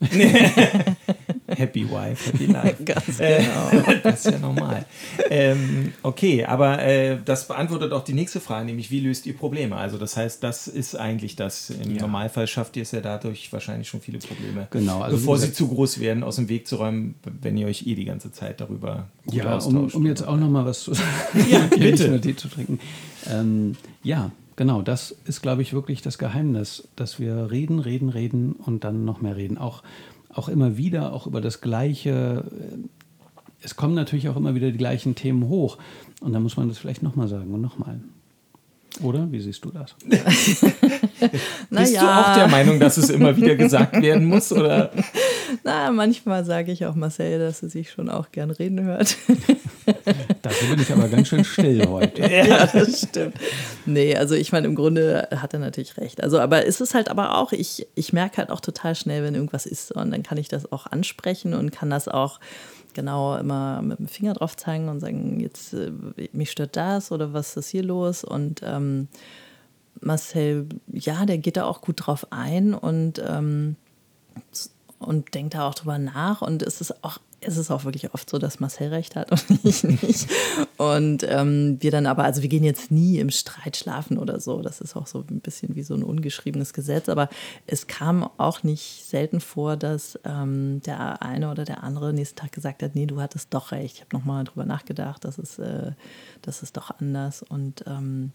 happy 1.46 1.88
Wife, 1.88 2.32
Happy 2.32 2.46
Life. 2.46 2.82
Ganz 2.84 3.18
genau. 3.18 3.94
das 4.02 4.26
ist 4.26 4.32
ja 4.32 4.38
normal. 4.38 4.84
Ähm, 5.30 5.92
okay, 6.02 6.44
aber 6.44 6.82
äh, 6.82 7.18
das 7.24 7.46
beantwortet 7.46 7.92
auch 7.92 8.02
die 8.02 8.14
nächste 8.14 8.40
Frage, 8.40 8.66
nämlich 8.66 8.90
wie 8.90 8.98
löst 8.98 9.26
ihr 9.26 9.36
Probleme? 9.36 9.76
Also 9.76 9.96
das 9.96 10.16
heißt, 10.16 10.42
das 10.42 10.66
ist 10.66 10.96
eigentlich 10.96 11.36
das. 11.36 11.70
Im 11.70 11.94
ja. 11.94 12.02
Normalfall 12.02 12.48
schafft 12.48 12.76
ihr 12.76 12.82
es 12.82 12.90
ja 12.90 13.00
dadurch 13.00 13.52
wahrscheinlich 13.52 13.88
schon 13.88 14.00
viele 14.00 14.18
Probleme. 14.18 14.66
Genau. 14.70 15.02
Also 15.02 15.16
bevor 15.16 15.38
sie 15.38 15.52
zu 15.52 15.68
groß 15.68 16.00
werden, 16.00 16.24
aus 16.24 16.36
dem 16.36 16.48
Weg 16.48 16.66
zu 16.66 16.76
räumen, 16.76 17.14
wenn 17.40 17.56
ihr 17.56 17.68
euch 17.68 17.86
eh 17.86 17.94
die 17.94 18.04
ganze 18.04 18.32
Zeit 18.32 18.60
darüber 18.60 19.08
gut 19.26 19.34
ja, 19.34 19.56
austauscht. 19.56 19.94
Um, 19.94 20.02
um 20.02 20.06
jetzt 20.06 20.26
auch 20.26 20.36
nochmal 20.36 20.64
was 20.64 20.80
zu 20.80 20.94
sagen. 20.94 21.10
ja, 21.48 21.60
bitte. 21.60 22.20
Tee 22.20 22.34
zu 22.34 22.48
trinken. 22.48 22.80
Ähm, 23.30 23.76
ja, 24.02 24.32
Genau, 24.58 24.82
das 24.82 25.12
ist, 25.12 25.40
glaube 25.40 25.62
ich, 25.62 25.72
wirklich 25.72 26.02
das 26.02 26.18
Geheimnis, 26.18 26.88
dass 26.96 27.20
wir 27.20 27.52
reden, 27.52 27.78
reden, 27.78 28.08
reden 28.08 28.54
und 28.54 28.82
dann 28.82 29.04
noch 29.04 29.20
mehr 29.20 29.36
reden. 29.36 29.56
Auch, 29.56 29.84
auch 30.34 30.48
immer 30.48 30.76
wieder, 30.76 31.12
auch 31.12 31.28
über 31.28 31.40
das 31.40 31.60
Gleiche. 31.60 32.42
Es 33.62 33.76
kommen 33.76 33.94
natürlich 33.94 34.28
auch 34.28 34.34
immer 34.34 34.56
wieder 34.56 34.72
die 34.72 34.76
gleichen 34.76 35.14
Themen 35.14 35.48
hoch. 35.48 35.78
Und 36.20 36.32
da 36.32 36.40
muss 36.40 36.56
man 36.56 36.66
das 36.66 36.76
vielleicht 36.76 37.04
nochmal 37.04 37.28
sagen 37.28 37.54
und 37.54 37.60
nochmal. 37.60 38.00
Oder? 39.02 39.30
Wie 39.30 39.40
siehst 39.40 39.64
du 39.64 39.70
das? 39.70 39.94
Bist 41.70 41.94
ja. 41.94 42.00
du 42.00 42.06
auch 42.06 42.34
der 42.34 42.48
Meinung, 42.48 42.80
dass 42.80 42.96
es 42.96 43.10
immer 43.10 43.36
wieder 43.36 43.54
gesagt 43.56 44.00
werden 44.00 44.26
muss? 44.26 44.52
Oder? 44.52 44.90
Na, 45.64 45.90
manchmal 45.90 46.44
sage 46.44 46.72
ich 46.72 46.86
auch 46.86 46.94
Marcel, 46.94 47.38
dass 47.38 47.62
er 47.62 47.68
sich 47.68 47.90
schon 47.90 48.08
auch 48.08 48.30
gern 48.32 48.50
reden 48.50 48.82
hört. 48.82 49.16
Dafür 50.42 50.68
bin 50.70 50.80
ich 50.80 50.92
aber 50.92 51.08
ganz 51.08 51.28
schön 51.28 51.44
still 51.44 51.86
heute. 51.86 52.22
ja, 52.22 52.66
das 52.66 53.02
stimmt. 53.02 53.34
Nee, 53.86 54.16
also 54.16 54.34
ich 54.34 54.52
meine, 54.52 54.66
im 54.66 54.74
Grunde 54.74 55.28
hat 55.34 55.54
er 55.54 55.60
natürlich 55.60 55.96
recht. 55.96 56.22
Also, 56.22 56.38
aber 56.40 56.64
ist 56.64 56.80
es 56.80 56.94
halt 56.94 57.08
aber 57.08 57.36
auch, 57.38 57.52
ich, 57.52 57.86
ich 57.94 58.12
merke 58.12 58.38
halt 58.38 58.50
auch 58.50 58.60
total 58.60 58.94
schnell, 58.94 59.22
wenn 59.22 59.34
irgendwas 59.34 59.66
ist. 59.66 59.92
Und 59.92 60.10
dann 60.10 60.22
kann 60.22 60.38
ich 60.38 60.48
das 60.48 60.70
auch 60.72 60.86
ansprechen 60.86 61.54
und 61.54 61.70
kann 61.70 61.90
das 61.90 62.08
auch 62.08 62.40
genau 62.98 63.36
immer 63.36 63.80
mit 63.80 64.00
dem 64.00 64.08
Finger 64.08 64.34
drauf 64.34 64.56
zeigen 64.56 64.88
und 64.88 64.98
sagen, 64.98 65.38
jetzt 65.38 65.72
äh, 65.72 65.92
mich 66.32 66.50
stört 66.50 66.76
das 66.76 67.12
oder 67.12 67.32
was 67.32 67.56
ist 67.56 67.68
hier 67.68 67.84
los? 67.84 68.24
Und 68.24 68.60
ähm, 68.64 69.06
Marcel, 70.00 70.66
ja, 70.88 71.24
der 71.24 71.38
geht 71.38 71.56
da 71.56 71.64
auch 71.64 71.80
gut 71.80 72.06
drauf 72.06 72.26
ein 72.30 72.74
und, 72.74 73.22
ähm, 73.24 73.76
und 74.98 75.32
denkt 75.34 75.54
da 75.54 75.68
auch 75.68 75.76
drüber 75.76 75.98
nach. 75.98 76.42
Und 76.42 76.64
es 76.64 76.80
ist 76.80 77.04
auch 77.04 77.18
ist 77.40 77.56
es 77.56 77.70
auch 77.70 77.84
wirklich 77.84 78.12
oft 78.14 78.28
so, 78.28 78.38
dass 78.38 78.58
Marcel 78.58 78.88
recht 78.88 79.14
hat 79.14 79.30
und 79.30 79.44
ich 79.64 79.84
nicht. 79.84 80.28
Und 80.76 81.24
ähm, 81.28 81.76
wir 81.80 81.90
dann 81.90 82.06
aber, 82.06 82.24
also 82.24 82.42
wir 82.42 82.48
gehen 82.48 82.64
jetzt 82.64 82.90
nie 82.90 83.18
im 83.18 83.30
Streit 83.30 83.76
schlafen 83.76 84.18
oder 84.18 84.40
so. 84.40 84.60
Das 84.60 84.80
ist 84.80 84.96
auch 84.96 85.06
so 85.06 85.24
ein 85.28 85.40
bisschen 85.40 85.76
wie 85.76 85.84
so 85.84 85.94
ein 85.94 86.02
ungeschriebenes 86.02 86.72
Gesetz. 86.72 87.08
Aber 87.08 87.28
es 87.66 87.86
kam 87.86 88.28
auch 88.38 88.64
nicht 88.64 89.04
selten 89.06 89.40
vor, 89.40 89.76
dass 89.76 90.18
ähm, 90.24 90.80
der 90.84 91.22
eine 91.22 91.50
oder 91.50 91.64
der 91.64 91.84
andere 91.84 92.12
nächsten 92.12 92.36
Tag 92.36 92.50
gesagt 92.52 92.82
hat, 92.82 92.96
nee, 92.96 93.06
du 93.06 93.20
hattest 93.20 93.54
doch 93.54 93.70
recht. 93.70 93.96
Ich 93.96 94.00
habe 94.00 94.16
nochmal 94.16 94.44
drüber 94.44 94.64
nachgedacht, 94.64 95.24
das 95.24 95.38
ist, 95.38 95.60
äh, 95.60 95.92
das 96.42 96.62
ist 96.62 96.76
doch 96.76 96.90
anders. 96.98 97.42
Und 97.42 97.84
ähm, 97.86 98.32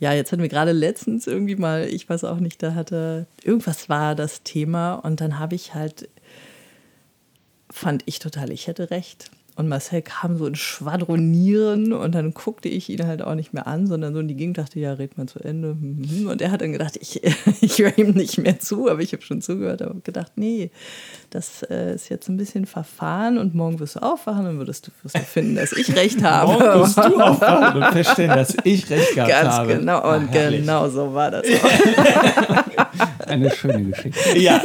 ja, 0.00 0.12
jetzt 0.12 0.32
hatten 0.32 0.42
wir 0.42 0.48
gerade 0.48 0.72
letztens 0.72 1.28
irgendwie 1.28 1.56
mal, 1.56 1.86
ich 1.86 2.08
weiß 2.08 2.24
auch 2.24 2.40
nicht, 2.40 2.60
da 2.60 2.74
hatte, 2.74 3.26
irgendwas 3.44 3.88
war 3.88 4.16
das 4.16 4.42
Thema 4.42 4.94
und 4.94 5.20
dann 5.20 5.38
habe 5.38 5.54
ich 5.54 5.74
halt 5.74 6.08
fand 7.72 8.02
ich 8.06 8.18
total, 8.18 8.52
ich 8.52 8.66
hätte 8.66 8.90
recht. 8.90 9.30
Und 9.54 9.68
Marcel 9.68 10.00
kam 10.00 10.38
so 10.38 10.46
in 10.46 10.54
Schwadronieren 10.54 11.92
und 11.92 12.14
dann 12.14 12.32
guckte 12.32 12.70
ich 12.70 12.88
ihn 12.88 13.06
halt 13.06 13.20
auch 13.20 13.34
nicht 13.34 13.52
mehr 13.52 13.66
an, 13.66 13.86
sondern 13.86 14.14
so 14.14 14.20
in 14.20 14.28
die 14.28 14.34
Gegend 14.34 14.56
dachte, 14.56 14.80
ja, 14.80 14.94
red 14.94 15.18
mal 15.18 15.26
zu 15.26 15.40
Ende. 15.40 15.76
Mhm. 15.78 16.26
Und 16.26 16.40
er 16.40 16.50
hat 16.50 16.62
dann 16.62 16.72
gedacht, 16.72 16.96
ich, 16.98 17.20
ich 17.60 17.78
höre 17.78 17.96
ihm 17.98 18.12
nicht 18.12 18.38
mehr 18.38 18.58
zu, 18.60 18.88
aber 18.88 19.00
ich 19.02 19.12
habe 19.12 19.22
schon 19.22 19.42
zugehört, 19.42 19.82
aber 19.82 20.00
gedacht, 20.00 20.32
nee, 20.36 20.70
das 21.28 21.64
äh, 21.64 21.94
ist 21.94 22.08
jetzt 22.08 22.30
ein 22.30 22.38
bisschen 22.38 22.64
verfahren 22.64 23.36
und 23.36 23.54
morgen 23.54 23.78
wirst 23.78 23.96
du 23.96 24.02
aufwachen 24.02 24.46
und 24.46 24.56
würdest 24.56 24.86
du, 24.86 24.90
wirst 25.02 25.16
du 25.16 25.20
finden, 25.20 25.56
dass 25.56 25.72
ich 25.72 25.94
recht 25.96 26.22
habe. 26.22 26.52
morgen 26.52 26.80
wirst 26.80 26.96
du 26.96 27.02
aufwachen 27.20 27.82
und 27.82 27.92
feststellen, 27.92 28.30
dass 28.34 28.56
ich 28.64 28.88
recht 28.88 29.14
gehabt 29.14 29.30
Ganz 29.30 29.54
habe. 29.54 29.76
genau, 29.76 30.14
und 30.16 30.28
herrlich. 30.28 30.60
genau 30.60 30.88
so 30.88 31.12
war 31.12 31.30
das 31.30 31.44
auch. 31.44 32.91
Eine 33.26 33.50
schöne 33.50 33.84
Geschichte. 33.84 34.38
Ja, 34.38 34.62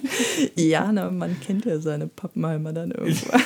ja, 0.54 0.92
na, 0.92 1.10
man 1.10 1.38
kennt 1.40 1.64
ja 1.64 1.78
seine 1.80 2.06
Pappenheimer 2.06 2.72
dann 2.72 2.90
irgendwann. 2.90 3.42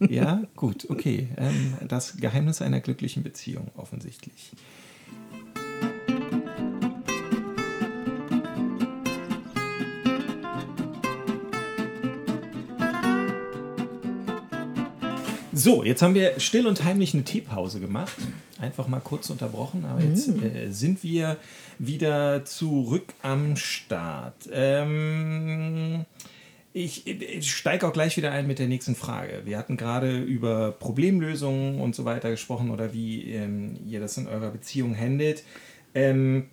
ja, 0.10 0.42
gut, 0.56 0.88
okay. 0.90 1.28
Ähm, 1.36 1.74
das 1.88 2.16
Geheimnis 2.16 2.62
einer 2.62 2.80
glücklichen 2.80 3.22
Beziehung 3.22 3.70
offensichtlich. 3.76 4.52
So, 15.62 15.84
jetzt 15.84 16.02
haben 16.02 16.16
wir 16.16 16.40
still 16.40 16.66
und 16.66 16.82
heimlich 16.82 17.14
eine 17.14 17.22
Teepause 17.22 17.78
gemacht. 17.78 18.16
Einfach 18.60 18.88
mal 18.88 18.98
kurz 18.98 19.30
unterbrochen, 19.30 19.84
aber 19.84 20.02
jetzt 20.02 20.26
äh, 20.26 20.72
sind 20.72 21.04
wir 21.04 21.36
wieder 21.78 22.44
zurück 22.44 23.14
am 23.22 23.54
Start. 23.54 24.48
Ähm, 24.52 26.04
ich, 26.72 27.06
ich 27.06 27.54
steige 27.54 27.86
auch 27.86 27.92
gleich 27.92 28.16
wieder 28.16 28.32
ein 28.32 28.48
mit 28.48 28.58
der 28.58 28.66
nächsten 28.66 28.96
Frage. 28.96 29.42
Wir 29.44 29.56
hatten 29.56 29.76
gerade 29.76 30.18
über 30.18 30.72
Problemlösungen 30.72 31.80
und 31.80 31.94
so 31.94 32.04
weiter 32.04 32.30
gesprochen 32.30 32.72
oder 32.72 32.92
wie 32.92 33.30
ähm, 33.30 33.78
ihr 33.86 34.00
das 34.00 34.16
in 34.16 34.26
eurer 34.26 34.50
Beziehung 34.50 34.98
handelt. 34.98 35.44
Ähm, 35.94 36.48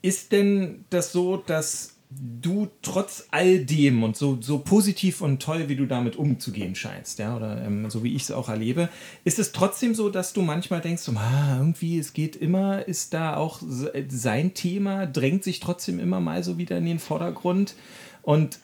ist 0.00 0.32
denn 0.32 0.86
das 0.88 1.12
so, 1.12 1.36
dass 1.36 1.93
du 2.40 2.68
trotz 2.82 3.26
all 3.30 3.58
dem 3.64 4.02
und 4.02 4.16
so, 4.16 4.38
so 4.40 4.58
positiv 4.58 5.20
und 5.20 5.42
toll, 5.42 5.68
wie 5.68 5.76
du 5.76 5.86
damit 5.86 6.16
umzugehen 6.16 6.74
scheinst, 6.74 7.18
ja, 7.18 7.36
oder 7.36 7.64
ähm, 7.64 7.90
so 7.90 8.04
wie 8.04 8.14
ich 8.14 8.22
es 8.22 8.30
auch 8.30 8.48
erlebe, 8.48 8.88
ist 9.24 9.38
es 9.38 9.52
trotzdem 9.52 9.94
so, 9.94 10.10
dass 10.10 10.32
du 10.32 10.42
manchmal 10.42 10.80
denkst, 10.80 11.08
ah, 11.16 11.56
irgendwie, 11.58 11.98
es 11.98 12.12
geht 12.12 12.36
immer, 12.36 12.86
ist 12.86 13.14
da 13.14 13.36
auch 13.36 13.60
se- 13.66 13.92
sein 14.08 14.54
Thema, 14.54 15.06
drängt 15.06 15.42
sich 15.44 15.60
trotzdem 15.60 15.98
immer 15.98 16.20
mal 16.20 16.44
so 16.44 16.58
wieder 16.58 16.78
in 16.78 16.84
den 16.84 16.98
Vordergrund 16.98 17.74
und 18.22 18.58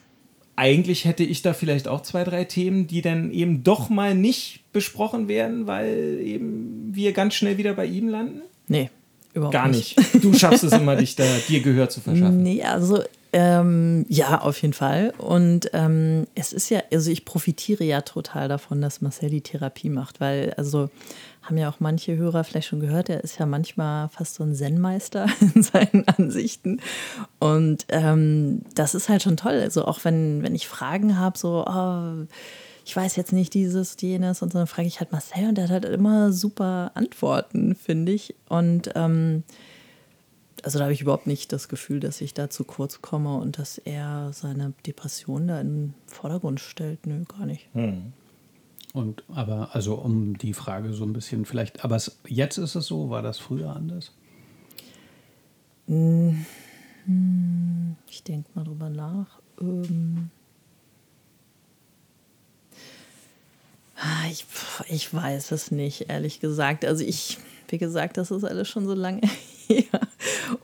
eigentlich 0.55 1.05
hätte 1.05 1.23
ich 1.23 1.41
da 1.41 1.53
vielleicht 1.53 1.87
auch 1.87 2.01
zwei, 2.03 2.23
drei 2.23 2.43
Themen, 2.43 2.85
die 2.85 3.01
dann 3.01 3.31
eben 3.31 3.63
doch 3.63 3.89
mal 3.89 4.13
nicht 4.13 4.63
besprochen 4.73 5.27
werden, 5.27 5.65
weil 5.65 6.19
eben 6.23 6.89
wir 6.93 7.13
ganz 7.13 7.33
schnell 7.35 7.57
wieder 7.57 7.73
bei 7.73 7.85
ihm 7.85 8.07
landen? 8.09 8.41
Nee, 8.67 8.89
überhaupt 9.33 9.53
Gar 9.53 9.69
nicht. 9.69 9.97
Du 10.21 10.33
schaffst 10.33 10.63
es 10.63 10.73
immer, 10.73 10.95
dich 10.97 11.15
da, 11.15 11.23
dir 11.47 11.61
Gehör 11.61 11.89
zu 11.89 11.99
verschaffen. 12.01 12.43
Nee, 12.43 12.61
also 12.63 13.01
ähm, 13.33 14.05
ja, 14.09 14.41
auf 14.41 14.61
jeden 14.61 14.73
Fall. 14.73 15.13
Und 15.17 15.69
ähm, 15.73 16.27
es 16.35 16.51
ist 16.51 16.69
ja, 16.69 16.81
also 16.91 17.09
ich 17.09 17.23
profitiere 17.23 17.83
ja 17.83 18.01
total 18.01 18.49
davon, 18.49 18.81
dass 18.81 19.01
Marcel 19.01 19.29
die 19.29 19.41
Therapie 19.41 19.89
macht, 19.89 20.19
weil, 20.19 20.53
also 20.57 20.89
haben 21.41 21.57
ja 21.57 21.69
auch 21.69 21.79
manche 21.79 22.17
Hörer 22.17 22.43
vielleicht 22.43 22.67
schon 22.67 22.81
gehört, 22.81 23.09
er 23.09 23.23
ist 23.23 23.39
ja 23.39 23.45
manchmal 23.45 24.09
fast 24.09 24.35
so 24.35 24.43
ein 24.43 24.53
Zen-Meister 24.53 25.27
in 25.55 25.63
seinen 25.63 26.07
Ansichten. 26.07 26.81
Und 27.39 27.85
ähm, 27.89 28.61
das 28.75 28.95
ist 28.95 29.09
halt 29.09 29.23
schon 29.23 29.37
toll. 29.37 29.59
Also 29.61 29.85
auch 29.85 30.03
wenn, 30.03 30.43
wenn 30.43 30.53
ich 30.53 30.67
Fragen 30.67 31.17
habe, 31.17 31.37
so, 31.37 31.65
oh, 31.65 32.25
ich 32.85 32.95
weiß 32.95 33.15
jetzt 33.15 33.31
nicht 33.31 33.53
dieses, 33.53 33.95
jenes 33.99 34.41
und 34.41 34.51
so, 34.51 34.57
dann 34.57 34.67
frage 34.67 34.87
ich 34.87 34.99
halt 34.99 35.11
Marcel 35.11 35.47
und 35.47 35.55
der 35.55 35.65
hat 35.65 35.71
halt 35.71 35.85
immer 35.85 36.33
super 36.33 36.91
Antworten, 36.95 37.75
finde 37.75 38.11
ich. 38.11 38.35
Und 38.49 38.91
ähm, 38.95 39.43
also 40.63 40.79
da 40.79 40.85
habe 40.85 40.93
ich 40.93 41.01
überhaupt 41.01 41.27
nicht 41.27 41.51
das 41.51 41.67
Gefühl, 41.67 41.99
dass 41.99 42.21
ich 42.21 42.33
da 42.33 42.49
zu 42.49 42.63
kurz 42.63 43.01
komme 43.01 43.37
und 43.37 43.57
dass 43.57 43.77
er 43.77 44.31
seine 44.33 44.73
Depression 44.85 45.47
da 45.47 45.61
in 45.61 45.67
den 45.67 45.93
Vordergrund 46.07 46.59
stellt. 46.59 47.05
Nö, 47.05 47.23
gar 47.25 47.45
nicht. 47.45 47.69
Und 48.93 49.23
aber, 49.29 49.73
also 49.73 49.95
um 49.95 50.37
die 50.37 50.53
Frage 50.53 50.93
so 50.93 51.05
ein 51.05 51.13
bisschen 51.13 51.45
vielleicht, 51.45 51.83
aber 51.83 51.95
es, 51.95 52.19
jetzt 52.27 52.57
ist 52.57 52.75
es 52.75 52.85
so, 52.87 53.09
war 53.09 53.21
das 53.21 53.39
früher 53.39 53.75
anders? 53.75 54.11
Ich 58.09 58.23
denke 58.23 58.49
mal 58.53 58.63
drüber 58.63 58.89
nach. 58.89 59.39
Ähm 59.59 60.29
Ah, 64.03 64.27
ich, 64.31 64.45
ich 64.89 65.13
weiß 65.13 65.51
es 65.51 65.69
nicht, 65.69 66.09
ehrlich 66.09 66.39
gesagt. 66.39 66.85
Also 66.85 67.03
ich, 67.03 67.37
wie 67.67 67.77
gesagt, 67.77 68.17
das 68.17 68.31
ist 68.31 68.43
alles 68.43 68.67
schon 68.67 68.87
so 68.87 68.95
lange 68.95 69.21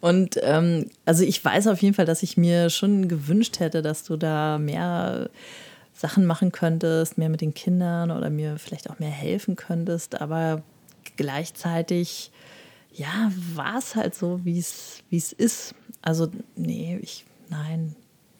Und 0.01 0.39
ähm, 0.41 0.89
also 1.05 1.23
ich 1.23 1.43
weiß 1.43 1.67
auf 1.67 1.81
jeden 1.81 1.93
Fall, 1.93 2.05
dass 2.05 2.23
ich 2.23 2.37
mir 2.37 2.69
schon 2.69 3.07
gewünscht 3.07 3.59
hätte, 3.59 3.81
dass 3.81 4.03
du 4.03 4.17
da 4.17 4.57
mehr 4.57 5.29
Sachen 5.93 6.25
machen 6.25 6.51
könntest, 6.51 7.17
mehr 7.17 7.29
mit 7.29 7.41
den 7.41 7.53
Kindern 7.53 8.11
oder 8.11 8.29
mir 8.29 8.57
vielleicht 8.59 8.89
auch 8.89 8.99
mehr 8.99 9.09
helfen 9.09 9.55
könntest. 9.55 10.21
Aber 10.21 10.61
gleichzeitig, 11.15 12.31
ja, 12.93 13.31
war 13.55 13.77
es 13.77 13.95
halt 13.95 14.15
so, 14.15 14.41
wie 14.43 14.59
es 14.59 15.01
ist. 15.33 15.73
Also 16.01 16.29
nee, 16.55 16.99
ich, 17.01 17.25
nein, 17.49 17.95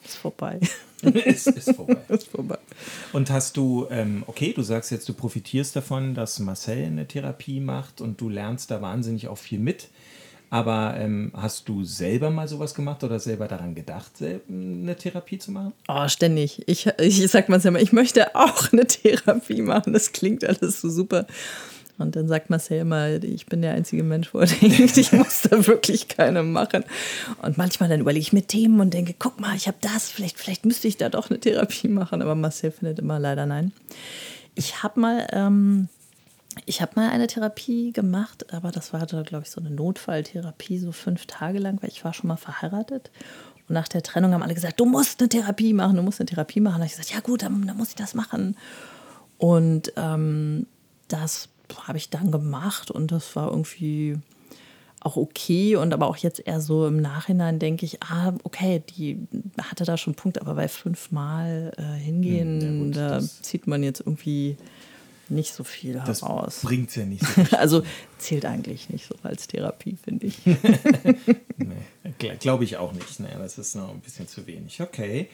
ist 0.08 0.18
vorbei. 0.18 0.60
es 1.02 1.48
ist 1.48 1.76
vorbei. 1.76 1.98
ist 2.10 2.28
vorbei. 2.28 2.58
Und 3.14 3.30
hast 3.30 3.58
du, 3.58 3.88
ähm, 3.90 4.24
okay, 4.28 4.54
du 4.54 4.62
sagst 4.62 4.92
jetzt, 4.92 5.08
du 5.10 5.14
profitierst 5.14 5.76
davon, 5.76 6.16
dass 6.16 6.40
Marcel 6.40 6.86
eine 6.86 7.08
Therapie 7.08 7.60
macht 7.60 8.02
und 8.02 8.22
du 8.22 8.30
lernst 8.30 8.72
da 8.72 8.82
wahnsinnig 8.82 9.28
auch 9.28 9.38
viel 9.38 9.60
mit. 9.60 9.90
Aber 10.50 10.96
ähm, 10.98 11.32
hast 11.36 11.68
du 11.68 11.84
selber 11.84 12.30
mal 12.30 12.48
sowas 12.48 12.74
gemacht 12.74 13.04
oder 13.04 13.20
selber 13.20 13.48
daran 13.48 13.76
gedacht, 13.76 14.14
eine 14.22 14.96
Therapie 14.96 15.38
zu 15.38 15.52
machen? 15.52 15.74
Oh, 15.88 16.08
ständig. 16.08 16.64
Ich, 16.68 16.88
ich 17.00 17.28
sag 17.30 17.50
mal 17.50 17.60
immer, 17.66 17.80
ich 17.80 17.92
möchte 17.92 18.36
auch 18.36 18.72
eine 18.72 18.88
Therapie 18.88 19.62
machen. 19.62 19.94
Das 19.94 20.14
klingt 20.14 20.46
alles 20.46 20.82
so 20.82 20.90
super. 20.90 21.28
Und 21.98 22.16
dann 22.16 22.28
sagt 22.28 22.50
Marcel 22.50 22.82
immer, 22.82 23.24
ich 23.24 23.48
bin 23.48 23.62
der 23.62 23.74
einzige 23.74 24.04
Mensch, 24.04 24.34
wo 24.34 24.40
er 24.40 24.46
denkt, 24.46 24.98
ich 24.98 25.12
muss 25.14 25.42
da 25.42 25.66
wirklich 25.66 26.08
keine 26.08 26.44
machen. 26.44 26.86
Und 27.42 27.58
manchmal 27.58 27.90
dann 27.90 28.02
überlege 28.02 28.22
ich 28.22 28.34
mir 28.34 28.44
Themen 28.44 28.80
und 28.80 28.94
denke, 28.94 29.16
guck 29.18 29.40
mal, 29.40 29.56
ich 29.56 29.68
habe 29.68 29.78
das, 29.82 30.10
vielleicht, 30.10 30.38
vielleicht 30.38 30.66
müsste 30.66 30.88
ich 30.88 30.98
da 30.98 31.10
doch 31.10 31.30
eine 31.30 31.40
Therapie 31.40 31.88
machen. 31.88 32.22
Aber 32.22 32.36
Marcel 32.36 32.72
findet 32.72 33.00
immer 33.00 33.20
leider 33.20 33.46
nein. 33.46 33.74
Ich 34.56 34.84
habe 34.84 35.00
mal, 35.00 35.28
ähm, 35.32 35.90
ich 36.66 36.82
habe 36.82 36.94
mal 36.96 37.10
eine 37.10 37.28
Therapie 37.28 37.92
gemacht, 37.92 38.54
aber 38.54 38.72
das 38.72 38.94
war, 38.94 39.06
glaube 39.06 39.44
ich, 39.44 39.52
so 39.52 39.62
eine 39.62 39.70
Notfalltherapie, 39.70 40.80
so 40.80 40.92
fünf 40.92 41.26
Tage 41.26 41.60
lang, 41.60 41.82
weil 41.82 41.90
ich 41.90 42.04
war 42.04 42.14
schon 42.14 42.28
mal 42.28 42.38
verheiratet. 42.38 43.12
Und 43.68 43.74
nach 43.74 43.88
der 43.88 44.04
Trennung 44.04 44.34
haben 44.34 44.44
alle 44.44 44.54
gesagt, 44.54 44.80
du 44.80 44.86
musst 44.86 45.20
eine 45.20 45.30
Therapie 45.30 45.74
machen, 45.74 45.98
du 45.98 46.02
musst 46.02 46.20
eine 46.20 46.28
Therapie 46.28 46.60
machen. 46.60 46.76
Da 46.76 46.80
habe 46.80 46.86
ich 46.86 46.92
gesagt, 46.92 47.14
ja 47.14 47.20
gut, 47.20 47.44
dann, 47.44 47.68
dann 47.68 47.78
muss 47.78 47.90
ich 47.90 47.96
das 47.96 48.14
machen. 48.14 48.56
Und 49.38 49.92
ähm, 49.98 50.68
das 51.08 51.50
habe 51.86 51.98
ich 51.98 52.10
dann 52.10 52.32
gemacht 52.32 52.92
und 52.92 53.12
das 53.12 53.36
war 53.36 53.50
irgendwie 53.50 54.18
auch 55.02 55.16
okay 55.16 55.76
und 55.76 55.94
aber 55.94 56.08
auch 56.08 56.18
jetzt 56.18 56.46
eher 56.46 56.60
so 56.60 56.88
im 56.88 56.98
Nachhinein 56.98 57.60
denke 57.60 57.86
ich, 57.86 58.02
ah, 58.04 58.34
okay, 58.44 58.84
die 58.98 59.28
hatte 59.62 59.86
da 59.86 59.96
schon 59.96 60.12
einen 60.14 60.18
Punkt, 60.18 60.42
aber 60.42 60.56
bei 60.56 60.68
fünfmal 60.68 61.72
äh, 61.78 61.98
hingehen, 62.00 62.62
Hm, 62.62 62.62
ja 62.62 62.84
gut, 62.84 62.98
da 62.98 63.22
zieht 63.22 63.68
man 63.68 63.84
jetzt 63.84 64.00
irgendwie 64.02 64.58
nicht 65.30 65.54
so 65.54 65.64
viel 65.64 66.02
Das 66.06 66.22
heraus. 66.22 66.62
bringt 66.64 66.96
ja 66.96 67.06
nicht 67.06 67.24
so. 67.26 67.46
Also 67.58 67.84
zählt 68.18 68.46
eigentlich 68.46 68.90
nicht 68.90 69.08
so 69.08 69.16
als 69.24 69.48
Therapie, 69.48 69.98
finde 70.04 70.28
ich. 70.28 70.38
nee, 71.58 72.36
Glaube 72.40 72.64
ich 72.64 72.78
auch 72.78 72.94
nicht. 72.94 73.20
Naja, 73.20 73.40
das 73.40 73.58
ist 73.58 73.76
noch 73.76 73.94
ein 73.94 74.00
bisschen 74.00 74.28
zu 74.28 74.48
wenig. 74.48 74.82
Okay. 74.82 75.28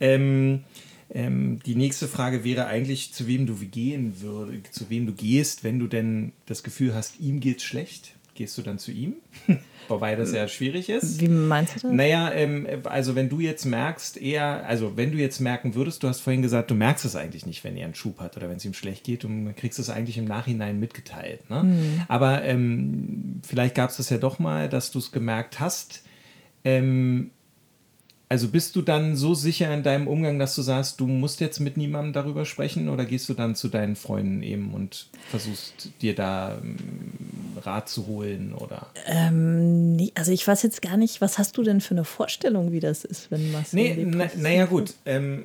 Ähm, 0.00 0.64
ähm, 1.12 1.60
die 1.66 1.74
nächste 1.74 2.06
Frage 2.08 2.44
wäre 2.44 2.66
eigentlich, 2.66 3.12
zu 3.12 3.26
wem 3.26 3.46
du 3.46 3.54
gehen 3.56 4.20
würdest, 4.20 4.74
zu 4.74 4.88
wem 4.90 5.06
du 5.06 5.12
gehst, 5.12 5.64
wenn 5.64 5.78
du 5.78 5.86
denn 5.88 6.32
das 6.46 6.62
Gefühl 6.62 6.94
hast, 6.94 7.18
ihm 7.20 7.40
geht's 7.40 7.64
schlecht. 7.64 8.12
Gehst 8.40 8.56
du 8.56 8.62
dann 8.62 8.78
zu 8.78 8.90
ihm? 8.90 9.16
Wobei 9.88 10.16
das 10.16 10.32
ja 10.32 10.48
schwierig 10.48 10.88
ist. 10.88 11.20
Wie 11.20 11.28
meinst 11.28 11.76
du 11.76 11.80
das? 11.80 11.92
Naja, 11.92 12.32
ähm, 12.32 12.66
also 12.84 13.14
wenn 13.14 13.28
du 13.28 13.38
jetzt 13.38 13.66
merkst, 13.66 14.16
eher, 14.16 14.66
also 14.66 14.96
wenn 14.96 15.12
du 15.12 15.18
jetzt 15.18 15.40
merken 15.40 15.74
würdest, 15.74 16.02
du 16.02 16.08
hast 16.08 16.20
vorhin 16.20 16.40
gesagt, 16.40 16.70
du 16.70 16.74
merkst 16.74 17.04
es 17.04 17.16
eigentlich 17.16 17.44
nicht, 17.44 17.64
wenn 17.64 17.76
er 17.76 17.84
einen 17.84 17.94
Schub 17.94 18.18
hat 18.18 18.38
oder 18.38 18.48
wenn 18.48 18.56
es 18.56 18.64
ihm 18.64 18.72
schlecht 18.72 19.04
geht 19.04 19.26
und 19.26 19.54
kriegst 19.56 19.78
es 19.78 19.90
eigentlich 19.90 20.16
im 20.16 20.24
Nachhinein 20.24 20.80
mitgeteilt. 20.80 21.50
Ne? 21.50 21.64
Mhm. 21.64 22.02
Aber 22.08 22.42
ähm, 22.42 23.42
vielleicht 23.46 23.74
gab 23.74 23.90
es 23.90 23.98
das 23.98 24.08
ja 24.08 24.16
doch 24.16 24.38
mal, 24.38 24.70
dass 24.70 24.90
du 24.90 25.00
es 25.00 25.12
gemerkt 25.12 25.60
hast. 25.60 26.02
Ähm, 26.64 27.32
also 28.30 28.46
bist 28.46 28.76
du 28.76 28.82
dann 28.82 29.16
so 29.16 29.34
sicher 29.34 29.74
in 29.74 29.82
deinem 29.82 30.06
Umgang, 30.06 30.38
dass 30.38 30.54
du 30.54 30.62
sagst, 30.62 31.00
du 31.00 31.08
musst 31.08 31.40
jetzt 31.40 31.58
mit 31.58 31.76
niemandem 31.76 32.12
darüber 32.12 32.44
sprechen 32.44 32.88
oder 32.88 33.04
gehst 33.04 33.28
du 33.28 33.34
dann 33.34 33.56
zu 33.56 33.66
deinen 33.66 33.96
Freunden 33.96 34.44
eben 34.44 34.72
und 34.72 35.08
versuchst 35.30 35.88
dir 36.00 36.14
da 36.14 36.56
ähm, 36.62 36.78
Rat 37.60 37.88
zu 37.88 38.06
holen 38.06 38.54
oder? 38.54 38.86
Ähm, 39.06 39.96
nee, 39.96 40.12
also 40.14 40.30
ich 40.30 40.46
weiß 40.46 40.62
jetzt 40.62 40.80
gar 40.80 40.96
nicht, 40.96 41.20
was 41.20 41.38
hast 41.38 41.56
du 41.56 41.64
denn 41.64 41.80
für 41.80 41.94
eine 41.94 42.04
Vorstellung, 42.04 42.70
wie 42.70 42.78
das 42.78 43.04
ist, 43.04 43.32
wenn 43.32 43.52
was 43.52 43.72
Nee, 43.72 43.98
na, 44.08 44.30
naja, 44.36 44.66
gut. 44.66 44.94
Ähm, 45.06 45.42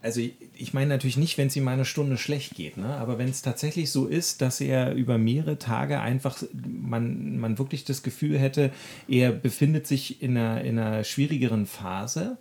also 0.00 0.22
ich 0.58 0.74
meine 0.74 0.88
natürlich 0.90 1.16
nicht, 1.16 1.38
wenn 1.38 1.46
es 1.46 1.56
ihm 1.56 1.68
eine 1.68 1.84
Stunde 1.84 2.18
schlecht 2.18 2.54
geht, 2.56 2.76
ne? 2.76 2.96
aber 2.96 3.16
wenn 3.18 3.28
es 3.28 3.42
tatsächlich 3.42 3.90
so 3.90 4.06
ist, 4.06 4.42
dass 4.42 4.60
er 4.60 4.92
über 4.94 5.16
mehrere 5.16 5.58
Tage 5.58 6.00
einfach, 6.00 6.42
man, 6.52 7.38
man 7.38 7.58
wirklich 7.58 7.84
das 7.84 8.02
Gefühl 8.02 8.38
hätte, 8.38 8.72
er 9.08 9.30
befindet 9.30 9.86
sich 9.86 10.20
in 10.20 10.36
einer, 10.36 10.62
in 10.62 10.78
einer 10.78 11.04
schwierigeren 11.04 11.66
Phase, 11.66 12.38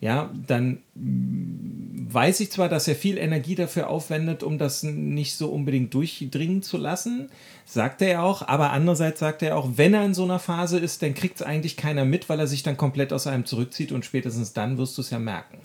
ja, 0.00 0.30
dann 0.46 0.78
weiß 0.94 2.40
ich 2.40 2.50
zwar, 2.50 2.68
dass 2.68 2.88
er 2.88 2.94
viel 2.94 3.18
Energie 3.18 3.54
dafür 3.54 3.88
aufwendet, 3.88 4.42
um 4.42 4.56
das 4.58 4.82
nicht 4.82 5.36
so 5.36 5.48
unbedingt 5.48 5.92
durchdringen 5.92 6.62
zu 6.62 6.78
lassen, 6.78 7.28
sagt 7.66 8.02
er 8.02 8.22
auch, 8.22 8.46
aber 8.48 8.70
andererseits 8.72 9.20
sagt 9.20 9.42
er 9.42 9.56
auch, 9.56 9.68
wenn 9.76 9.94
er 9.94 10.04
in 10.04 10.14
so 10.14 10.24
einer 10.24 10.38
Phase 10.38 10.78
ist, 10.78 11.02
dann 11.02 11.14
kriegt 11.14 11.36
es 11.36 11.42
eigentlich 11.42 11.76
keiner 11.76 12.04
mit, 12.04 12.28
weil 12.28 12.40
er 12.40 12.46
sich 12.46 12.62
dann 12.62 12.76
komplett 12.76 13.12
aus 13.12 13.26
einem 13.26 13.44
zurückzieht 13.44 13.92
und 13.92 14.04
spätestens 14.04 14.52
dann 14.52 14.76
wirst 14.78 14.96
du 14.98 15.02
es 15.02 15.10
ja 15.10 15.18
merken. 15.18 15.58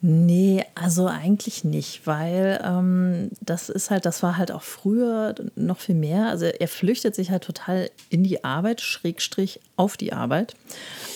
Nee, 0.00 0.64
also 0.74 1.06
eigentlich 1.06 1.64
nicht, 1.64 2.06
weil 2.06 2.60
ähm, 2.62 3.30
das 3.40 3.68
ist 3.68 3.90
halt, 3.90 4.04
das 4.04 4.22
war 4.22 4.36
halt 4.36 4.50
auch 4.50 4.62
früher 4.62 5.34
noch 5.54 5.78
viel 5.78 5.94
mehr. 5.94 6.28
Also 6.28 6.46
er 6.46 6.68
flüchtet 6.68 7.14
sich 7.14 7.30
halt 7.30 7.44
total 7.44 7.88
in 8.10 8.22
die 8.22 8.44
Arbeit, 8.44 8.80
Schrägstrich 8.80 9.60
auf 9.76 9.96
die 9.96 10.12
Arbeit. 10.12 10.54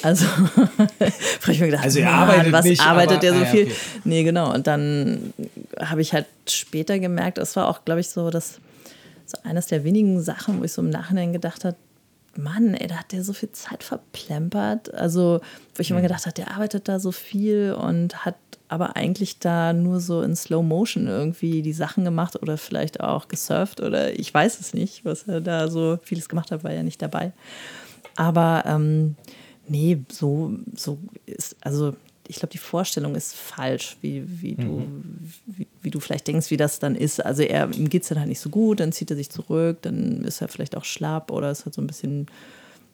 Also, 0.03 0.25
ich 1.49 1.61
mir 1.61 1.67
gedacht, 1.67 1.85
also 1.85 1.99
er 1.99 2.13
arbeitet 2.13 2.58
was 2.59 2.65
nicht, 2.65 2.83
arbeitet 2.83 3.19
aber, 3.19 3.27
er 3.27 3.35
so 3.35 3.41
ah, 3.41 3.47
viel? 3.47 3.65
okay. 3.65 3.75
Nee, 4.05 4.23
genau. 4.25 4.53
Und 4.53 4.67
dann 4.67 5.33
habe 5.81 6.01
ich 6.01 6.13
halt 6.13 6.27
später 6.49 6.99
gemerkt, 6.99 7.39
das 7.39 7.57
war 7.57 7.69
auch, 7.69 7.85
glaube 7.85 8.01
ich, 8.01 8.09
so, 8.09 8.31
dass 8.31 8.61
so 9.27 9.39
eines 9.45 9.67
der 9.67 9.85
wenigen 9.85 10.21
Sachen, 10.21 10.61
wo 10.61 10.65
ich 10.65 10.73
so 10.73 10.83
im 10.83 10.91
Nachhinein 10.91 11.33
gedacht 11.33 11.65
habe, 11.65 11.77
Mann, 12.37 12.75
ey, 12.75 12.87
da 12.87 12.97
hat 12.97 13.13
der 13.13 13.25
so 13.25 13.33
viel 13.33 13.51
Zeit 13.51 13.83
verplempert. 13.83 14.95
Also, 14.95 15.41
wo 15.75 15.81
ich 15.81 15.91
immer 15.91 16.03
gedacht 16.03 16.25
habe, 16.25 16.35
der 16.35 16.53
arbeitet 16.53 16.89
da 16.89 17.01
so 17.01 17.11
viel 17.11 17.73
und 17.73 18.25
hat 18.25 18.37
aber 18.69 18.97
eigentlich 18.97 19.39
da 19.39 19.73
nur 19.73 19.99
so 19.99 20.23
in 20.23 20.37
Slow 20.37 20.63
Motion 20.63 21.07
irgendwie 21.07 21.63
die 21.63 21.73
Sachen 21.73 22.05
gemacht 22.05 22.41
oder 22.41 22.59
vielleicht 22.59 23.01
auch 23.01 23.29
gesurft 23.29 23.81
oder 23.81 24.17
ich 24.19 24.33
weiß 24.33 24.61
es 24.61 24.75
nicht, 24.75 25.05
was 25.05 25.23
er 25.23 25.41
da 25.41 25.69
so 25.69 25.99
vieles 26.03 26.29
gemacht 26.29 26.51
hat, 26.51 26.65
war 26.65 26.73
ja 26.73 26.83
nicht 26.83 27.01
dabei. 27.01 27.33
Aber 28.15 28.65
ähm, 28.67 29.17
nee, 29.67 30.03
so, 30.11 30.53
so 30.77 30.99
ist, 31.27 31.57
also 31.61 31.95
ich 32.29 32.37
glaube, 32.37 32.53
die 32.53 32.59
Vorstellung 32.59 33.15
ist 33.15 33.35
falsch, 33.35 33.97
wie, 34.03 34.23
wie, 34.43 34.53
mhm. 34.53 34.57
du, 34.57 34.87
wie, 35.47 35.67
wie, 35.83 35.91
du 35.91 35.99
vielleicht 35.99 36.29
denkst, 36.29 36.51
wie 36.51 36.59
das 36.59 36.79
dann 36.79 36.95
ist. 36.95 37.25
Also 37.25 37.43
er, 37.43 37.73
ihm 37.73 37.89
geht 37.89 38.03
es 38.03 38.11
dann 38.11 38.19
halt 38.19 38.29
nicht 38.29 38.41
so 38.41 38.51
gut, 38.51 38.81
dann 38.81 38.93
zieht 38.93 39.11
er 39.11 39.17
sich 39.17 39.31
zurück, 39.31 39.79
dann 39.83 40.23
ist 40.25 40.43
er 40.43 40.49
vielleicht 40.49 40.77
auch 40.77 40.85
schlapp 40.85 41.31
oder 41.31 41.51
ist 41.51 41.65
halt 41.65 41.75
so 41.75 41.81
ein 41.81 41.87
bisschen 41.87 42.27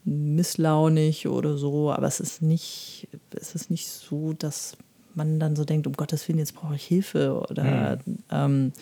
misslaunig 0.05 1.27
oder 1.27 1.57
so. 1.57 1.91
Aber 1.91 2.07
es 2.07 2.21
ist 2.21 2.43
nicht, 2.43 3.09
es 3.33 3.57
ist 3.57 3.71
nicht 3.71 3.89
so, 3.89 4.35
dass 4.35 4.77
man 5.15 5.41
dann 5.41 5.57
so 5.57 5.65
denkt, 5.65 5.87
um 5.89 5.95
Gottes 5.95 6.29
Willen, 6.29 6.39
jetzt 6.39 6.55
brauche 6.55 6.77
ich 6.77 6.85
Hilfe 6.85 7.41
oder 7.51 7.99
mhm. 8.07 8.19
ähm, 8.31 8.73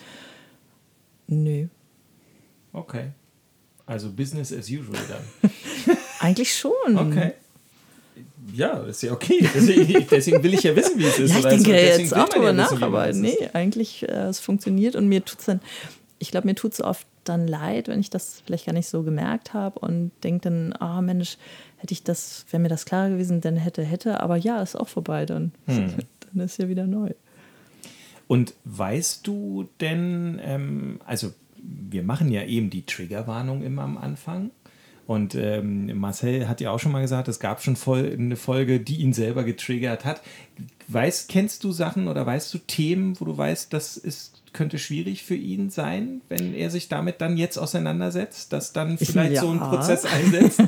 nö. 1.27 1.67
Okay. 2.73 3.11
Also 3.85 4.11
Business 4.11 4.53
as 4.53 4.69
usual 4.69 4.99
dann. 5.09 5.51
Eigentlich 6.19 6.55
schon. 6.55 6.95
Okay. 6.95 7.33
Ja, 8.51 8.79
ist 8.79 9.03
ja 9.03 9.11
okay. 9.11 9.47
Deswegen, 9.53 10.07
deswegen, 10.11 10.43
will 10.43 10.53
ich 10.53 10.63
ja 10.63 10.75
wissen, 10.75 10.99
wie 10.99 11.05
es 11.05 11.19
ist. 11.19 11.31
Ja, 11.31 11.37
ich 11.37 11.45
denke 11.45 11.73
also, 11.73 12.01
jetzt 12.01 12.15
auch 12.15 12.29
drüber 12.29 12.47
ja 12.47 12.53
nach, 12.53 12.81
aber 12.81 13.11
nee, 13.13 13.37
eigentlich 13.53 14.03
äh, 14.03 14.27
es 14.27 14.39
funktioniert 14.39 14.95
und 14.95 15.07
mir 15.07 15.23
tut 15.23 15.39
es 15.39 15.45
dann, 15.45 15.61
ich 16.19 16.31
glaube, 16.31 16.47
mir 16.47 16.55
tut 16.55 16.73
es 16.73 16.81
oft 16.81 17.07
dann 17.23 17.47
leid, 17.47 17.87
wenn 17.87 17.99
ich 17.99 18.09
das 18.09 18.41
vielleicht 18.45 18.65
gar 18.65 18.73
nicht 18.73 18.87
so 18.87 19.03
gemerkt 19.03 19.53
habe 19.53 19.79
und 19.79 20.11
denke 20.23 20.49
dann, 20.49 20.73
ah 20.79 20.99
oh, 20.99 21.01
Mensch, 21.01 21.37
hätte 21.77 21.93
ich 21.93 22.03
das, 22.03 22.45
wäre 22.49 22.61
mir 22.61 22.69
das 22.69 22.85
klar 22.85 23.09
gewesen, 23.09 23.41
dann 23.41 23.55
hätte, 23.55 23.83
hätte, 23.83 24.19
aber 24.19 24.37
ja, 24.37 24.61
ist 24.61 24.75
auch 24.75 24.87
vorbei 24.87 25.25
dann. 25.25 25.51
Hm. 25.67 25.93
dann 26.33 26.45
ist 26.45 26.59
ja 26.59 26.67
wieder 26.67 26.85
neu. 26.85 27.11
Und 28.27 28.53
weißt 28.65 29.25
du 29.27 29.69
denn, 29.79 30.39
ähm, 30.43 30.99
also 31.05 31.33
wir 31.57 32.03
machen 32.03 32.29
ja 32.29 32.43
eben 32.43 32.69
die 32.69 32.85
Triggerwarnung 32.85 33.63
immer 33.63 33.83
am 33.83 33.97
Anfang. 33.97 34.51
Und 35.05 35.35
ähm, 35.35 35.97
Marcel 35.99 36.47
hat 36.47 36.61
ja 36.61 36.71
auch 36.71 36.79
schon 36.79 36.91
mal 36.91 37.01
gesagt, 37.01 37.27
es 37.27 37.39
gab 37.39 37.61
schon 37.61 37.75
voll 37.75 38.15
eine 38.17 38.37
Folge, 38.37 38.79
die 38.79 38.97
ihn 38.97 39.11
selber 39.11 39.43
getriggert 39.43 40.05
hat. 40.05 40.21
Weißt, 40.87 41.29
kennst 41.29 41.63
du 41.63 41.71
Sachen 41.71 42.07
oder 42.07 42.25
weißt 42.25 42.53
du 42.53 42.57
Themen, 42.59 43.19
wo 43.19 43.25
du 43.25 43.37
weißt, 43.37 43.73
das 43.73 43.97
ist, 43.97 44.41
könnte 44.53 44.79
schwierig 44.79 45.23
für 45.23 45.35
ihn 45.35 45.69
sein, 45.69 46.21
wenn 46.29 46.53
er 46.53 46.69
sich 46.69 46.87
damit 46.87 47.19
dann 47.19 47.35
jetzt 47.35 47.57
auseinandersetzt, 47.57 48.53
dass 48.53 48.71
dann 48.71 48.97
vielleicht 48.99 49.33
ja. 49.33 49.41
so 49.41 49.49
ein 49.49 49.59
Prozess 49.59 50.05
einsetzt? 50.05 50.61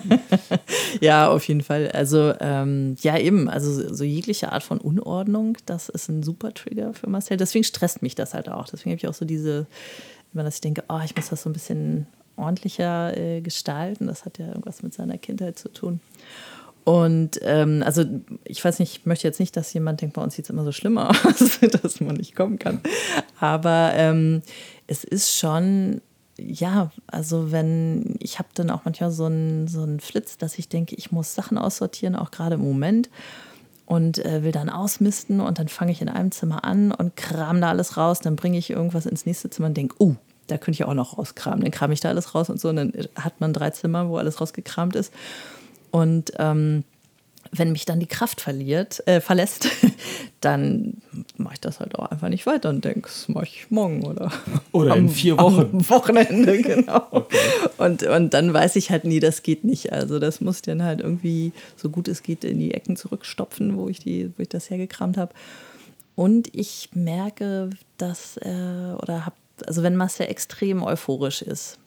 ja, 1.02 1.30
auf 1.30 1.48
jeden 1.48 1.62
Fall. 1.62 1.92
Also 1.92 2.34
ähm, 2.42 2.96
ja, 3.02 3.18
eben, 3.18 3.50
also 3.50 3.94
so 3.94 4.04
jegliche 4.04 4.52
Art 4.52 4.64
von 4.64 4.80
Unordnung, 4.80 5.58
das 5.66 5.88
ist 5.88 6.10
ein 6.10 6.24
super 6.24 6.54
Trigger 6.54 6.94
für 6.94 7.10
Marcel. 7.10 7.38
Deswegen 7.38 7.64
stresst 7.64 8.02
mich 8.02 8.16
das 8.16 8.34
halt 8.34 8.50
auch. 8.50 8.68
Deswegen 8.68 8.92
habe 8.92 8.98
ich 8.98 9.08
auch 9.08 9.14
so 9.14 9.24
diese, 9.24 9.66
immer, 10.34 10.44
dass 10.44 10.56
ich 10.56 10.62
denke, 10.62 10.84
oh, 10.90 11.00
ich 11.06 11.16
muss 11.16 11.30
das 11.30 11.44
so 11.44 11.50
ein 11.50 11.54
bisschen 11.54 12.08
ordentlicher 12.38 13.18
äh, 13.18 13.42
gestalten. 13.42 14.08
Das 14.08 14.26
hat 14.26 14.38
ja 14.38 14.48
irgendwas 14.48 14.84
mit 14.84 14.94
seiner 14.94 15.18
Kindheit 15.18 15.58
zu 15.58 15.70
tun. 15.70 16.00
Und 16.86 17.40
ähm, 17.42 17.82
also 17.84 18.06
ich 18.44 18.64
weiß 18.64 18.78
nicht, 18.78 19.00
ich 19.00 19.06
möchte 19.08 19.28
jetzt 19.28 19.40
nicht, 19.40 19.58
dass 19.58 19.74
jemand 19.74 20.02
denkt, 20.02 20.16
bei 20.16 20.22
uns 20.22 20.36
sieht 20.36 20.46
es 20.46 20.52
immer 20.52 20.64
so 20.64 20.72
schlimm 20.72 21.00
aus, 21.00 21.60
dass 21.82 22.00
man 22.00 22.16
nicht 22.16 22.36
kommen 22.36 22.60
kann. 22.60 22.80
Aber 23.40 23.92
ähm, 23.96 24.44
es 24.86 25.04
ist 25.04 25.36
schon, 25.36 26.00
ja, 26.38 26.92
also 27.08 27.52
wenn, 27.52 28.16
ich 28.20 28.38
habe 28.38 28.50
dann 28.54 28.70
auch 28.70 28.86
manchmal 28.86 29.10
so 29.10 29.26
einen 29.26 29.68
so 29.68 29.82
einen 29.82 30.00
Flitz, 30.00 30.38
dass 30.38 30.60
ich 30.60 30.70
denke, 30.70 30.96
ich 30.96 31.12
muss 31.12 31.34
Sachen 31.34 31.58
aussortieren, 31.58 32.16
auch 32.16 32.30
gerade 32.30 32.56
im 32.56 32.62
Moment. 32.62 33.10
Und 33.88 34.24
äh, 34.26 34.44
will 34.44 34.52
dann 34.52 34.70
ausmisten 34.70 35.42
und 35.42 35.60
dann 35.60 35.68
fange 35.68 35.92
ich 35.92 36.02
in 36.02 36.10
einem 36.10 36.32
Zimmer 36.32 36.64
an 36.64 36.92
und 36.92 37.16
kram 37.16 37.62
da 37.62 37.70
alles 37.70 37.98
raus. 37.98 38.20
Dann 38.20 38.36
bringe 38.36 38.58
ich 38.58 38.72
irgendwas 38.72 39.06
ins 39.06 39.28
nächste 39.28 39.52
Zimmer 39.52 39.68
und 39.68 39.78
denke, 39.78 39.96
oh, 40.00 40.16
da 40.48 40.58
könnte 40.58 40.82
ich 40.82 40.84
auch 40.86 40.94
noch 40.94 41.18
rauskramen. 41.18 41.62
Dann 41.62 41.72
kram 41.72 41.92
ich 41.92 42.00
da 42.00 42.10
alles 42.10 42.36
raus 42.36 42.50
und 42.50 42.60
so. 42.60 42.70
Und 42.70 42.76
dann 42.76 42.94
hat 43.16 43.40
man 43.42 43.54
drei 43.54 43.70
Zimmer, 43.72 44.10
wo 44.10 44.18
alles 44.18 44.40
rausgekramt 44.40 44.96
ist. 44.96 45.14
Und 45.92 46.34
ähm, 46.38 46.84
wenn 47.52 47.72
mich 47.72 47.86
dann 47.86 48.00
die 48.00 48.08
Kraft 48.08 48.42
verliert, 48.42 49.06
äh, 49.08 49.22
verlässt, 49.22 49.68
dann 50.42 50.96
mache 51.38 51.56
ich 51.56 51.62
das 51.62 51.80
halt 51.80 51.96
auch 51.96 52.12
einfach 52.12 52.30
nicht 52.30 52.46
weiter 52.46 52.70
und 52.70 52.84
denke, 52.84 53.02
das 53.04 53.30
mache 53.30 53.46
ich 53.46 53.68
morgen 53.70 54.04
oder, 54.06 54.32
oder 54.72 54.94
am, 54.94 55.00
in 55.00 55.10
vier 55.10 55.38
Wochen. 55.38 55.70
Am 55.74 55.90
Wochenende, 55.90 56.62
genau. 56.62 57.08
Okay. 57.12 57.38
Und, 57.78 58.04
und 58.04 58.34
dann 58.34 58.54
weiß 58.54 58.76
ich 58.76 58.92
halt 58.92 59.06
nie, 59.06 59.20
das 59.20 59.44
geht 59.44 59.64
nicht. 59.64 59.94
Also 59.94 60.20
das 60.20 60.42
muss 60.42 60.58
ich 60.58 60.62
dann 60.64 60.84
halt 60.84 61.02
irgendwie, 61.02 61.54
so 61.76 61.90
gut 61.90 62.08
es 62.08 62.24
geht, 62.24 62.44
in 62.44 62.60
die 62.60 62.74
Ecken 62.74 62.96
zurückstopfen, 62.96 63.78
wo 63.78 63.90
ich, 63.90 64.00
die, 64.00 64.32
wo 64.38 64.42
ich 64.42 64.50
das 64.50 64.70
hergekramt 64.70 65.18
habe. 65.18 65.34
Und 66.16 66.54
ich 66.56 66.90
merke, 66.94 67.70
dass, 67.98 68.38
äh, 68.38 68.96
oder 69.02 69.26
habe 69.26 69.36
also 69.66 69.84
wenn 69.84 69.96
Marcel 69.96 70.28
extrem 70.28 70.84
euphorisch 70.84 71.42
ist 71.42 71.80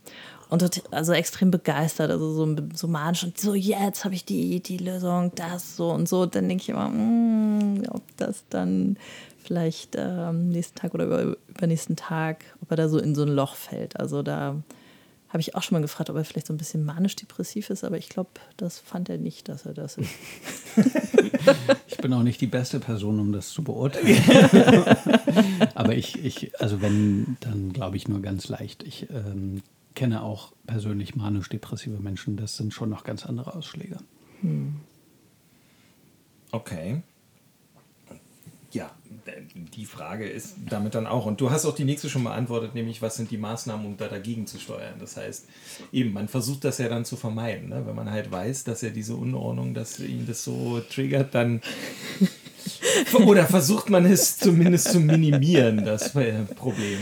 und 0.48 0.82
also 0.90 1.12
extrem 1.12 1.50
begeistert, 1.50 2.10
also 2.10 2.32
so, 2.32 2.56
so 2.74 2.88
manisch 2.88 3.24
und 3.24 3.38
so, 3.38 3.54
jetzt 3.54 4.04
habe 4.04 4.14
ich 4.14 4.24
die, 4.24 4.62
die 4.62 4.78
Lösung, 4.78 5.32
das, 5.34 5.76
so 5.76 5.90
und 5.90 6.08
so, 6.08 6.26
dann 6.26 6.48
denke 6.48 6.62
ich 6.62 6.68
immer, 6.70 6.88
mh, 6.88 7.90
ob 7.90 8.02
das 8.16 8.44
dann 8.48 8.96
vielleicht 9.42 9.98
am 9.98 10.48
nächsten 10.48 10.78
Tag 10.78 10.94
oder 10.94 11.06
über, 11.06 11.36
übernächsten 11.48 11.96
Tag, 11.96 12.44
ob 12.62 12.70
er 12.70 12.76
da 12.76 12.88
so 12.88 12.98
in 12.98 13.14
so 13.14 13.22
ein 13.22 13.28
Loch 13.28 13.54
fällt. 13.54 13.98
Also 13.98 14.22
da 14.22 14.56
habe 15.28 15.40
ich 15.40 15.54
auch 15.54 15.62
schon 15.62 15.76
mal 15.76 15.82
gefragt, 15.82 16.08
ob 16.10 16.16
er 16.16 16.24
vielleicht 16.24 16.46
so 16.46 16.54
ein 16.54 16.58
bisschen 16.58 16.84
manisch-depressiv 16.84 17.70
ist, 17.70 17.84
aber 17.84 17.98
ich 17.98 18.08
glaube, 18.08 18.30
das 18.56 18.78
fand 18.78 19.08
er 19.08 19.18
nicht, 19.18 19.48
dass 19.48 19.66
er 19.66 19.74
das 19.74 19.98
ist. 19.98 20.10
ich 21.86 21.98
bin 21.98 22.12
auch 22.14 22.22
nicht 22.22 22.40
die 22.40 22.46
beste 22.46 22.80
Person, 22.80 23.20
um 23.20 23.32
das 23.32 23.50
zu 23.50 23.62
beurteilen. 23.62 24.16
aber 25.74 25.94
ich, 25.94 26.24
ich, 26.24 26.58
also 26.60 26.80
wenn, 26.80 27.36
dann 27.40 27.72
glaube 27.72 27.96
ich 27.96 28.08
nur 28.08 28.22
ganz 28.22 28.48
leicht. 28.48 28.82
Ich 28.84 29.08
ähm, 29.10 29.62
kenne 29.94 30.22
auch 30.22 30.52
persönlich 30.66 31.14
manisch-depressive 31.14 31.98
Menschen, 31.98 32.36
das 32.36 32.56
sind 32.56 32.72
schon 32.72 32.88
noch 32.88 33.04
ganz 33.04 33.26
andere 33.26 33.54
Ausschläge. 33.54 33.98
Hm. 34.40 34.76
Okay. 36.52 37.02
Ja, 38.70 38.90
die 39.74 39.84
Frage 39.84 40.28
ist 40.28 40.56
damit 40.68 40.94
dann 40.94 41.06
auch. 41.06 41.26
Und 41.26 41.40
du 41.40 41.50
hast 41.50 41.64
auch 41.66 41.74
die 41.74 41.84
nächste 41.84 42.08
schon 42.08 42.24
beantwortet, 42.24 42.74
nämlich 42.74 43.02
was 43.02 43.16
sind 43.16 43.30
die 43.30 43.38
Maßnahmen, 43.38 43.86
um 43.86 43.96
da 43.96 44.08
dagegen 44.08 44.46
zu 44.46 44.58
steuern. 44.58 44.94
Das 45.00 45.16
heißt, 45.16 45.46
eben, 45.92 46.12
man 46.12 46.28
versucht 46.28 46.64
das 46.64 46.78
ja 46.78 46.88
dann 46.88 47.04
zu 47.04 47.16
vermeiden. 47.16 47.68
Ne? 47.68 47.82
Wenn 47.86 47.94
man 47.94 48.10
halt 48.10 48.30
weiß, 48.30 48.64
dass 48.64 48.82
er 48.82 48.90
diese 48.90 49.14
Unordnung, 49.14 49.74
dass 49.74 49.98
ihn 50.00 50.26
das 50.26 50.44
so 50.44 50.80
triggert, 50.80 51.34
dann. 51.34 51.60
Oder 53.26 53.46
versucht 53.46 53.88
man 53.90 54.04
es 54.04 54.38
zumindest 54.38 54.90
zu 54.90 55.00
minimieren, 55.00 55.84
das 55.84 56.12
Problem. 56.56 56.98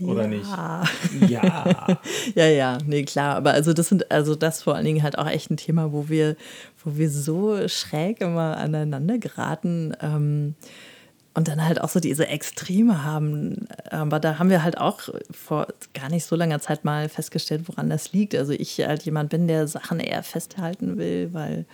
Oder 0.00 0.22
ja. 0.22 0.28
nicht? 0.28 0.46
Ja. 1.28 1.98
ja, 2.34 2.46
ja, 2.46 2.78
nee, 2.86 3.04
klar. 3.04 3.36
Aber 3.36 3.52
also 3.52 3.72
das 3.72 3.88
sind, 3.88 4.10
also 4.10 4.34
das 4.34 4.62
vor 4.62 4.74
allen 4.74 4.84
Dingen 4.84 5.02
halt 5.02 5.18
auch 5.18 5.28
echt 5.28 5.50
ein 5.50 5.56
Thema, 5.56 5.92
wo 5.92 6.08
wir, 6.08 6.36
wo 6.84 6.96
wir 6.96 7.10
so 7.10 7.68
schräg 7.68 8.20
immer 8.20 8.56
aneinander 8.56 9.18
geraten. 9.18 9.94
Ähm, 10.00 10.54
und 11.36 11.48
dann 11.48 11.62
halt 11.62 11.82
auch 11.82 11.90
so 11.90 12.00
diese 12.00 12.26
Extreme 12.28 13.04
haben. 13.04 13.68
Aber 13.90 14.18
da 14.20 14.38
haben 14.38 14.48
wir 14.48 14.62
halt 14.62 14.78
auch 14.78 15.00
vor 15.30 15.66
gar 15.92 16.08
nicht 16.08 16.24
so 16.24 16.34
langer 16.34 16.60
Zeit 16.60 16.86
mal 16.86 17.10
festgestellt, 17.10 17.68
woran 17.68 17.90
das 17.90 18.12
liegt. 18.12 18.34
Also 18.34 18.52
ich 18.52 18.80
halt 18.80 19.02
jemand 19.02 19.28
bin, 19.28 19.46
der 19.46 19.68
Sachen 19.68 20.00
eher 20.00 20.22
festhalten 20.22 20.96
will, 20.96 21.28
weil 21.32 21.66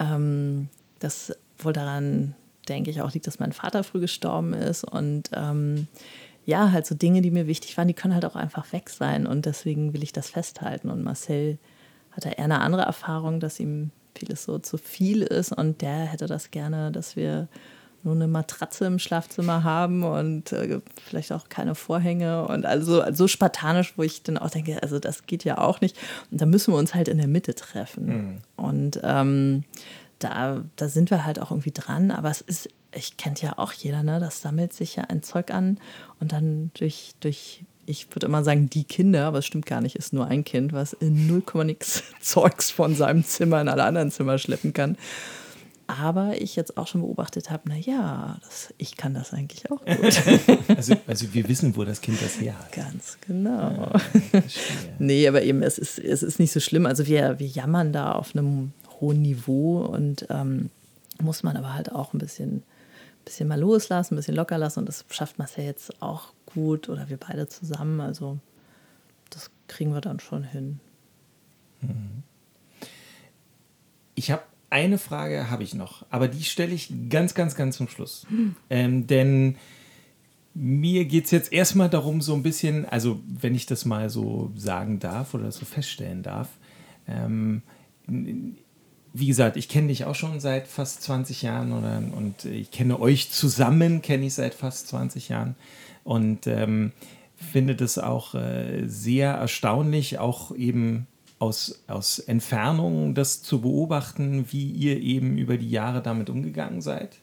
ähm, 0.00 0.68
das 0.98 1.32
wohl 1.58 1.72
daran 1.72 2.34
denke 2.68 2.90
ich, 2.90 3.00
auch 3.00 3.14
liegt, 3.14 3.28
dass 3.28 3.38
mein 3.38 3.52
Vater 3.52 3.84
früh 3.84 4.00
gestorben 4.00 4.52
ist 4.52 4.84
und 4.84 5.30
ähm, 5.32 5.86
ja, 6.44 6.72
halt 6.72 6.86
so 6.86 6.94
Dinge, 6.94 7.22
die 7.22 7.30
mir 7.30 7.46
wichtig 7.46 7.78
waren, 7.78 7.88
die 7.88 7.94
können 7.94 8.14
halt 8.14 8.24
auch 8.24 8.36
einfach 8.36 8.72
weg 8.72 8.90
sein 8.90 9.26
und 9.26 9.46
deswegen 9.46 9.92
will 9.92 10.02
ich 10.02 10.12
das 10.12 10.30
festhalten. 10.30 10.90
Und 10.90 11.04
Marcel 11.04 11.58
hat 12.10 12.24
da 12.24 12.30
eher 12.30 12.44
eine 12.44 12.60
andere 12.60 12.82
Erfahrung, 12.82 13.38
dass 13.38 13.60
ihm 13.60 13.90
vieles 14.16 14.44
so 14.44 14.58
zu 14.58 14.76
viel 14.76 15.22
ist 15.22 15.52
und 15.52 15.82
der 15.82 16.06
hätte 16.06 16.26
das 16.26 16.50
gerne, 16.50 16.90
dass 16.90 17.14
wir 17.14 17.48
nur 18.08 18.16
eine 18.16 18.28
Matratze 18.28 18.86
im 18.86 18.98
Schlafzimmer 18.98 19.64
haben 19.64 20.02
und 20.02 20.52
äh, 20.52 20.80
vielleicht 21.04 21.32
auch 21.32 21.48
keine 21.48 21.74
Vorhänge 21.74 22.46
und 22.46 22.66
also 22.66 23.02
so 23.12 23.28
spartanisch, 23.28 23.94
wo 23.96 24.02
ich 24.02 24.22
dann 24.22 24.38
auch 24.38 24.50
denke, 24.50 24.82
also 24.82 24.98
das 24.98 25.26
geht 25.26 25.44
ja 25.44 25.58
auch 25.58 25.80
nicht. 25.80 25.96
Und 26.30 26.40
da 26.40 26.46
müssen 26.46 26.72
wir 26.72 26.78
uns 26.78 26.94
halt 26.94 27.08
in 27.08 27.18
der 27.18 27.28
Mitte 27.28 27.54
treffen. 27.54 28.06
Mhm. 28.06 28.38
Und 28.56 29.00
ähm, 29.02 29.64
da, 30.18 30.64
da 30.76 30.88
sind 30.88 31.10
wir 31.10 31.24
halt 31.24 31.40
auch 31.40 31.50
irgendwie 31.50 31.72
dran, 31.72 32.10
aber 32.10 32.30
es 32.30 32.40
ist, 32.40 32.68
ich 32.92 33.16
kennt 33.16 33.42
ja 33.42 33.58
auch 33.58 33.72
jeder, 33.72 34.02
ne? 34.02 34.18
Das 34.18 34.42
sammelt 34.42 34.72
sich 34.72 34.96
ja 34.96 35.04
ein 35.04 35.22
Zeug 35.22 35.50
an 35.50 35.78
und 36.20 36.32
dann 36.32 36.70
durch, 36.74 37.12
durch 37.20 37.64
ich 37.88 38.14
würde 38.14 38.26
immer 38.26 38.44
sagen, 38.44 38.68
die 38.68 38.84
Kinder, 38.84 39.26
aber 39.26 39.38
es 39.38 39.46
stimmt 39.46 39.66
gar 39.66 39.80
nicht, 39.80 39.96
ist 39.96 40.12
nur 40.12 40.26
ein 40.26 40.44
Kind, 40.44 40.72
was 40.72 40.92
in 40.92 41.26
0, 41.26 41.64
nix 41.64 42.02
Zeugs 42.20 42.70
von 42.70 42.94
seinem 42.94 43.24
Zimmer 43.24 43.60
in 43.60 43.68
alle 43.68 43.84
anderen 43.84 44.10
Zimmer 44.10 44.38
schleppen 44.38 44.72
kann. 44.72 44.96
Aber 45.88 46.38
ich 46.38 46.54
jetzt 46.54 46.76
auch 46.76 46.86
schon 46.86 47.00
beobachtet 47.00 47.50
habe, 47.50 47.70
naja, 47.70 48.38
ich 48.76 48.98
kann 48.98 49.14
das 49.14 49.32
eigentlich 49.32 49.70
auch 49.70 49.82
gut. 49.86 50.22
also, 50.76 50.94
also 51.06 51.32
wir 51.32 51.48
wissen, 51.48 51.74
wo 51.76 51.84
das 51.84 52.02
Kind 52.02 52.20
das 52.20 52.38
her 52.38 52.58
hat. 52.58 52.72
Ganz 52.72 53.16
genau. 53.26 53.90
Ja, 54.32 54.42
nee, 54.98 55.26
aber 55.26 55.42
eben, 55.42 55.62
es 55.62 55.78
ist, 55.78 55.98
es 55.98 56.22
ist 56.22 56.38
nicht 56.38 56.52
so 56.52 56.60
schlimm. 56.60 56.84
Also 56.84 57.06
wir, 57.06 57.38
wir 57.38 57.46
jammern 57.46 57.94
da 57.94 58.12
auf 58.12 58.36
einem 58.36 58.72
hohen 59.00 59.22
Niveau 59.22 59.80
und 59.80 60.26
ähm, 60.28 60.68
muss 61.22 61.42
man 61.42 61.56
aber 61.56 61.72
halt 61.72 61.90
auch 61.90 62.12
ein 62.12 62.18
bisschen, 62.18 62.62
bisschen 63.24 63.48
mal 63.48 63.58
loslassen, 63.58 64.12
ein 64.12 64.18
bisschen 64.18 64.36
locker 64.36 64.58
lassen. 64.58 64.80
Und 64.80 64.90
das 64.90 65.06
schafft 65.08 65.38
Marcel 65.38 65.64
jetzt 65.64 66.02
auch 66.02 66.34
gut 66.44 66.90
oder 66.90 67.08
wir 67.08 67.16
beide 67.16 67.48
zusammen. 67.48 68.02
Also 68.02 68.38
das 69.30 69.50
kriegen 69.68 69.94
wir 69.94 70.02
dann 70.02 70.20
schon 70.20 70.44
hin. 70.44 70.80
Mhm. 71.80 72.22
Ich 74.14 74.30
habe 74.30 74.42
eine 74.70 74.98
Frage 74.98 75.50
habe 75.50 75.62
ich 75.62 75.74
noch, 75.74 76.04
aber 76.10 76.28
die 76.28 76.44
stelle 76.44 76.74
ich 76.74 76.92
ganz, 77.08 77.34
ganz, 77.34 77.54
ganz 77.54 77.76
zum 77.76 77.88
Schluss. 77.88 78.26
Hm. 78.28 78.56
Ähm, 78.70 79.06
denn 79.06 79.56
mir 80.54 81.04
geht 81.04 81.26
es 81.26 81.30
jetzt 81.30 81.52
erstmal 81.52 81.88
darum, 81.88 82.20
so 82.20 82.34
ein 82.34 82.42
bisschen, 82.42 82.84
also 82.84 83.20
wenn 83.26 83.54
ich 83.54 83.66
das 83.66 83.84
mal 83.84 84.10
so 84.10 84.50
sagen 84.56 84.98
darf 84.98 85.34
oder 85.34 85.52
so 85.52 85.64
feststellen 85.64 86.22
darf, 86.22 86.48
ähm, 87.06 87.62
wie 88.06 89.26
gesagt, 89.26 89.56
ich 89.56 89.68
kenne 89.68 89.88
dich 89.88 90.04
auch 90.04 90.14
schon 90.14 90.40
seit 90.40 90.66
fast 90.66 91.02
20 91.02 91.42
Jahren 91.42 91.72
oder, 91.72 92.02
und 92.16 92.44
ich 92.44 92.70
kenne 92.70 93.00
euch 93.00 93.30
zusammen, 93.30 94.02
kenne 94.02 94.26
ich 94.26 94.34
seit 94.34 94.54
fast 94.54 94.88
20 94.88 95.28
Jahren 95.28 95.54
und 96.04 96.46
ähm, 96.46 96.92
finde 97.36 97.74
das 97.76 97.98
auch 97.98 98.34
äh, 98.34 98.86
sehr 98.86 99.32
erstaunlich, 99.32 100.18
auch 100.18 100.54
eben 100.54 101.06
aus, 101.38 101.82
aus 101.86 102.18
Entfernung 102.18 103.14
das 103.14 103.42
zu 103.42 103.60
beobachten, 103.60 104.46
wie 104.50 104.70
ihr 104.70 105.00
eben 105.00 105.38
über 105.38 105.56
die 105.56 105.70
Jahre 105.70 106.02
damit 106.02 106.30
umgegangen 106.30 106.80
seid. 106.80 107.16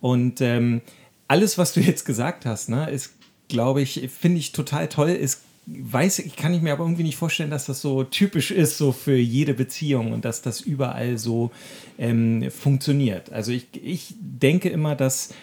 Und 0.00 0.40
ähm, 0.40 0.80
alles, 1.26 1.58
was 1.58 1.72
du 1.72 1.80
jetzt 1.80 2.04
gesagt 2.04 2.46
hast, 2.46 2.68
ne, 2.68 2.88
ist, 2.90 3.14
glaube 3.48 3.82
ich, 3.82 4.08
finde 4.10 4.38
ich 4.38 4.52
total 4.52 4.88
toll. 4.88 5.10
Ist, 5.10 5.42
weiß, 5.66 6.20
ich 6.20 6.36
kann 6.36 6.54
ich 6.54 6.62
mir 6.62 6.72
aber 6.72 6.84
irgendwie 6.84 7.02
nicht 7.02 7.16
vorstellen, 7.16 7.50
dass 7.50 7.66
das 7.66 7.80
so 7.80 8.04
typisch 8.04 8.50
ist, 8.50 8.78
so 8.78 8.92
für 8.92 9.16
jede 9.16 9.54
Beziehung 9.54 10.12
und 10.12 10.24
dass 10.24 10.40
das 10.40 10.60
überall 10.60 11.18
so 11.18 11.50
ähm, 11.98 12.50
funktioniert. 12.50 13.32
Also 13.32 13.52
ich, 13.52 13.66
ich 13.72 14.14
denke 14.18 14.68
immer, 14.68 14.94
dass 14.94 15.34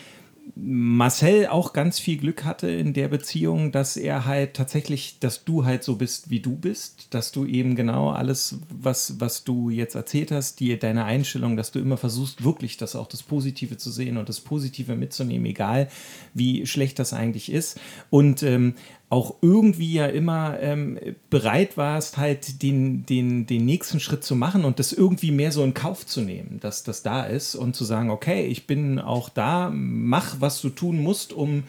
Marcel 0.54 1.48
auch 1.48 1.74
ganz 1.74 1.98
viel 2.00 2.18
Glück 2.18 2.46
hatte 2.46 2.70
in 2.70 2.94
der 2.94 3.08
Beziehung, 3.08 3.72
dass 3.72 3.98
er 3.98 4.26
halt 4.26 4.54
tatsächlich, 4.54 5.18
dass 5.20 5.44
du 5.44 5.66
halt 5.66 5.84
so 5.84 5.96
bist, 5.96 6.30
wie 6.30 6.40
du 6.40 6.56
bist, 6.56 7.08
dass 7.14 7.32
du 7.32 7.46
eben 7.46 7.76
genau 7.76 8.12
alles, 8.12 8.60
was, 8.70 9.20
was 9.20 9.44
du 9.44 9.70
jetzt 9.70 9.96
erzählt 9.96 10.32
hast, 10.32 10.60
die, 10.60 10.78
deine 10.78 11.06
Einstellung, 11.06 11.58
dass 11.58 11.72
du 11.72 11.80
immer 11.80 11.98
versuchst, 11.98 12.44
wirklich 12.44 12.78
das 12.78 12.96
auch 12.96 13.08
das 13.08 13.24
Positive 13.24 13.78
zu 13.78 13.90
sehen 13.90 14.18
und 14.18 14.30
das 14.30 14.40
Positive 14.40 14.96
mitzunehmen, 14.96 15.48
egal 15.48 15.90
wie 16.34 16.68
schlecht 16.68 17.00
das 17.00 17.14
eigentlich 17.14 17.52
ist. 17.52 17.80
Und 18.10 18.44
ähm, 18.44 18.76
auch 19.10 19.36
irgendwie 19.42 19.94
ja 19.94 20.08
immer 20.08 20.60
ähm, 20.60 21.00
bereit 21.30 21.78
warst, 21.78 22.18
halt 22.18 22.64
den, 22.64 23.06
den, 23.06 23.46
den 23.46 23.66
nächsten 23.66 24.00
Schritt 24.00 24.24
zu 24.24 24.36
machen 24.36 24.66
und 24.66 24.80
das 24.80 24.94
irgendwie 24.94 25.32
mehr 25.32 25.52
so 25.52 25.64
in 25.64 25.74
Kauf 25.74 26.06
zu 26.06 26.22
nehmen, 26.22 26.60
dass 26.60 26.84
das 26.84 27.04
da 27.04 27.24
ist 27.24 27.56
und 27.56 27.76
zu 27.76 27.86
sagen, 27.86 28.10
okay, 28.10 28.48
ich 28.48 28.66
bin 28.66 29.00
auch 29.00 29.30
da, 29.30 29.70
mach, 29.72 30.42
was 30.42 30.60
du 30.62 30.70
tun 30.70 31.02
musst, 31.02 31.34
um 31.34 31.64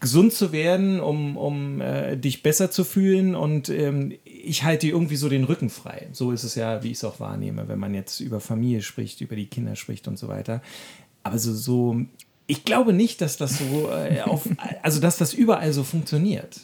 gesund 0.00 0.32
zu 0.32 0.52
werden, 0.52 1.00
um, 1.00 1.36
um 1.36 1.80
äh, 1.80 2.16
dich 2.16 2.42
besser 2.42 2.70
zu 2.70 2.84
fühlen 2.84 3.34
und 3.34 3.68
ähm, 3.68 4.14
ich 4.24 4.64
halte 4.64 4.86
dir 4.86 4.94
irgendwie 4.94 5.16
so 5.16 5.28
den 5.28 5.44
Rücken 5.44 5.68
frei. 5.68 6.08
So 6.12 6.32
ist 6.32 6.44
es 6.44 6.54
ja, 6.54 6.82
wie 6.82 6.90
ich 6.90 6.98
es 6.98 7.04
auch 7.04 7.20
wahrnehme, 7.20 7.68
wenn 7.68 7.78
man 7.78 7.94
jetzt 7.94 8.20
über 8.20 8.40
Familie 8.40 8.82
spricht, 8.82 9.20
über 9.20 9.36
die 9.36 9.46
Kinder 9.46 9.76
spricht 9.76 10.08
und 10.08 10.18
so 10.18 10.28
weiter. 10.28 10.62
Aber 11.22 11.38
so, 11.38 11.52
so 11.52 12.00
ich 12.50 12.64
glaube 12.64 12.92
nicht, 12.92 13.20
dass 13.20 13.36
das 13.36 13.58
so 13.58 13.90
äh, 13.90 14.20
auf, 14.22 14.48
also 14.82 15.00
dass 15.00 15.16
das 15.16 15.32
überall 15.32 15.72
so 15.72 15.84
funktioniert. 15.84 16.60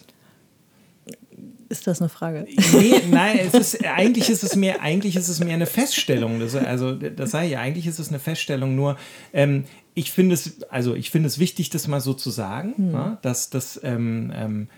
Ist 1.69 1.87
das 1.87 2.01
eine 2.01 2.09
Frage? 2.09 2.47
Nee, 2.73 2.95
nein, 3.11 3.41
es 3.41 3.55
ist, 3.55 3.85
eigentlich 3.85 4.31
ist 4.31 4.45
es 4.45 4.55
mehr, 4.57 4.83
eigentlich 4.83 5.17
ist 5.17 5.29
es 5.29 5.41
mehr 5.41 5.55
eine 5.55 5.67
Feststellung. 5.67 6.39
Das, 6.39 6.55
also, 6.55 6.93
das 6.93 7.31
sei 7.31 7.47
ja, 7.47 7.61
eigentlich 7.61 7.87
ist 7.87 7.99
es 7.99 8.09
eine 8.09 8.19
Feststellung, 8.19 8.77
nur 8.77 8.97
ähm, 9.33 9.65
ich 9.95 10.13
finde 10.13 10.35
es, 10.35 10.63
also 10.71 10.95
ich 10.95 11.11
finde 11.11 11.29
es 11.29 11.39
wichtig, 11.39 11.71
das 11.71 11.89
mal 11.89 12.01
so 12.01 12.15
zu 12.15 12.31
sagen, 12.31 12.75
hm. 12.77 12.93
ne, 12.93 13.19
dass 13.23 13.51
das 13.51 13.81
ähm, 13.83 14.33
ähm, 14.35 14.69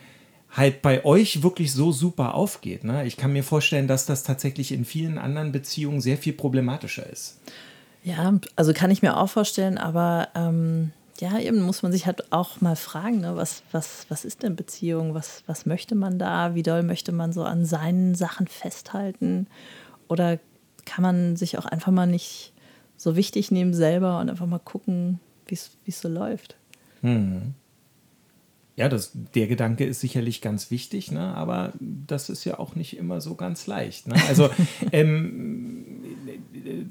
halt 0.50 0.80
bei 0.80 1.04
euch 1.04 1.42
wirklich 1.42 1.72
so 1.72 1.92
super 1.92 2.34
aufgeht. 2.34 2.84
Ne? 2.84 3.06
Ich 3.06 3.16
kann 3.16 3.32
mir 3.32 3.44
vorstellen, 3.44 3.86
dass 3.86 4.06
das 4.06 4.22
tatsächlich 4.22 4.72
in 4.72 4.84
vielen 4.84 5.18
anderen 5.18 5.52
Beziehungen 5.52 6.00
sehr 6.00 6.16
viel 6.16 6.32
problematischer 6.32 7.08
ist. 7.08 7.40
Ja, 8.04 8.38
also 8.56 8.72
kann 8.72 8.90
ich 8.90 9.02
mir 9.02 9.16
auch 9.16 9.28
vorstellen, 9.28 9.78
aber 9.78 10.28
ähm, 10.34 10.92
ja, 11.20 11.38
eben 11.38 11.60
muss 11.60 11.82
man 11.82 11.92
sich 11.92 12.06
halt 12.06 12.32
auch 12.32 12.60
mal 12.60 12.76
fragen, 12.76 13.20
ne, 13.20 13.36
was, 13.36 13.62
was, 13.72 14.06
was 14.08 14.24
ist 14.24 14.42
denn 14.42 14.56
Beziehung? 14.56 15.14
Was, 15.14 15.42
was 15.46 15.66
möchte 15.66 15.94
man 15.94 16.18
da? 16.18 16.54
Wie 16.54 16.62
doll 16.62 16.82
möchte 16.82 17.12
man 17.12 17.32
so 17.32 17.42
an 17.42 17.64
seinen 17.64 18.14
Sachen 18.14 18.46
festhalten? 18.46 19.48
Oder 20.08 20.38
kann 20.84 21.02
man 21.02 21.36
sich 21.36 21.58
auch 21.58 21.66
einfach 21.66 21.92
mal 21.92 22.06
nicht 22.06 22.52
so 22.96 23.16
wichtig 23.16 23.50
nehmen 23.50 23.74
selber 23.74 24.20
und 24.20 24.30
einfach 24.30 24.46
mal 24.46 24.58
gucken, 24.58 25.20
wie 25.46 25.54
es 25.54 26.00
so 26.00 26.08
läuft? 26.08 26.56
Hm. 27.02 27.54
Ja, 28.78 28.88
das, 28.88 29.10
der 29.34 29.48
Gedanke 29.48 29.84
ist 29.84 29.98
sicherlich 29.98 30.40
ganz 30.40 30.70
wichtig, 30.70 31.10
ne? 31.10 31.34
aber 31.34 31.72
das 31.80 32.30
ist 32.30 32.44
ja 32.44 32.60
auch 32.60 32.76
nicht 32.76 32.96
immer 32.96 33.20
so 33.20 33.34
ganz 33.34 33.66
leicht. 33.66 34.06
Ne? 34.06 34.14
Also 34.28 34.50
ähm, 34.92 35.84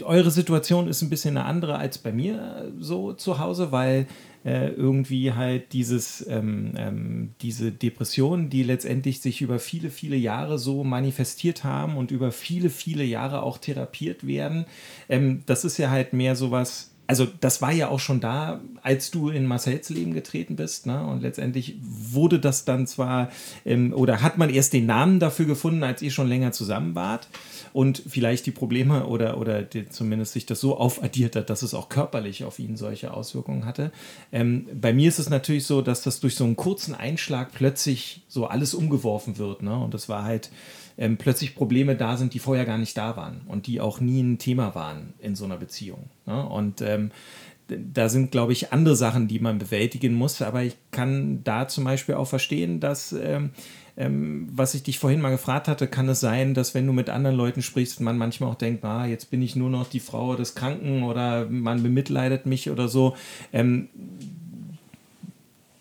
eure 0.03 0.29
Situation 0.29 0.89
ist 0.89 1.01
ein 1.01 1.09
bisschen 1.09 1.37
eine 1.37 1.45
andere 1.45 1.77
als 1.77 1.97
bei 1.97 2.11
mir 2.11 2.73
so 2.77 3.13
zu 3.13 3.39
Hause, 3.39 3.71
weil 3.71 4.05
äh, 4.43 4.67
irgendwie 4.67 5.31
halt 5.31 5.71
dieses, 5.71 6.27
ähm, 6.27 6.73
ähm, 6.75 7.29
diese 7.39 7.71
Depressionen, 7.71 8.49
die 8.49 8.63
letztendlich 8.63 9.21
sich 9.21 9.39
über 9.39 9.57
viele, 9.57 9.89
viele 9.89 10.17
Jahre 10.17 10.59
so 10.59 10.83
manifestiert 10.83 11.63
haben 11.63 11.95
und 11.95 12.11
über 12.11 12.33
viele, 12.33 12.69
viele 12.69 13.05
Jahre 13.05 13.43
auch 13.43 13.59
therapiert 13.59 14.27
werden, 14.27 14.65
ähm, 15.07 15.43
das 15.45 15.63
ist 15.63 15.77
ja 15.77 15.89
halt 15.89 16.11
mehr 16.11 16.35
sowas, 16.35 16.91
also 17.07 17.25
das 17.39 17.61
war 17.61 17.71
ja 17.71 17.87
auch 17.87 18.01
schon 18.01 18.19
da, 18.19 18.59
als 18.83 19.11
du 19.11 19.29
in 19.29 19.45
Marcells 19.45 19.89
Leben 19.89 20.13
getreten 20.13 20.57
bist. 20.57 20.85
Ne? 20.85 21.01
Und 21.05 21.21
letztendlich 21.21 21.75
wurde 21.81 22.39
das 22.39 22.65
dann 22.65 22.85
zwar, 22.85 23.31
ähm, 23.65 23.93
oder 23.93 24.21
hat 24.21 24.37
man 24.37 24.49
erst 24.49 24.73
den 24.73 24.85
Namen 24.85 25.19
dafür 25.19 25.45
gefunden, 25.45 25.83
als 25.83 26.01
ihr 26.01 26.11
schon 26.11 26.27
länger 26.27 26.51
zusammen 26.51 26.95
wart. 26.95 27.29
Und 27.71 28.03
vielleicht 28.07 28.45
die 28.45 28.51
Probleme 28.51 29.05
oder, 29.05 29.37
oder 29.37 29.61
die, 29.61 29.87
zumindest 29.87 30.33
sich 30.33 30.45
das 30.45 30.59
so 30.59 30.77
aufaddiert 30.77 31.35
hat, 31.35 31.49
dass 31.49 31.61
es 31.61 31.73
auch 31.73 31.89
körperlich 31.89 32.43
auf 32.43 32.59
ihn 32.59 32.75
solche 32.75 33.13
Auswirkungen 33.13 33.65
hatte. 33.65 33.91
Ähm, 34.31 34.67
bei 34.73 34.93
mir 34.93 35.07
ist 35.07 35.19
es 35.19 35.29
natürlich 35.29 35.65
so, 35.65 35.81
dass 35.81 36.01
das 36.01 36.19
durch 36.19 36.35
so 36.35 36.43
einen 36.43 36.57
kurzen 36.57 36.93
Einschlag 36.93 37.53
plötzlich 37.53 38.21
so 38.27 38.47
alles 38.47 38.73
umgeworfen 38.73 39.37
wird. 39.37 39.63
Ne? 39.63 39.77
Und 39.77 39.93
das 39.93 40.09
war 40.09 40.23
halt 40.23 40.49
ähm, 40.97 41.17
plötzlich 41.17 41.55
Probleme 41.55 41.95
da 41.95 42.17
sind, 42.17 42.33
die 42.33 42.39
vorher 42.39 42.65
gar 42.65 42.77
nicht 42.77 42.97
da 42.97 43.15
waren 43.15 43.41
und 43.47 43.67
die 43.67 43.81
auch 43.81 43.99
nie 43.99 44.21
ein 44.21 44.37
Thema 44.37 44.75
waren 44.75 45.13
in 45.19 45.35
so 45.35 45.45
einer 45.45 45.57
Beziehung. 45.57 46.09
Ne? 46.25 46.45
Und 46.47 46.81
ähm, 46.81 47.11
da 47.67 48.09
sind, 48.09 48.31
glaube 48.31 48.53
ich, 48.53 48.71
andere 48.71 48.95
Sachen, 48.95 49.27
die 49.27 49.39
man 49.39 49.57
bewältigen 49.57 50.13
muss. 50.13 50.41
Aber 50.41 50.63
ich 50.63 50.75
kann 50.91 51.43
da 51.43 51.67
zum 51.67 51.83
Beispiel 51.83 52.15
auch 52.15 52.27
verstehen, 52.27 52.79
dass, 52.79 53.11
ähm, 53.11 53.51
ähm, 53.97 54.47
was 54.51 54.73
ich 54.73 54.83
dich 54.83 54.99
vorhin 54.99 55.21
mal 55.21 55.31
gefragt 55.31 55.67
hatte, 55.67 55.87
kann 55.87 56.07
es 56.07 56.19
sein, 56.19 56.53
dass 56.53 56.73
wenn 56.73 56.87
du 56.87 56.93
mit 56.93 57.09
anderen 57.09 57.35
Leuten 57.35 57.61
sprichst, 57.61 57.99
man 57.99 58.17
manchmal 58.17 58.49
auch 58.49 58.55
denkt, 58.55 58.85
ah, 58.85 59.05
jetzt 59.05 59.29
bin 59.29 59.41
ich 59.41 59.55
nur 59.55 59.69
noch 59.69 59.89
die 59.89 59.99
Frau 59.99 60.35
des 60.35 60.55
Kranken 60.55 61.03
oder 61.03 61.47
man 61.49 61.83
bemitleidet 61.83 62.45
mich 62.45 62.69
oder 62.69 62.87
so. 62.87 63.15
Ähm, 63.51 63.89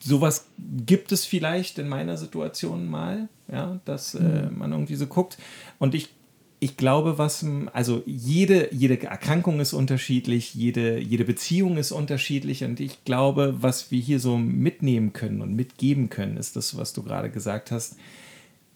sowas 0.08 0.46
gibt 0.58 1.12
es 1.12 1.24
vielleicht 1.24 1.78
in 1.78 1.88
meiner 1.88 2.16
Situation 2.16 2.86
mal, 2.88 3.28
ja, 3.50 3.80
dass 3.84 4.14
äh, 4.14 4.20
mhm. 4.20 4.58
man 4.58 4.72
irgendwie 4.72 4.96
so 4.96 5.06
guckt. 5.06 5.38
Und 5.78 5.94
ich 5.94 6.10
ich 6.58 6.76
glaube, 6.76 7.18
was, 7.18 7.44
also 7.72 8.02
jede, 8.06 8.74
jede 8.74 9.02
Erkrankung 9.02 9.60
ist 9.60 9.74
unterschiedlich, 9.74 10.54
jede, 10.54 10.98
jede 10.98 11.24
Beziehung 11.24 11.76
ist 11.76 11.92
unterschiedlich 11.92 12.64
und 12.64 12.80
ich 12.80 13.04
glaube, 13.04 13.56
was 13.60 13.90
wir 13.90 14.00
hier 14.00 14.20
so 14.20 14.38
mitnehmen 14.38 15.12
können 15.12 15.42
und 15.42 15.54
mitgeben 15.54 16.08
können, 16.08 16.36
ist 16.36 16.56
das, 16.56 16.76
was 16.76 16.92
du 16.94 17.02
gerade 17.02 17.30
gesagt 17.30 17.70
hast. 17.70 17.96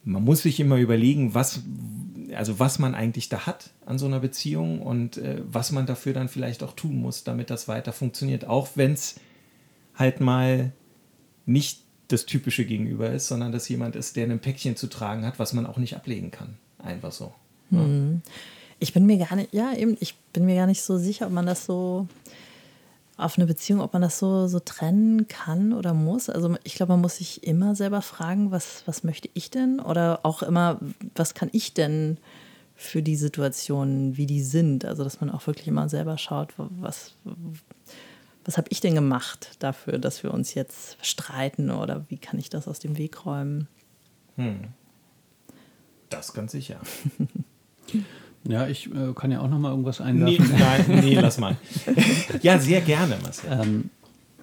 Man 0.04 0.24
muss 0.24 0.42
sich 0.42 0.60
immer 0.60 0.76
überlegen, 0.76 1.34
was, 1.34 1.62
also 2.34 2.58
was 2.58 2.78
man 2.78 2.94
eigentlich 2.94 3.28
da 3.28 3.46
hat 3.46 3.70
an 3.86 3.98
so 3.98 4.06
einer 4.06 4.20
Beziehung 4.20 4.82
und 4.82 5.16
äh, 5.16 5.42
was 5.46 5.72
man 5.72 5.86
dafür 5.86 6.12
dann 6.12 6.28
vielleicht 6.28 6.62
auch 6.62 6.74
tun 6.74 7.00
muss, 7.00 7.24
damit 7.24 7.48
das 7.48 7.66
weiter 7.66 7.92
funktioniert. 7.92 8.44
Auch 8.44 8.68
wenn 8.74 8.92
es 8.92 9.16
halt 9.94 10.20
mal 10.20 10.72
nicht 11.46 11.82
das 12.08 12.26
Typische 12.26 12.64
gegenüber 12.64 13.10
ist, 13.10 13.28
sondern 13.28 13.52
dass 13.52 13.68
jemand 13.68 13.96
ist, 13.96 14.16
der 14.16 14.26
ein 14.26 14.40
Päckchen 14.40 14.76
zu 14.76 14.88
tragen 14.88 15.24
hat, 15.24 15.38
was 15.38 15.52
man 15.52 15.66
auch 15.66 15.76
nicht 15.76 15.94
ablegen 15.96 16.30
kann. 16.30 16.56
Einfach 16.78 17.12
so. 17.12 17.32
Hm. 17.70 18.22
Ich 18.78 18.92
bin 18.92 19.06
mir 19.06 19.18
gar 19.18 19.36
nicht, 19.36 19.52
ja, 19.52 19.74
eben, 19.74 19.96
ich 20.00 20.16
bin 20.32 20.46
mir 20.46 20.56
gar 20.56 20.66
nicht 20.66 20.82
so 20.82 20.98
sicher, 20.98 21.26
ob 21.26 21.32
man 21.32 21.46
das 21.46 21.66
so 21.66 22.08
auf 23.16 23.36
eine 23.36 23.46
Beziehung, 23.46 23.80
ob 23.80 23.92
man 23.92 24.02
das 24.02 24.18
so, 24.18 24.48
so 24.48 24.60
trennen 24.60 25.28
kann 25.28 25.72
oder 25.72 25.94
muss. 25.94 26.30
Also 26.30 26.56
ich 26.64 26.74
glaube, 26.74 26.92
man 26.92 27.02
muss 27.02 27.16
sich 27.16 27.44
immer 27.44 27.74
selber 27.74 28.02
fragen, 28.02 28.50
was, 28.50 28.82
was 28.86 29.04
möchte 29.04 29.28
ich 29.34 29.50
denn? 29.50 29.78
Oder 29.78 30.20
auch 30.22 30.42
immer, 30.42 30.80
was 31.14 31.34
kann 31.34 31.50
ich 31.52 31.74
denn 31.74 32.16
für 32.74 33.02
die 33.02 33.16
Situationen, 33.16 34.16
wie 34.16 34.26
die 34.26 34.42
sind? 34.42 34.86
Also 34.86 35.04
dass 35.04 35.20
man 35.20 35.30
auch 35.30 35.46
wirklich 35.46 35.68
immer 35.68 35.88
selber 35.88 36.16
schaut, 36.16 36.54
was, 36.56 37.12
was 38.44 38.56
habe 38.56 38.68
ich 38.70 38.80
denn 38.80 38.94
gemacht 38.94 39.56
dafür, 39.58 39.98
dass 39.98 40.22
wir 40.22 40.32
uns 40.32 40.54
jetzt 40.54 40.96
streiten 41.04 41.70
oder 41.70 42.04
wie 42.08 42.18
kann 42.18 42.38
ich 42.38 42.50
das 42.50 42.68
aus 42.68 42.78
dem 42.78 42.96
Weg 42.98 43.26
räumen? 43.26 43.68
Hm. 44.36 44.68
Das 46.08 46.32
ganz 46.32 46.52
sicher. 46.52 46.80
Ja, 48.48 48.66
ich 48.66 48.86
äh, 48.86 49.12
kann 49.14 49.30
ja 49.30 49.40
auch 49.40 49.48
noch 49.48 49.58
mal 49.58 49.70
irgendwas 49.70 50.00
einwerfen. 50.00 50.48
Nee, 50.50 50.58
nein, 50.58 51.00
nee, 51.04 51.14
lass 51.14 51.38
mal. 51.38 51.56
ja, 52.42 52.58
sehr 52.58 52.80
gerne, 52.80 53.18
Marcel. 53.22 53.50
Ähm, 53.52 53.90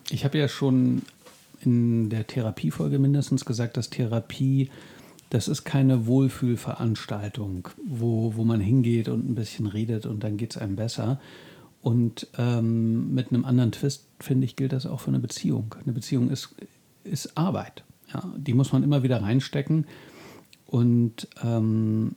ich 0.10 0.24
habe 0.24 0.38
ja 0.38 0.48
schon 0.48 1.02
in 1.62 2.10
der 2.10 2.28
Therapiefolge 2.28 3.00
mindestens 3.00 3.44
gesagt, 3.44 3.76
dass 3.76 3.90
Therapie, 3.90 4.70
das 5.32 5.48
ist 5.48 5.64
keine 5.64 6.06
Wohlfühlveranstaltung, 6.06 7.70
wo, 7.86 8.36
wo 8.36 8.44
man 8.44 8.62
hingeht 8.62 9.10
und 9.10 9.28
ein 9.28 9.36
bisschen 9.36 9.66
redet 9.66 10.06
und 10.06 10.24
dann 10.24 10.38
geht 10.38 10.52
es 10.52 10.62
einem 10.62 10.76
besser. 10.76 11.20
Und 11.88 12.28
ähm, 12.38 13.14
mit 13.14 13.32
einem 13.32 13.46
anderen 13.46 13.72
Twist, 13.72 14.08
finde 14.20 14.44
ich, 14.44 14.58
gilt 14.58 14.74
das 14.74 14.86
auch 14.86 15.00
für 15.00 15.08
eine 15.08 15.20
Beziehung. 15.20 15.74
Eine 15.82 15.94
Beziehung 15.94 16.30
ist, 16.30 16.54
ist 17.06 17.38
Arbeit. 17.38 17.86
Ja? 18.14 18.30
Die 18.36 18.54
muss 18.54 18.74
man 18.74 18.84
immer 18.84 19.04
wieder 19.04 19.22
reinstecken. 19.22 19.86
Und 20.66 21.30
ähm, 21.42 22.16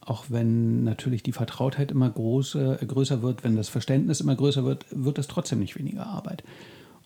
auch 0.00 0.24
wenn 0.30 0.84
natürlich 0.84 1.22
die 1.22 1.32
Vertrautheit 1.32 1.90
immer 1.90 2.08
große, 2.08 2.78
äh, 2.80 2.86
größer 2.86 3.20
wird, 3.20 3.44
wenn 3.44 3.56
das 3.56 3.68
Verständnis 3.68 4.22
immer 4.22 4.36
größer 4.36 4.64
wird, 4.64 4.86
wird 4.90 5.18
es 5.18 5.28
trotzdem 5.28 5.58
nicht 5.58 5.78
weniger 5.78 6.06
Arbeit. 6.06 6.42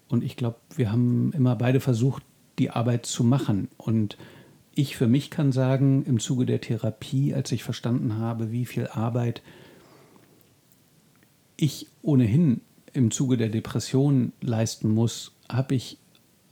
Und 0.09 0.23
ich 0.23 0.37
glaube, 0.37 0.59
wir 0.77 0.93
haben 0.93 1.33
immer 1.33 1.57
beide 1.57 1.81
versucht, 1.81 2.23
die 2.61 2.71
Arbeit 2.71 3.07
zu 3.07 3.25
machen. 3.25 3.67
Und 3.77 4.17
ich 4.73 4.97
für 4.97 5.09
mich 5.09 5.31
kann 5.31 5.51
sagen, 5.51 6.05
im 6.05 6.21
Zuge 6.21 6.47
der 6.47 6.61
Therapie, 6.61 7.35
als 7.35 7.51
ich 7.51 7.65
verstanden 7.65 8.19
habe, 8.19 8.53
wie 8.53 8.67
viel 8.67 8.87
Arbeit 8.87 9.43
ich 11.57 11.87
ohnehin 12.03 12.61
im 12.93 13.11
Zuge 13.11 13.37
der 13.37 13.49
Depression 13.49 14.33
leisten 14.41 14.89
muss, 14.91 15.33
habe 15.49 15.75
ich 15.75 15.99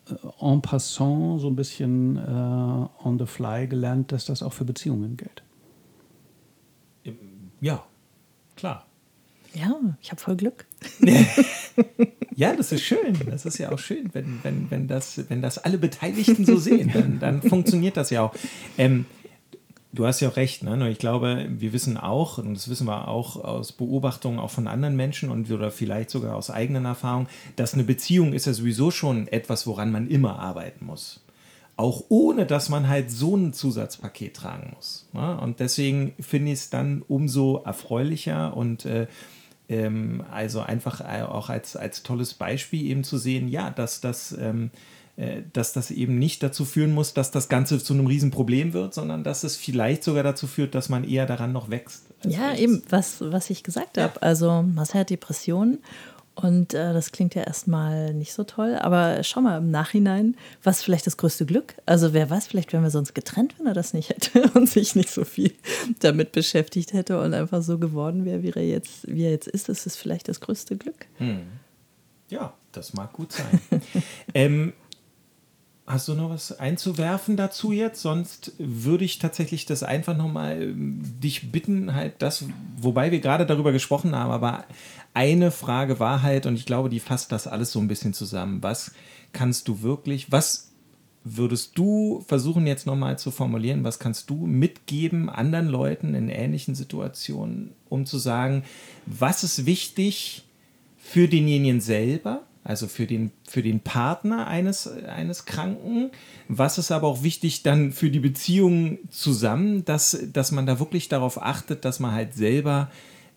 äh, 0.09 0.15
en 0.41 0.63
passant 0.63 1.41
so 1.41 1.49
ein 1.49 1.57
bisschen 1.57 2.17
äh, 2.17 3.07
on 3.07 3.19
the 3.19 3.27
fly 3.27 3.67
gelernt, 3.67 4.13
dass 4.13 4.27
das 4.27 4.43
auch 4.43 4.53
für 4.53 4.65
Beziehungen 4.65 5.17
gilt. 5.17 5.43
Ja, 7.61 7.85
klar. 8.57 8.87
Ja, 9.55 9.79
ich 10.01 10.11
habe 10.11 10.21
voll 10.21 10.37
Glück. 10.37 10.67
ja, 12.35 12.57
das 12.57 12.73
ist 12.73 12.83
schön. 12.83 13.17
Das 13.27 13.45
ist 13.45 13.59
ja 13.59 13.71
auch 13.71 13.79
schön, 13.79 14.09
wenn, 14.15 14.41
wenn, 14.43 14.71
wenn, 14.71 14.89
das, 14.89 15.29
wenn 15.29 15.43
das 15.43 15.59
alle 15.59 15.79
Beteiligten 15.79 16.45
so 16.45 16.57
sehen. 16.57 16.91
Dann, 16.93 17.21
dann 17.21 17.43
funktioniert 17.43 17.97
das 17.97 18.11
ja 18.11 18.23
auch. 18.23 18.35
Ähm, 18.79 19.05
du 19.93 20.07
hast 20.07 20.21
ja 20.21 20.29
auch 20.29 20.37
recht. 20.37 20.63
Ne? 20.63 20.91
Ich 20.91 20.99
glaube, 20.99 21.47
wir 21.51 21.73
wissen 21.73 21.97
auch, 21.97 22.39
und 22.39 22.55
das 22.55 22.69
wissen 22.69 22.87
wir 22.87 23.09
auch 23.09 23.37
aus 23.37 23.73
Beobachtungen 23.73 24.39
auch 24.39 24.51
von 24.51 24.67
anderen 24.67 24.97
Menschen 24.97 25.31
und 25.31 25.51
oder 25.51 25.71
vielleicht 25.71 26.11
sogar 26.11 26.37
aus 26.37 26.51
eigenen 26.51 26.85
Erfahrungen, 26.85 27.29
dass 27.57 27.75
eine 27.75 27.85
Beziehung 27.85 28.33
ist 28.33 28.47
ja 28.47 28.53
sowieso 28.53 28.91
schon 28.91 29.29
etwas, 29.29 29.67
woran 29.67 29.91
man 29.91 30.09
immer 30.09 30.39
arbeiten 30.39 30.87
muss 30.87 31.21
auch 31.75 32.05
ohne 32.11 32.47
dass 32.47 32.69
man 32.69 32.87
halt 32.87 33.11
so 33.11 33.35
ein 33.35 33.55
Zusatzpaket 33.55 34.37
tragen 34.37 34.73
muss. 34.77 35.09
Ne? 35.15 35.41
Und 35.41 35.59
deswegen 35.59 36.15
finde 36.21 36.53
ich 36.53 36.59
es 36.59 36.71
dann 36.71 37.03
umso 37.09 37.63
erfreulicher 37.65 38.57
und 38.57 38.85
äh, 38.85 39.07
ähm, 39.69 40.23
also 40.31 40.61
einfach 40.61 41.01
äh, 41.01 41.23
auch 41.23 41.49
als, 41.49 41.77
als 41.77 42.03
tolles 42.03 42.35
Beispiel 42.35 42.87
eben 42.87 43.05
zu 43.05 43.19
sehen, 43.19 43.49
ja, 43.49 43.71
dass 43.71 44.01
das, 44.01 44.33
ähm, 44.33 44.67
äh, 44.67 44.79
dass 45.53 45.75
das 45.75 45.91
eben 45.91 46.19
nicht 46.19 46.43
dazu 46.43 46.65
führen 46.65 46.93
muss, 46.95 47.13
dass 47.13 47.31
das 47.31 47.51
Ganze 47.51 47.79
zu 47.79 47.93
einem 47.93 48.07
Riesenproblem 48.07 48.73
wird, 48.73 48.95
sondern 48.95 49.23
dass 49.25 49.45
es 49.45 49.57
vielleicht 49.57 50.05
sogar 50.05 50.23
dazu 50.23 50.47
führt, 50.47 50.75
dass 50.75 50.89
man 50.89 51.05
eher 51.05 51.27
daran 51.27 51.53
noch 51.53 51.69
wächst. 51.69 52.07
Ja, 52.25 52.55
eben, 52.55 52.83
was, 52.89 53.21
was 53.21 53.51
ich 53.51 53.63
gesagt 53.63 53.99
ja. 53.99 54.05
habe. 54.05 54.23
Also 54.23 54.63
Marcel 54.63 55.01
hat 55.01 55.11
Depressionen 55.11 55.79
und 56.35 56.73
äh, 56.73 56.95
das 56.95 57.13
klingt 57.13 57.35
ja 57.35 57.43
erstmal 57.43 58.15
nicht 58.15 58.33
so 58.33 58.45
toll, 58.45 58.77
aber 58.77 59.23
schau 59.23 59.43
mal 59.43 59.59
im 59.59 59.71
Nachhinein, 59.71 60.35
was 60.63 60.83
vielleicht 60.83 61.07
das 61.07 61.19
größte 61.19 61.45
Glück? 61.45 61.75
Also 61.85 62.15
wer 62.15 62.31
weiß, 62.31 62.47
vielleicht 62.47 62.73
wären 62.73 62.83
wir 62.83 62.91
sonst 62.91 63.15
getrennt, 63.15 63.55
wenn 63.59 63.67
er 63.67 63.75
das 63.75 63.93
nicht 63.93 64.09
hätte 64.09 64.51
und 64.55 64.69
sich 64.69 64.95
nicht 64.95 65.11
so 65.11 65.25
viel 65.25 65.53
damit 66.01 66.33
beschäftigt 66.33 66.95
hätte 66.95 67.21
und 67.21 67.35
einfach 67.35 67.63
so 67.63 67.79
geworden 67.79 68.25
wäre, 68.25 68.43
wie 68.43 68.51
er 68.51 68.67
jetzt, 68.67 69.07
wie 69.07 69.25
er 69.25 69.31
jetzt 69.31 69.49
ist. 69.49 69.69
Das 69.69 69.85
ist 69.85 69.97
vielleicht 69.97 70.29
das 70.29 70.41
größte 70.41 70.77
Glück. 70.77 71.07
Hm. 71.19 71.43
Ja, 72.31 72.55
das 72.73 72.95
mag 72.95 73.13
gut 73.13 73.33
sein. 73.33 73.61
ähm, 74.35 74.73
Hast 75.93 76.09
du 76.09 76.15
noch 76.15 76.31
was 76.31 76.59
einzuwerfen 76.59 77.37
dazu 77.37 77.71
jetzt? 77.71 78.01
Sonst 78.01 78.53
würde 78.57 79.05
ich 79.05 79.19
tatsächlich 79.19 79.67
das 79.67 79.83
einfach 79.83 80.17
nochmal 80.17 80.63
ähm, 80.63 81.03
dich 81.23 81.53
bitten, 81.53 81.95
halt 81.95 82.15
das, 82.21 82.47
wobei 82.79 83.11
wir 83.13 83.21
gerade 83.21 83.45
darüber 83.45 83.73
gesprochen 83.73 84.17
haben, 84.17 84.31
aber 84.31 84.65
eine 85.13 85.51
Frage 85.51 86.01
war 86.01 86.23
halt, 86.23 86.47
und 86.47 86.55
ich 86.55 86.65
glaube, 86.65 86.89
die 86.89 86.99
fasst 86.99 87.31
das 87.31 87.47
alles 87.47 87.73
so 87.73 87.79
ein 87.79 87.89
bisschen 87.89 88.15
zusammen. 88.15 88.63
Was 88.63 88.93
kannst 89.35 89.69
du 89.69 89.83
wirklich, 89.83 90.33
was 90.33 90.71
würdest 91.25 91.77
du 91.77 92.25
versuchen 92.27 92.67
jetzt 92.67 92.87
nochmal 92.87 93.19
zu 93.19 93.31
formulieren, 93.31 93.85
was 93.85 93.99
kannst 93.99 94.31
du 94.31 94.47
mitgeben 94.47 95.29
anderen 95.29 95.69
Leuten 95.69 96.15
in 96.15 96.31
ähnlichen 96.31 96.75
Situationen, 96.75 97.73
um 97.91 98.07
zu 98.07 98.17
sagen, 98.17 98.65
was 99.05 99.45
ist 99.45 99.67
wichtig 99.67 100.45
für 100.97 101.29
denjenigen 101.29 101.83
selber, 101.83 102.45
also 102.65 102.87
für 102.87 103.07
den, 103.07 103.33
für 103.49 103.63
den 103.63 103.81
Partner 103.81 104.47
eines, 104.47 104.87
eines 104.87 105.45
Kranken, 105.47 106.11
was 106.49 106.79
ist 106.79 106.93
aber 106.93 107.09
auch 107.09 107.23
wichtig 107.23 107.63
dann 107.63 107.93
für 107.93 108.11
die 108.11 108.21
Beziehung 108.21 108.99
zusammen, 109.11 109.85
dass, 109.85 110.19
dass 110.33 110.53
man 110.53 110.67
da 110.67 110.79
wirklich 110.79 111.09
darauf 111.09 111.43
achtet, 111.43 111.85
dass 111.85 111.99
man 111.99 112.13
halt 112.13 112.35
selber 112.35 112.91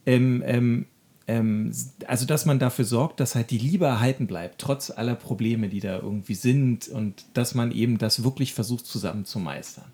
ähm, 0.06 0.44
ähm, 0.46 0.86
ähm, 1.28 1.72
also 2.08 2.26
dass 2.26 2.46
man 2.46 2.60
dafür 2.60 2.86
sorgt, 2.86 3.20
dass 3.20 3.36
halt 3.36 3.50
die 3.50 3.58
Liebe 3.58 3.86
erhalten 3.86 4.28
bleibt, 4.28 4.62
trotz 4.62 4.92
aller 4.92 5.16
Probleme, 5.16 5.70
die 5.70 5.80
da 5.80 5.98
irgendwie 5.98 6.36
sind 6.36 6.88
und 6.88 7.26
dass 7.34 7.56
man 7.56 7.72
eben 7.72 7.98
das 7.98 8.24
wirklich 8.24 8.54
versucht 8.54 8.86
zusammen 8.86 9.26
zu 9.26 9.40
meistern. 9.40 9.86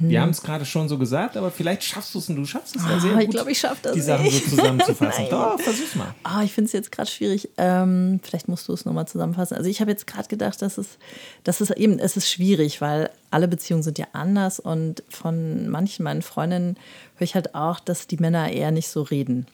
Hm. 0.00 0.08
Wir 0.08 0.22
haben 0.22 0.30
es 0.30 0.42
gerade 0.42 0.64
schon 0.64 0.88
so 0.88 0.98
gesagt, 0.98 1.36
aber 1.36 1.50
vielleicht 1.50 1.84
schaffst 1.84 2.14
du 2.14 2.18
es 2.18 2.28
und 2.28 2.36
du 2.36 2.44
schaffst 2.44 2.76
es 2.76 2.82
ja 2.82 2.98
sehr 2.98 3.16
oh. 3.16 3.18
Ich 3.18 3.30
glaube, 3.30 3.52
ich 3.52 3.58
schaffe 3.58 3.80
das. 3.82 3.92
Die 3.92 4.00
Sachen 4.00 4.28
so 4.30 4.38
zusammenzufassen. 4.38 5.26
Doch, 5.30 5.60
versuch's 5.60 5.94
mal. 5.94 6.14
Oh, 6.24 6.42
ich 6.42 6.52
finde 6.52 6.66
es 6.66 6.72
jetzt 6.72 6.90
gerade 6.90 7.10
schwierig. 7.10 7.48
Ähm, 7.58 8.20
vielleicht 8.22 8.48
musst 8.48 8.66
du 8.68 8.72
es 8.72 8.84
nochmal 8.84 9.06
zusammenfassen. 9.06 9.56
Also 9.56 9.68
ich 9.68 9.80
habe 9.80 9.90
jetzt 9.90 10.06
gerade 10.06 10.28
gedacht, 10.28 10.62
dass 10.62 10.78
es, 10.78 10.98
dass 11.44 11.60
es 11.60 11.70
eben, 11.70 11.98
es 11.98 12.16
ist 12.16 12.28
schwierig, 12.30 12.80
weil 12.80 13.10
alle 13.30 13.46
Beziehungen 13.46 13.82
sind 13.82 13.98
ja 13.98 14.06
anders 14.12 14.58
und 14.58 15.02
von 15.08 15.68
manchen 15.68 16.02
meinen 16.02 16.22
Freundinnen 16.22 16.76
höre 17.16 17.24
ich 17.24 17.34
halt 17.34 17.54
auch, 17.54 17.78
dass 17.78 18.06
die 18.06 18.16
Männer 18.16 18.50
eher 18.50 18.70
nicht 18.70 18.88
so 18.88 19.02
reden. 19.02 19.46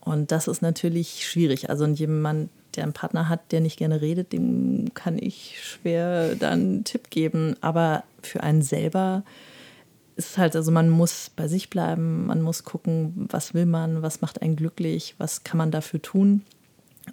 Und 0.00 0.32
das 0.32 0.48
ist 0.48 0.62
natürlich 0.62 1.26
schwierig. 1.26 1.70
Also 1.70 1.86
jemand, 1.86 2.50
der 2.76 2.84
einen 2.84 2.92
Partner 2.92 3.28
hat, 3.28 3.52
der 3.52 3.60
nicht 3.60 3.78
gerne 3.78 4.00
redet, 4.00 4.32
dem 4.32 4.92
kann 4.94 5.18
ich 5.18 5.58
schwer 5.62 6.34
dann 6.34 6.52
einen 6.52 6.84
Tipp 6.84 7.10
geben. 7.10 7.56
Aber 7.60 8.04
für 8.22 8.42
einen 8.42 8.62
selber 8.62 9.22
ist 10.18 10.36
halt, 10.36 10.56
also 10.56 10.72
man 10.72 10.90
muss 10.90 11.30
bei 11.34 11.46
sich 11.46 11.70
bleiben, 11.70 12.26
man 12.26 12.42
muss 12.42 12.64
gucken, 12.64 13.28
was 13.30 13.54
will 13.54 13.66
man, 13.66 14.02
was 14.02 14.20
macht 14.20 14.42
einen 14.42 14.56
glücklich, 14.56 15.14
was 15.18 15.44
kann 15.44 15.58
man 15.58 15.70
dafür 15.70 16.02
tun. 16.02 16.42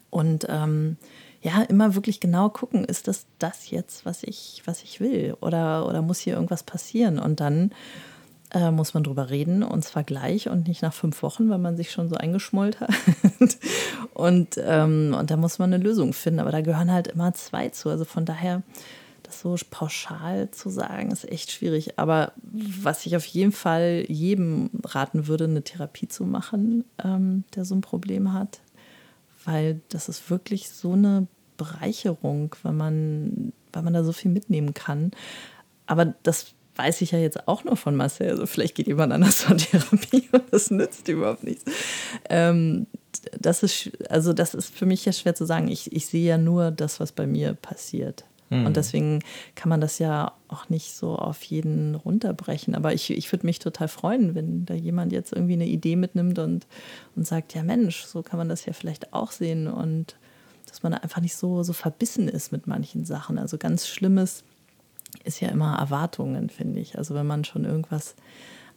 Und 0.10 0.48
ähm, 0.50 0.98
ja, 1.42 1.62
immer 1.62 1.94
wirklich 1.94 2.20
genau 2.20 2.50
gucken, 2.50 2.84
ist 2.84 3.08
das 3.08 3.28
das 3.38 3.70
jetzt, 3.70 4.06
was 4.06 4.24
ich, 4.24 4.64
was 4.66 4.82
ich 4.82 5.00
will? 5.00 5.38
Oder, 5.40 5.88
oder 5.88 6.02
muss 6.02 6.20
hier 6.20 6.34
irgendwas 6.34 6.64
passieren? 6.64 7.20
Und 7.20 7.40
dann 7.40 7.72
äh, 8.52 8.72
muss 8.72 8.96
man 8.96 9.04
drüber 9.04 9.30
reden 9.30 9.62
und 9.62 9.84
zwar 9.86 10.04
gleich 10.04 10.50
und 10.50 10.68
nicht 10.68 10.82
nach 10.82 10.94
fünf 10.94 11.22
Wochen, 11.22 11.50
weil 11.50 11.60
man 11.60 11.78
sich 11.78 11.92
schon 11.92 12.10
so 12.10 12.16
eingeschmollt 12.16 12.80
hat. 12.80 12.90
und, 14.16 14.60
ähm, 14.64 15.16
und 15.18 15.30
da 15.30 15.38
muss 15.38 15.60
man 15.60 15.72
eine 15.72 15.84
Lösung 15.84 16.14
finden, 16.14 16.40
aber 16.40 16.52
da 16.52 16.62
gehören 16.62 16.92
halt 16.92 17.10
immer 17.10 17.34
zwei 17.34 17.70
zu. 17.70 17.90
Also 17.90 18.06
von 18.06 18.26
daher, 18.26 18.64
so 19.40 19.56
pauschal 19.70 20.52
zu 20.52 20.70
sagen, 20.70 21.12
ist 21.12 21.30
echt 21.30 21.52
schwierig. 21.52 22.00
Aber 22.00 22.34
was 22.44 23.06
ich 23.06 23.16
auf 23.16 23.26
jeden 23.26 23.52
Fall 23.52 24.06
jedem 24.08 24.70
raten 24.84 25.28
würde, 25.28 25.46
eine 25.46 25.64
Therapie 25.64 26.08
zu 26.08 26.24
machen, 26.24 26.86
ähm, 27.04 27.44
der 27.56 27.66
so 27.66 27.76
ein 27.76 27.82
Problem 27.82 28.34
hat, 28.34 28.62
weil 29.46 29.82
das 29.90 30.10
ist 30.10 30.30
wirklich 30.30 30.70
so 30.70 30.94
eine 30.94 31.28
Bereicherung, 31.58 32.56
weil 32.64 32.74
man, 32.74 33.54
weil 33.74 33.84
man 33.84 33.94
da 33.94 34.04
so 34.04 34.12
viel 34.12 34.32
mitnehmen 34.32 34.74
kann. 34.74 35.12
Aber 35.88 36.16
das 36.24 36.56
weiß 36.76 37.02
ich 37.02 37.12
ja 37.12 37.20
jetzt 37.20 37.48
auch 37.48 37.64
nur 37.64 37.78
von 37.78 37.96
Marcel. 37.96 38.30
Also 38.32 38.46
vielleicht 38.46 38.76
geht 38.76 38.88
jemand 38.88 39.14
anders 39.14 39.40
zur 39.40 39.58
Therapie 39.58 40.28
und 40.32 40.44
das 40.52 40.72
nützt 40.72 41.08
überhaupt 41.08 41.44
nichts. 41.44 41.64
Ähm, 42.30 42.88
das 43.40 43.64
ist, 43.64 43.92
also 44.10 44.34
das 44.34 44.54
ist 44.54 44.76
für 44.76 44.86
mich 44.86 45.06
ja 45.06 45.14
schwer 45.14 45.36
zu 45.36 45.46
sagen. 45.46 45.68
Ich, 45.68 45.92
ich 45.94 46.06
sehe 46.06 46.28
ja 46.28 46.38
nur 46.38 46.72
das, 46.72 47.00
was 47.00 47.12
bei 47.12 47.28
mir 47.28 47.54
passiert. 47.54 48.26
Mhm. 48.50 48.66
Und 48.66 48.78
deswegen 48.78 49.22
kann 49.56 49.70
man 49.70 49.82
das 49.82 50.00
ja 50.00 50.34
auch 50.48 50.70
nicht 50.70 50.96
so 50.96 51.16
auf 51.16 51.42
jeden 51.44 51.96
runterbrechen. 51.96 52.76
Aber 52.76 52.94
ich, 52.94 53.10
ich 53.10 53.32
würde 53.32 53.46
mich 53.46 53.60
total 53.60 53.88
freuen, 53.88 54.36
wenn 54.36 54.66
da 54.66 54.74
jemand 54.74 55.12
jetzt 55.12 55.34
irgendwie 55.34 55.54
eine 55.54 55.68
Idee 55.68 55.96
mitnimmt 55.96 56.40
und, 56.40 56.68
und 57.16 57.26
sagt, 57.26 57.54
ja 57.54 57.64
Mensch, 57.64 58.04
so 58.04 58.22
kann 58.22 58.38
man 58.38 58.50
das 58.50 58.66
ja 58.66 58.74
vielleicht 58.74 59.14
auch 59.14 59.32
sehen. 59.32 59.68
Und 59.68 60.16
dass 60.68 60.84
man 60.84 60.94
einfach 60.94 61.22
nicht 61.22 61.36
so, 61.36 61.64
so 61.64 61.74
verbissen 61.74 62.28
ist 62.28 62.52
mit 62.52 62.68
manchen 62.68 63.06
Sachen. 63.06 63.38
Also 63.38 63.58
ganz 63.58 63.88
Schlimmes 63.88 64.44
ist 65.24 65.40
ja 65.40 65.50
immer 65.50 65.78
Erwartungen, 65.78 66.50
finde 66.50 66.80
ich. 66.80 66.98
Also 66.98 67.16
wenn 67.16 67.28
man 67.28 67.46
schon 67.46 67.66
irgendwas 67.66 68.16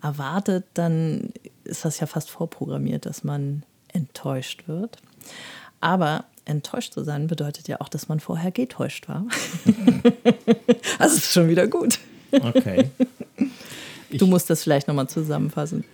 erwartet, 0.02 0.64
dann 0.74 1.30
ist 1.64 1.84
das 1.84 2.00
ja 2.00 2.06
fast 2.06 2.30
vorprogrammiert, 2.30 3.06
dass 3.06 3.24
man 3.24 3.64
enttäuscht 3.92 4.68
wird. 4.68 4.98
Aber 5.80 6.24
enttäuscht 6.48 6.94
zu 6.94 7.04
sein 7.04 7.26
bedeutet 7.26 7.68
ja 7.68 7.80
auch, 7.80 7.88
dass 7.88 8.08
man 8.08 8.20
vorher 8.20 8.50
getäuscht 8.50 9.08
war. 9.08 9.26
also 10.98 11.16
ist 11.16 11.32
schon 11.32 11.48
wieder 11.48 11.66
gut. 11.66 11.98
Okay. 12.32 12.90
Du 14.10 14.26
musst 14.26 14.48
das 14.48 14.62
vielleicht 14.62 14.88
nochmal 14.88 15.06
zusammenfassen. 15.06 15.84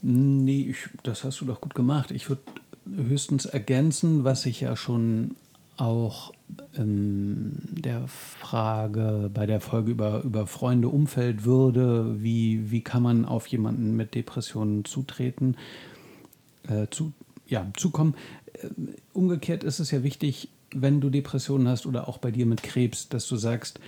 Nee, 0.00 0.70
ich, 0.70 0.88
das 1.02 1.24
hast 1.24 1.42
du 1.42 1.44
doch 1.44 1.60
gut 1.60 1.74
gemacht. 1.74 2.10
Ich 2.10 2.30
würde 2.30 2.40
höchstens 2.90 3.44
ergänzen, 3.44 4.24
was 4.24 4.46
ich 4.46 4.62
ja 4.62 4.76
schon 4.76 5.36
auch 5.76 6.32
in 6.74 7.52
der 7.70 8.06
Frage 8.06 9.30
bei 9.32 9.46
der 9.46 9.60
Folge 9.60 9.90
über, 9.90 10.22
über 10.22 10.46
Freunde, 10.46 10.88
Umfeld, 10.88 11.44
Würde, 11.44 12.22
wie, 12.22 12.70
wie 12.70 12.82
kann 12.82 13.02
man 13.02 13.24
auf 13.24 13.46
jemanden 13.46 13.96
mit 13.96 14.14
Depressionen 14.14 14.84
zutreten, 14.84 15.56
äh, 16.68 16.86
zu, 16.90 17.12
ja, 17.46 17.66
zukommen. 17.76 18.14
Äh, 18.62 18.68
umgekehrt 19.12 19.64
ist 19.64 19.80
es 19.80 19.90
ja 19.90 20.02
wichtig, 20.02 20.48
wenn 20.74 21.00
du 21.00 21.10
Depressionen 21.10 21.68
hast 21.68 21.86
oder 21.86 22.08
auch 22.08 22.18
bei 22.18 22.30
dir 22.30 22.46
mit 22.46 22.62
Krebs, 22.62 23.08
dass 23.08 23.26
du 23.26 23.36
sagst, 23.36 23.80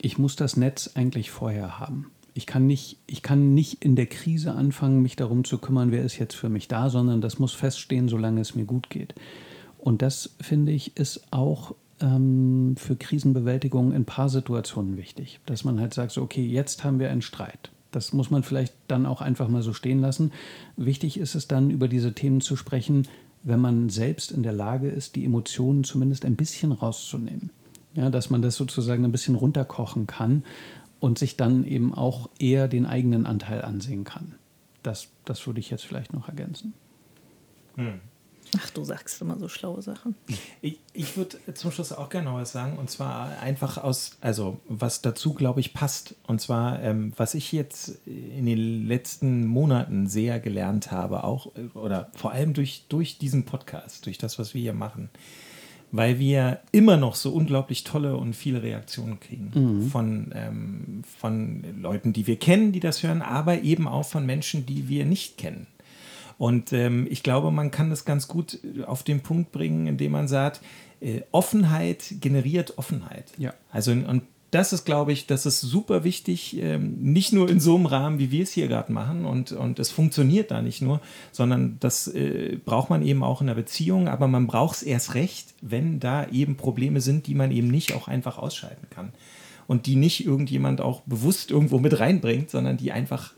ich 0.00 0.18
muss 0.18 0.36
das 0.36 0.56
Netz 0.56 0.92
eigentlich 0.94 1.30
vorher 1.30 1.78
haben. 1.78 2.10
Ich 2.34 2.46
kann 2.46 2.66
nicht, 2.66 2.96
ich 3.06 3.22
kann 3.22 3.54
nicht 3.54 3.84
in 3.84 3.94
der 3.94 4.06
Krise 4.06 4.52
anfangen, 4.52 5.02
mich 5.02 5.16
darum 5.16 5.44
zu 5.44 5.58
kümmern, 5.58 5.92
wer 5.92 6.02
ist 6.02 6.18
jetzt 6.18 6.34
für 6.34 6.48
mich 6.48 6.66
da, 6.66 6.88
sondern 6.88 7.20
das 7.20 7.38
muss 7.38 7.52
feststehen, 7.52 8.08
solange 8.08 8.40
es 8.40 8.54
mir 8.54 8.64
gut 8.64 8.88
geht. 8.88 9.14
Und 9.78 10.00
das, 10.00 10.34
finde 10.40 10.72
ich, 10.72 10.96
ist 10.96 11.26
auch 11.30 11.74
ähm, 12.00 12.74
für 12.78 12.96
Krisenbewältigung 12.96 13.92
in 13.92 14.04
Paarsituationen 14.04 14.96
wichtig. 14.96 15.40
Dass 15.44 15.64
man 15.64 15.80
halt 15.80 15.92
sagt, 15.92 16.12
so, 16.12 16.22
okay, 16.22 16.44
jetzt 16.44 16.84
haben 16.84 16.98
wir 16.98 17.10
einen 17.10 17.22
Streit. 17.22 17.70
Das 17.90 18.12
muss 18.12 18.30
man 18.30 18.42
vielleicht 18.42 18.74
dann 18.88 19.04
auch 19.04 19.20
einfach 19.20 19.48
mal 19.48 19.62
so 19.62 19.74
stehen 19.74 20.00
lassen. 20.00 20.32
Wichtig 20.76 21.18
ist 21.18 21.34
es 21.34 21.46
dann, 21.46 21.70
über 21.70 21.88
diese 21.88 22.14
Themen 22.14 22.40
zu 22.40 22.56
sprechen, 22.56 23.06
wenn 23.42 23.60
man 23.60 23.88
selbst 23.88 24.30
in 24.30 24.42
der 24.42 24.52
Lage 24.52 24.88
ist, 24.88 25.16
die 25.16 25.24
Emotionen 25.24 25.84
zumindest 25.84 26.24
ein 26.24 26.36
bisschen 26.36 26.72
rauszunehmen. 26.72 27.50
Ja, 27.94 28.08
dass 28.08 28.30
man 28.30 28.40
das 28.40 28.56
sozusagen 28.56 29.04
ein 29.04 29.12
bisschen 29.12 29.34
runterkochen 29.34 30.06
kann 30.06 30.44
und 30.98 31.18
sich 31.18 31.36
dann 31.36 31.64
eben 31.64 31.92
auch 31.92 32.30
eher 32.38 32.68
den 32.68 32.86
eigenen 32.86 33.26
Anteil 33.26 33.62
ansehen 33.62 34.04
kann. 34.04 34.36
Das, 34.82 35.08
das 35.24 35.46
würde 35.46 35.60
ich 35.60 35.68
jetzt 35.70 35.84
vielleicht 35.84 36.14
noch 36.14 36.28
ergänzen. 36.28 36.72
Hm. 37.76 38.00
Ach, 38.58 38.70
du 38.70 38.84
sagst 38.84 39.20
immer 39.22 39.38
so 39.38 39.48
schlaue 39.48 39.80
Sachen. 39.80 40.14
Ich, 40.60 40.78
ich 40.92 41.16
würde 41.16 41.38
zum 41.54 41.70
Schluss 41.70 41.92
auch 41.92 42.10
gerne 42.10 42.30
noch 42.30 42.36
was 42.36 42.52
sagen. 42.52 42.76
Und 42.78 42.90
zwar 42.90 43.38
einfach 43.40 43.78
aus, 43.78 44.18
also 44.20 44.60
was 44.68 45.00
dazu, 45.00 45.32
glaube 45.32 45.60
ich, 45.60 45.72
passt. 45.72 46.14
Und 46.26 46.40
zwar, 46.40 46.82
ähm, 46.82 47.12
was 47.16 47.34
ich 47.34 47.50
jetzt 47.52 48.00
in 48.06 48.44
den 48.44 48.86
letzten 48.86 49.46
Monaten 49.46 50.06
sehr 50.06 50.38
gelernt 50.38 50.90
habe, 50.90 51.24
auch 51.24 51.50
oder 51.74 52.10
vor 52.14 52.32
allem 52.32 52.52
durch, 52.52 52.84
durch 52.88 53.16
diesen 53.16 53.44
Podcast, 53.44 54.04
durch 54.04 54.18
das, 54.18 54.38
was 54.38 54.52
wir 54.52 54.60
hier 54.60 54.74
machen, 54.74 55.08
weil 55.90 56.18
wir 56.18 56.60
immer 56.72 56.96
noch 56.96 57.14
so 57.14 57.32
unglaublich 57.32 57.84
tolle 57.84 58.16
und 58.16 58.34
viele 58.34 58.62
Reaktionen 58.62 59.20
kriegen 59.20 59.52
mhm. 59.54 59.88
von, 59.88 60.32
ähm, 60.34 61.02
von 61.18 61.80
Leuten, 61.80 62.12
die 62.12 62.26
wir 62.26 62.36
kennen, 62.38 62.72
die 62.72 62.80
das 62.80 63.02
hören, 63.02 63.22
aber 63.22 63.62
eben 63.62 63.88
auch 63.88 64.06
von 64.06 64.26
Menschen, 64.26 64.66
die 64.66 64.88
wir 64.88 65.06
nicht 65.06 65.38
kennen. 65.38 65.66
Und 66.42 66.72
ähm, 66.72 67.06
ich 67.08 67.22
glaube, 67.22 67.52
man 67.52 67.70
kann 67.70 67.88
das 67.88 68.04
ganz 68.04 68.26
gut 68.26 68.58
äh, 68.64 68.82
auf 68.82 69.04
den 69.04 69.20
Punkt 69.20 69.52
bringen, 69.52 69.86
indem 69.86 70.10
man 70.10 70.26
sagt, 70.26 70.60
äh, 71.00 71.20
Offenheit 71.30 72.16
generiert 72.20 72.78
Offenheit. 72.78 73.26
Ja. 73.38 73.54
Also 73.70 73.92
und 73.92 74.24
das 74.50 74.72
ist, 74.72 74.84
glaube 74.84 75.12
ich, 75.12 75.28
das 75.28 75.46
ist 75.46 75.60
super 75.60 76.02
wichtig, 76.02 76.60
ähm, 76.60 76.96
nicht 77.00 77.32
nur 77.32 77.48
in 77.48 77.60
so 77.60 77.76
einem 77.76 77.86
Rahmen, 77.86 78.18
wie 78.18 78.32
wir 78.32 78.42
es 78.42 78.50
hier 78.50 78.66
gerade 78.66 78.92
machen 78.92 79.24
und, 79.24 79.52
und 79.52 79.78
es 79.78 79.92
funktioniert 79.92 80.50
da 80.50 80.62
nicht 80.62 80.82
nur, 80.82 81.00
sondern 81.30 81.76
das 81.78 82.08
äh, 82.08 82.58
braucht 82.64 82.90
man 82.90 83.06
eben 83.06 83.22
auch 83.22 83.40
in 83.40 83.46
der 83.46 83.54
Beziehung, 83.54 84.08
aber 84.08 84.26
man 84.26 84.48
braucht 84.48 84.78
es 84.78 84.82
erst 84.82 85.14
recht, 85.14 85.54
wenn 85.60 86.00
da 86.00 86.26
eben 86.26 86.56
Probleme 86.56 87.00
sind, 87.00 87.28
die 87.28 87.36
man 87.36 87.52
eben 87.52 87.68
nicht 87.68 87.94
auch 87.94 88.08
einfach 88.08 88.38
ausschalten 88.38 88.88
kann 88.90 89.12
und 89.68 89.86
die 89.86 89.94
nicht 89.94 90.26
irgendjemand 90.26 90.80
auch 90.80 91.02
bewusst 91.02 91.52
irgendwo 91.52 91.78
mit 91.78 92.00
reinbringt, 92.00 92.50
sondern 92.50 92.78
die 92.78 92.90
einfach 92.90 93.32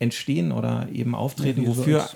entstehen 0.00 0.52
oder 0.52 0.88
eben 0.92 1.16
auftreten, 1.16 1.62
ja, 1.62 1.68
wofür 1.68 2.08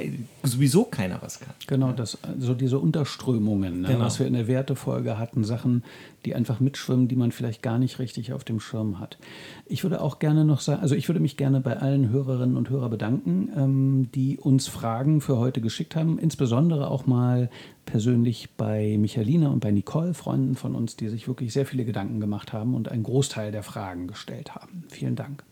sowieso 0.44 0.84
keiner 0.84 1.20
was 1.20 1.40
kann. 1.40 1.54
Genau, 1.66 1.90
das, 1.90 2.16
so 2.38 2.54
diese 2.54 2.78
Unterströmungen, 2.78 3.80
ne, 3.80 3.88
genau. 3.88 4.04
was 4.04 4.20
wir 4.20 4.26
in 4.26 4.34
der 4.34 4.46
Wertefolge 4.46 5.18
hatten, 5.18 5.42
Sachen, 5.42 5.82
die 6.24 6.36
einfach 6.36 6.60
mitschwimmen, 6.60 7.08
die 7.08 7.16
man 7.16 7.32
vielleicht 7.32 7.60
gar 7.60 7.80
nicht 7.80 7.98
richtig 7.98 8.32
auf 8.32 8.44
dem 8.44 8.60
Schirm 8.60 9.00
hat. 9.00 9.18
Ich 9.66 9.82
würde 9.82 10.00
auch 10.00 10.20
gerne 10.20 10.44
noch 10.44 10.60
sagen, 10.60 10.80
also 10.80 10.94
ich 10.94 11.08
würde 11.08 11.18
mich 11.18 11.36
gerne 11.36 11.60
bei 11.60 11.76
allen 11.76 12.08
Hörerinnen 12.10 12.56
und 12.56 12.70
Hörern 12.70 12.90
bedanken, 12.90 13.48
ähm, 13.56 14.08
die 14.14 14.38
uns 14.38 14.68
Fragen 14.68 15.20
für 15.20 15.38
heute 15.38 15.60
geschickt 15.60 15.96
haben, 15.96 16.20
insbesondere 16.20 16.88
auch 16.88 17.06
mal 17.06 17.50
persönlich 17.84 18.50
bei 18.56 18.96
Michalina 18.96 19.48
und 19.48 19.58
bei 19.58 19.72
Nicole, 19.72 20.14
Freunden 20.14 20.54
von 20.54 20.76
uns, 20.76 20.94
die 20.94 21.08
sich 21.08 21.26
wirklich 21.26 21.52
sehr 21.52 21.66
viele 21.66 21.84
Gedanken 21.84 22.20
gemacht 22.20 22.52
haben 22.52 22.76
und 22.76 22.88
einen 22.88 23.02
Großteil 23.02 23.50
der 23.50 23.64
Fragen 23.64 24.06
gestellt 24.06 24.54
haben. 24.54 24.84
Vielen 24.88 25.16
Dank. 25.16 25.42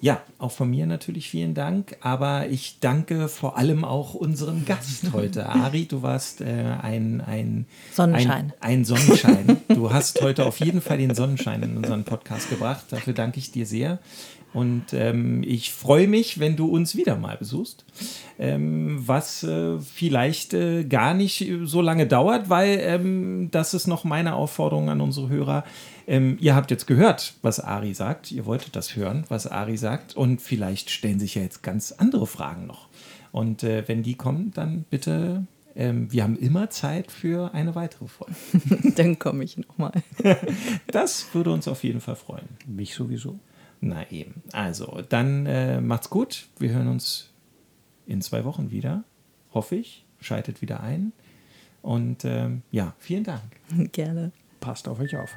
Ja, 0.00 0.20
auch 0.38 0.52
von 0.52 0.70
mir 0.70 0.86
natürlich 0.86 1.30
vielen 1.30 1.54
Dank, 1.54 1.96
aber 2.00 2.48
ich 2.48 2.78
danke 2.80 3.28
vor 3.28 3.56
allem 3.56 3.84
auch 3.84 4.14
unserem 4.14 4.64
Gast 4.64 5.04
heute. 5.12 5.48
Ari, 5.48 5.86
du 5.86 6.02
warst 6.02 6.40
äh, 6.40 6.76
ein, 6.80 7.20
ein 7.20 7.66
Sonnenschein. 7.92 8.52
Ein, 8.60 8.78
ein 8.78 8.84
Sonnenschein. 8.84 9.56
Du 9.68 9.92
hast 9.92 10.20
heute 10.22 10.46
auf 10.46 10.60
jeden 10.60 10.80
Fall 10.80 10.98
den 10.98 11.14
Sonnenschein 11.14 11.62
in 11.62 11.76
unseren 11.76 12.04
Podcast 12.04 12.50
gebracht. 12.50 12.86
Dafür 12.90 13.14
danke 13.14 13.38
ich 13.38 13.50
dir 13.50 13.66
sehr. 13.66 13.98
Und 14.56 14.94
ähm, 14.94 15.42
ich 15.42 15.70
freue 15.70 16.08
mich, 16.08 16.40
wenn 16.40 16.56
du 16.56 16.64
uns 16.64 16.96
wieder 16.96 17.16
mal 17.16 17.36
besuchst, 17.36 17.84
ähm, 18.38 19.06
was 19.06 19.42
äh, 19.42 19.78
vielleicht 19.80 20.54
äh, 20.54 20.84
gar 20.84 21.12
nicht 21.12 21.46
so 21.64 21.82
lange 21.82 22.06
dauert, 22.06 22.48
weil 22.48 22.78
ähm, 22.80 23.50
das 23.50 23.74
ist 23.74 23.86
noch 23.86 24.04
meine 24.04 24.34
Aufforderung 24.34 24.88
an 24.88 25.02
unsere 25.02 25.28
Hörer. 25.28 25.62
Ähm, 26.06 26.38
ihr 26.40 26.54
habt 26.54 26.70
jetzt 26.70 26.86
gehört, 26.86 27.34
was 27.42 27.60
Ari 27.60 27.92
sagt. 27.92 28.32
Ihr 28.32 28.46
wolltet 28.46 28.76
das 28.76 28.96
hören, 28.96 29.24
was 29.28 29.46
Ari 29.46 29.76
sagt. 29.76 30.16
Und 30.16 30.40
vielleicht 30.40 30.88
stellen 30.88 31.20
sich 31.20 31.34
ja 31.34 31.42
jetzt 31.42 31.62
ganz 31.62 31.92
andere 31.92 32.26
Fragen 32.26 32.66
noch. 32.66 32.88
Und 33.32 33.62
äh, 33.62 33.86
wenn 33.86 34.02
die 34.02 34.14
kommen, 34.14 34.52
dann 34.54 34.86
bitte 34.88 35.44
ähm, 35.74 36.10
wir 36.10 36.22
haben 36.22 36.38
immer 36.38 36.70
Zeit 36.70 37.12
für 37.12 37.52
eine 37.52 37.74
weitere 37.74 38.06
Folge. 38.08 38.34
Dann 38.96 39.18
komme 39.18 39.44
ich 39.44 39.58
nochmal. 39.58 39.92
das 40.86 41.26
würde 41.34 41.50
uns 41.50 41.68
auf 41.68 41.84
jeden 41.84 42.00
Fall 42.00 42.16
freuen. 42.16 42.48
Mich 42.66 42.94
sowieso. 42.94 43.38
Na 43.80 44.10
eben. 44.10 44.42
Also, 44.52 45.02
dann 45.08 45.46
äh, 45.46 45.80
macht's 45.80 46.10
gut. 46.10 46.48
Wir 46.58 46.70
hören 46.70 46.88
uns 46.88 47.30
in 48.06 48.22
zwei 48.22 48.44
Wochen 48.44 48.70
wieder. 48.70 49.04
Hoffe 49.52 49.76
ich. 49.76 50.04
Schaltet 50.20 50.62
wieder 50.62 50.80
ein. 50.80 51.12
Und 51.82 52.24
ähm, 52.24 52.62
ja, 52.70 52.94
vielen 52.98 53.24
Dank. 53.24 53.42
Gerne. 53.92 54.32
Passt 54.60 54.88
auf 54.88 54.98
euch 54.98 55.16
auf. 55.16 55.36